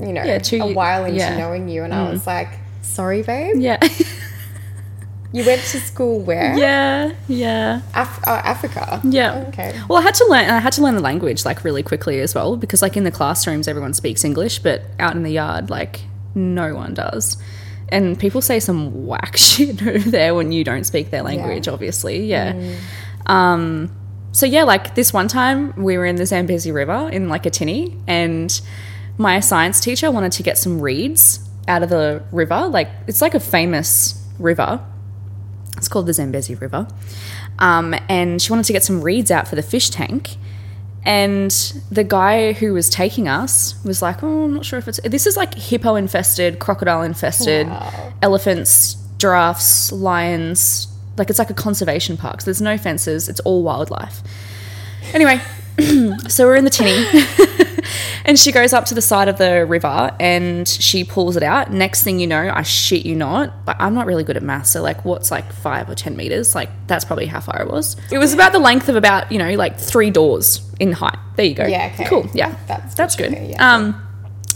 [0.00, 1.34] you know, Yeah, two a while into yeah.
[1.34, 1.38] Mm.
[1.38, 2.48] knowing you, and I was like,
[2.80, 3.56] sorry, babe.
[3.58, 3.76] Yeah,
[5.32, 6.56] You went to school where?
[6.56, 7.82] yeah, yeah.
[7.94, 9.00] Af- oh, Africa.
[9.04, 9.44] Yeah.
[9.48, 9.78] Okay.
[9.88, 10.48] Well, I had to learn.
[10.48, 13.10] I had to learn the language like really quickly as well because like in the
[13.10, 16.00] classrooms everyone speaks English, but out in the yard like
[16.34, 17.36] no one does.
[17.90, 21.68] And people say some whack shit over there when you don't speak their language.
[21.68, 22.54] Obviously, yeah.
[23.26, 23.94] Um,
[24.32, 27.50] so yeah, like this one time we were in the Zambezi River in like a
[27.50, 28.60] tinny, and
[29.18, 32.68] my science teacher wanted to get some reeds out of the river.
[32.68, 34.80] Like it's like a famous river.
[35.78, 36.86] It's called the Zambezi River.
[37.58, 40.36] Um, and she wanted to get some reeds out for the fish tank.
[41.04, 41.50] And
[41.90, 45.26] the guy who was taking us was like, "Oh, I'm not sure if it's this
[45.26, 48.12] is like hippo infested, crocodile infested, Wow.
[48.20, 50.88] elephants, giraffes, lions.
[51.16, 52.40] Like it's like a conservation park.
[52.42, 53.28] So there's no fences.
[53.28, 54.22] It's all wildlife."
[55.14, 55.40] Anyway,
[56.28, 57.06] so we're in the tinny,
[58.24, 61.72] and she goes up to the side of the river and she pulls it out.
[61.72, 64.66] Next thing you know, I shit you not, like I'm not really good at math,
[64.66, 66.54] so like what's like five or ten meters?
[66.54, 67.96] Like that's probably how far it was.
[68.10, 71.18] It was about the length of about you know like three doors in height.
[71.36, 71.66] There you go.
[71.66, 72.04] Yeah, okay.
[72.06, 72.28] Cool.
[72.34, 73.74] Yeah, That's that's good yeah.
[73.74, 74.04] Um,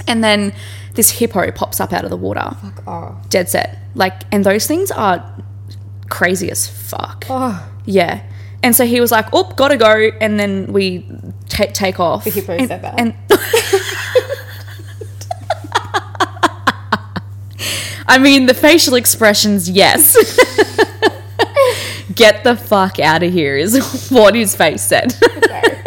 [0.09, 0.53] and then
[0.95, 3.29] this hippo pops up out of the water, Fuck off.
[3.31, 3.79] dead set.
[3.95, 5.25] Like, and those things are
[6.11, 7.25] crazy as fuck.
[7.31, 8.23] Oh, Yeah.
[8.63, 11.05] And so he was like, "Oh, gotta go," and then we
[11.49, 12.25] ta take off.
[12.25, 12.99] The hippo and, said that.
[12.99, 13.15] And
[18.07, 20.15] I mean, the facial expressions, yes.
[22.15, 25.15] Get the fuck out of here is what his face said.
[25.49, 25.82] like,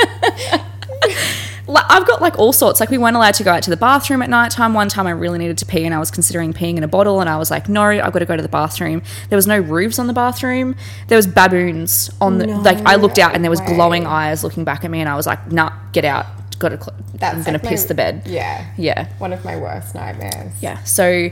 [1.89, 2.79] I've got like all sorts.
[2.79, 4.73] Like we weren't allowed to go out to the bathroom at night time.
[4.73, 7.19] One time I really needed to pee and I was considering peeing in a bottle
[7.21, 9.01] and I was like, no, I've got to go to the bathroom.
[9.29, 10.75] There was no roofs on the bathroom.
[11.07, 13.75] There was baboons on the like I looked out and there was way.
[13.75, 16.25] glowing eyes looking back at me and I was like, nah, get out.
[16.59, 16.81] Got to.
[16.81, 18.21] Cl- That's I'm gonna like my- piss the bed.
[18.25, 18.65] Yeah.
[18.77, 19.07] Yeah.
[19.17, 20.53] One of my worst nightmares.
[20.61, 20.81] Yeah.
[20.83, 21.29] So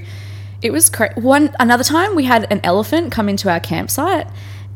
[0.62, 4.28] it was cra- one another time we had an elephant come into our campsite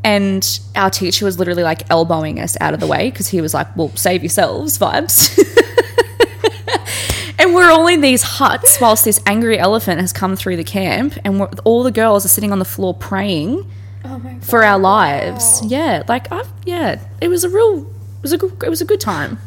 [0.03, 3.53] and our teacher was literally like elbowing us out of the way because he was
[3.53, 5.38] like, "Well, save yourselves," vibes.
[7.40, 11.14] and we're all in these huts whilst this angry elephant has come through the camp
[11.24, 13.69] and all the girls are sitting on the floor praying
[14.06, 15.61] Oh for our lives.
[15.65, 18.86] Yeah, like I've, yeah, it was a real it was a good, it was a
[18.86, 19.40] good time.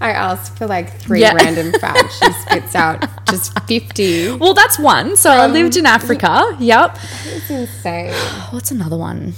[0.00, 1.32] I asked for like three Yeah.
[1.34, 2.18] random facts.
[2.18, 4.32] She spits out just 50.
[4.32, 5.16] Well, that's one.
[5.16, 6.54] So I lived in Africa.
[6.60, 6.98] Yep.
[7.24, 8.12] It's insane.
[8.50, 9.32] What's another one?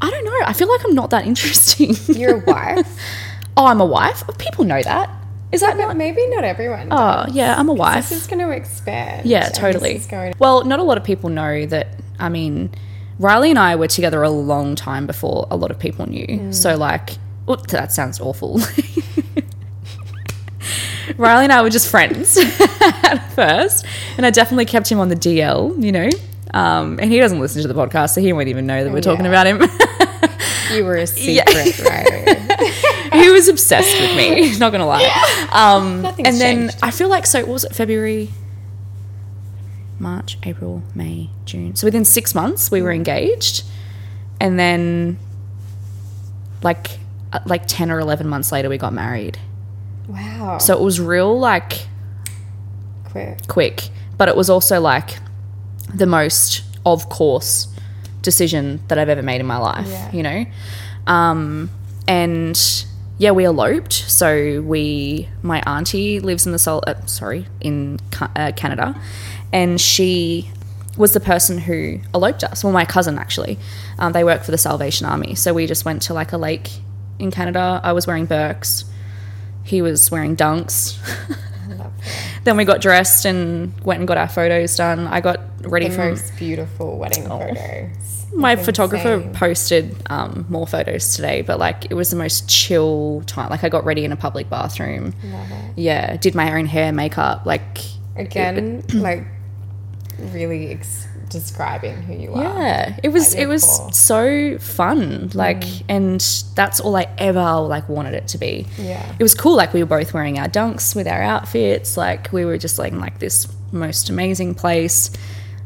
[0.00, 0.40] I don't know.
[0.44, 1.94] I feel like I'm not that interesting.
[2.16, 2.98] You're a wife?
[3.56, 4.22] oh, I'm a wife.
[4.38, 5.10] People know that.
[5.52, 5.96] Is that but not?
[5.96, 6.88] maybe not everyone.
[6.90, 8.08] Oh, yeah, I'm a wife.
[8.08, 9.26] This is going to expand.
[9.26, 9.98] Yeah, totally.
[10.10, 11.88] going Well, not a lot of people know that.
[12.18, 12.70] I mean,
[13.18, 16.26] Riley and I were together a long time before a lot of people knew.
[16.26, 16.54] Mm.
[16.54, 17.10] So, like,
[17.46, 18.60] oh, that sounds awful.
[21.16, 23.86] Riley and I were just friends at first,
[24.16, 26.10] and I definitely kept him on the DL, you know.
[26.56, 29.00] Um, and he doesn't listen to the podcast, so he won't even know that we're
[29.00, 29.30] talking Yeah.
[29.42, 30.76] about him.
[30.76, 33.12] You were a secret, right?
[33.12, 35.04] he was obsessed with me, not gonna lie.
[35.52, 36.78] Um, and then changed.
[36.82, 38.30] I feel like so was it February,
[39.98, 41.74] March, April, May, June.
[41.76, 42.96] So within six months we were Mm.
[42.96, 43.64] engaged,
[44.40, 45.18] and then
[46.62, 46.98] like
[47.32, 49.38] uh, like ten or eleven months later we got married.
[50.08, 50.58] Wow.
[50.58, 51.86] So it was real like
[53.04, 53.46] quick.
[53.48, 53.88] quick,
[54.18, 55.18] but it was also like
[55.94, 57.68] the most of course
[58.22, 60.12] decision that I've ever made in my life, Yeah.
[60.12, 60.46] you know?
[61.06, 61.70] Um,
[62.08, 62.84] and
[63.18, 63.92] yeah, we eloped.
[63.92, 69.00] So we, my auntie lives in the Sol, uh, sorry, in uh, Canada,
[69.52, 70.50] and she
[70.96, 72.64] was the person who eloped us.
[72.64, 73.58] Well, my cousin actually.
[73.98, 76.70] Um, they work for the Salvation Army, so we just went to like a lake
[77.18, 77.80] in Canada.
[77.84, 78.84] I was wearing Birks.
[79.64, 80.96] He was wearing Dunks.
[81.66, 82.40] I love that.
[82.44, 85.06] then we got dressed and went and got our photos done.
[85.06, 88.26] I got ready The for most beautiful wedding photos.
[88.34, 89.32] my photographer insane.
[89.34, 93.50] posted um, more photos today, but like it was the most chill time.
[93.50, 95.14] Like I got ready in a public bathroom.
[95.22, 95.78] It.
[95.78, 97.46] Yeah, did my own hair, makeup.
[97.46, 97.80] Like
[98.16, 99.24] Again, like
[100.32, 102.42] really ex- describing who you are.
[102.42, 103.92] yeah, it was it was core.
[103.92, 105.30] so fun.
[105.34, 106.20] Like, and
[106.54, 108.66] that's all I ever like wanted it to be.
[108.78, 109.14] Yeah.
[109.18, 109.56] it was cool.
[109.56, 111.96] Like we were both wearing our dunks with our outfits.
[111.96, 115.10] Like we were just like in like this most amazing place,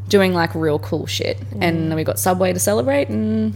[0.08, 1.38] doing like real cool shit.
[1.60, 3.54] And then we got Subway to celebrate, and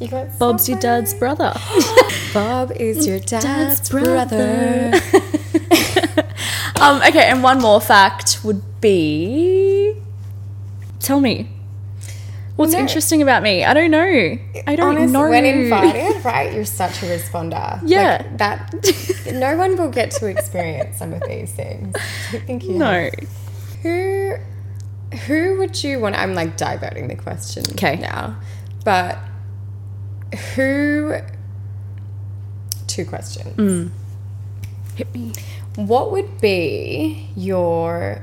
[0.00, 1.54] You got Bob's your dad's brother.
[2.34, 4.92] Bob is your dad's, brother.
[6.80, 9.57] um, okay, and one more fact would be,
[11.00, 11.48] tell me.
[12.56, 12.80] What's No.
[12.80, 13.64] interesting about me?
[13.64, 14.36] I don't know.
[14.66, 15.28] I don't Honest, know.
[15.30, 16.52] when invited, right?
[16.52, 17.80] You're such a responder.
[17.86, 18.16] Yeah.
[18.16, 21.94] Like, that no one will get to experience some of these things.
[22.32, 23.08] I think you No.
[23.82, 24.34] Who
[25.26, 27.94] who would you want I'm like diverting the question okay.
[27.96, 28.36] now.
[28.84, 29.18] But
[30.56, 31.18] who
[32.88, 33.56] two questions.
[33.56, 33.90] Mm.
[34.96, 35.32] Hit me.
[35.76, 38.20] What would be your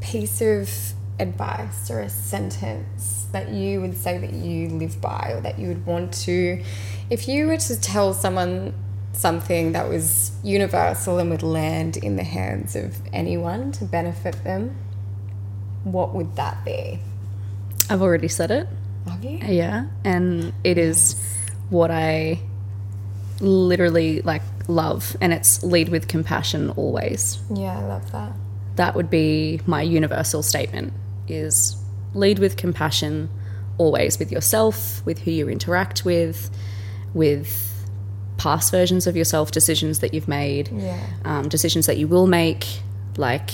[0.00, 0.70] piece of
[1.18, 5.68] advice or a sentence that you would say that you live by or that you
[5.68, 6.62] would want to,
[7.10, 8.74] if you were to tell someone
[9.12, 14.76] something that was universal and would land in the hands of anyone to benefit them,
[15.84, 16.98] what would that be?
[17.88, 18.68] I've already said it.
[19.08, 19.38] Have you?
[19.38, 21.14] Yeah, and it is
[21.70, 22.40] what I
[23.40, 27.38] literally like love, and it's lead with compassion always.
[27.54, 28.32] Yeah, I love that.
[28.74, 30.92] That would be my universal statement:
[31.28, 31.76] is
[32.14, 33.28] lead with compassion
[33.78, 36.50] always with yourself, with who you interact with,
[37.12, 37.62] with
[38.38, 40.98] past versions of yourself, decisions that you've made, Yeah.
[41.24, 42.66] um, decisions that you will make,
[43.18, 43.50] like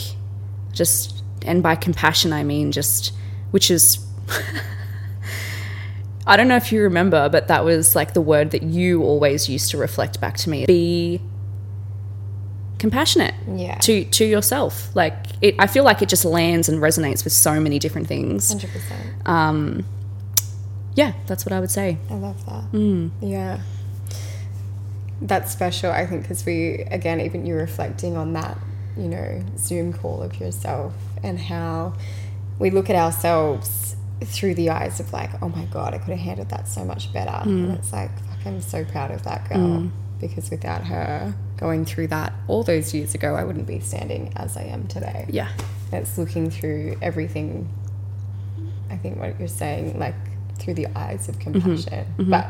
[0.73, 3.13] just, and by compassion, I mean just,
[3.51, 3.99] which is,
[6.27, 9.49] I don't know if you remember, but that was like the word that you always
[9.49, 10.67] used to reflect back to me.
[10.67, 11.21] Be
[12.83, 13.77] compassionate Yeah.
[13.87, 14.91] to to yourself.
[14.95, 18.53] Like it, I feel like it just lands and resonates with so many different things.
[18.53, 19.29] 100%.
[19.29, 19.85] Um,
[20.97, 21.97] yeah, that's what I would say.
[22.11, 22.73] I love that.
[22.73, 23.11] Mm.
[23.21, 23.61] Yeah.
[25.21, 28.59] That's special, I think, because we, again, even you reflecting on that,
[28.97, 30.93] you know, Zoom call of yourself
[31.23, 31.95] and how
[32.59, 33.95] we look at ourselves
[34.25, 37.13] through the eyes of like, oh my God, I could have handled that so much
[37.13, 37.39] better.
[37.49, 37.79] And mm.
[37.79, 39.91] it's like, fuck, I'm so proud of that girl mm.
[40.21, 41.33] because without her
[41.63, 45.27] going through that all those years ago, I wouldn't be standing as I am today.
[45.29, 45.49] Yeah,
[45.93, 47.69] It's looking through everything.
[48.91, 50.17] I think what you're saying, like
[50.59, 51.53] through the eyes of mm-hmm.
[51.53, 52.31] compassion, mm-hmm.
[52.31, 52.47] but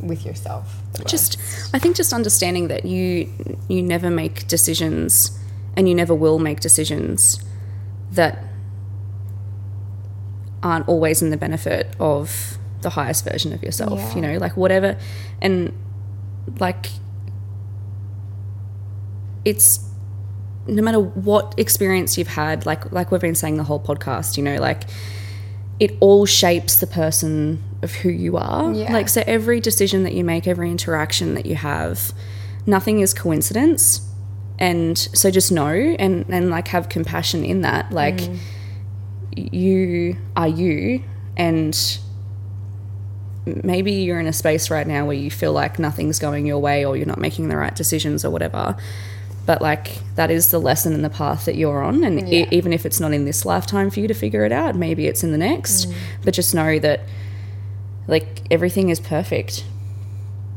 [0.00, 0.74] with yourself.
[1.06, 1.74] just most.
[1.74, 3.30] I think just understanding that you
[3.68, 5.38] you never make decisions
[5.76, 7.42] and you never will make decisions
[8.12, 8.42] that
[10.62, 13.98] aren't always in the benefit of the highest version of yourself.
[13.98, 14.14] Yeah.
[14.14, 14.98] You know, like whatever,
[15.42, 15.72] and
[16.58, 16.86] like
[19.46, 19.78] it's
[20.66, 24.42] no matter what experience you've had, like like we've been saying the whole podcast, you
[24.42, 24.82] know, like
[25.78, 28.72] it all shapes the person of who you are.
[28.72, 28.92] Yeah.
[28.92, 32.12] Like so every decision that you make, every interaction that you have,
[32.66, 34.00] nothing is coincidence.
[34.58, 37.92] And so just know and and like have compassion in that.
[37.92, 38.38] Like mm.
[39.36, 41.04] you are you
[41.36, 41.98] and
[43.62, 46.84] maybe you're in a space right now where you feel like nothing's going your way
[46.84, 48.76] or you're not making the right decisions or whatever
[49.46, 52.72] but like that is the lesson and the path that you're on and e- even
[52.72, 55.32] if it's not in this lifetime for you to figure it out maybe it's in
[55.32, 55.94] the next mm.
[56.24, 57.00] but just know that
[58.08, 59.64] like everything is perfect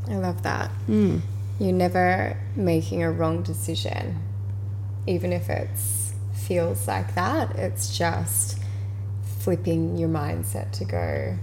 [0.09, 0.71] I love that.
[0.87, 1.21] Mm.
[1.59, 4.17] You're never making a wrong decision,
[5.05, 5.69] even if it
[6.33, 7.55] feels like that.
[7.55, 8.57] It's just
[9.39, 11.37] flipping your mindset to go,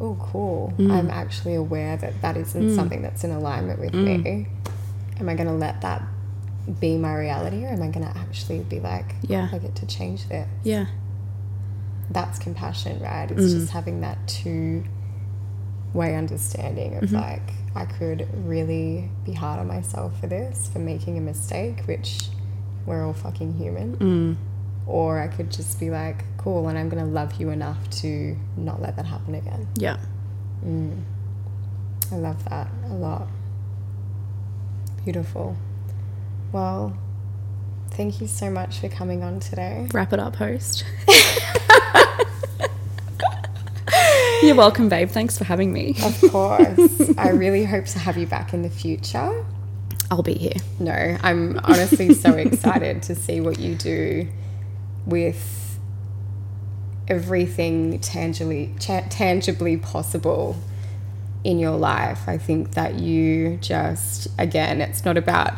[0.00, 0.72] oh, cool.
[0.78, 0.90] Mm.
[0.90, 4.46] I'm actually aware that that isn't something that's in alignment with me.
[5.18, 6.02] Am I going to let that
[6.80, 9.48] be my reality, or am I going to actually be like, Yeah.
[9.52, 10.48] I get to change this?
[10.64, 10.86] yeah
[12.10, 13.30] that's compassion, right?
[13.30, 13.60] It's mm.
[13.60, 14.84] just having that two
[15.92, 17.16] way understanding of mm-hmm.
[17.16, 22.28] like, I could really be hard on myself for this, for making a mistake, which
[22.84, 23.96] we're all fucking human.
[23.96, 24.36] Mm.
[24.86, 28.36] or I could just be like, cool, and I'm going to love you enough to
[28.56, 29.66] not let that happen again.
[29.76, 29.96] Yeah.
[30.64, 31.02] Mm.
[32.12, 33.26] I love that a lot.
[35.04, 35.56] Beautiful.
[36.52, 36.96] Well,
[37.90, 39.88] thank you so much for coming on today.
[39.92, 40.84] Wrap it up, host.
[44.42, 45.08] You're welcome, babe.
[45.08, 45.96] Thanks for having me.
[46.02, 47.16] Of course.
[47.16, 49.44] I really hope to have you back in the future.
[50.10, 50.52] I'll be here.
[50.78, 54.28] No, I'm honestly so excited to see what you do
[55.06, 55.78] with
[57.08, 60.56] everything tangibly cha- tangibly possible
[61.42, 62.28] in your life.
[62.28, 65.54] I think that you just again, it's not about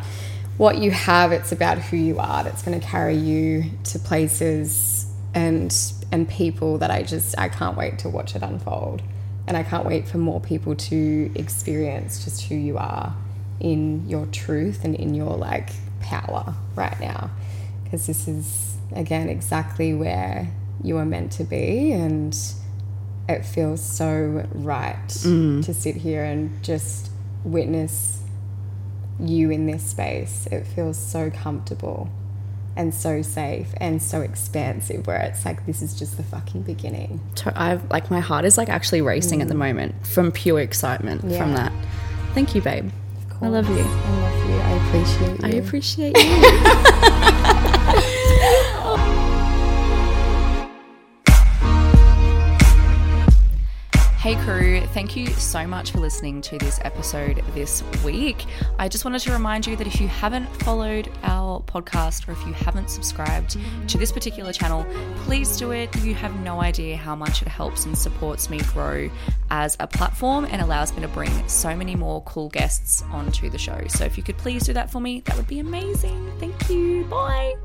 [0.59, 5.05] what you have, it's about who you are that's going to carry you to places
[5.33, 5.73] and
[6.11, 9.01] and people that I just I can't wait to watch it unfold.
[9.47, 13.15] And I can't wait for more people to experience just who you are
[13.61, 15.69] in your truth and in your like
[16.01, 17.31] power right now
[17.83, 20.49] because this is again exactly where
[20.83, 22.37] you are meant to be and
[23.27, 25.63] it feels so right mm.
[25.63, 27.11] to sit here and just
[27.43, 28.18] witness
[29.19, 32.09] you in this space it feels so comfortable
[32.75, 37.19] and so safe and so expansive where it's like this is just the fucking beginning
[37.53, 39.57] I've like my heart is like actually racing at the mm.
[39.57, 41.73] moment from pure excitement from that.
[42.33, 42.89] Thank you, babe.
[43.41, 43.79] I love you.
[43.79, 47.35] I love you I appreciate you I appreciate you.
[54.29, 58.45] Hey crew, thank you so much for listening to this episode this week.
[58.77, 62.45] I just wanted to remind you that if you haven't followed our podcast or if
[62.45, 63.57] you haven't subscribed
[63.87, 64.85] to this particular channel,
[65.23, 65.89] please do it.
[66.03, 69.09] You have no idea how much it helps and supports me grow
[69.49, 73.57] as a platform and allows me to bring so many more cool guests onto the
[73.57, 73.81] show.
[73.87, 76.31] So if you could please do that for me, that would be amazing.
[76.39, 77.03] Thank you.
[77.05, 77.55] Bye.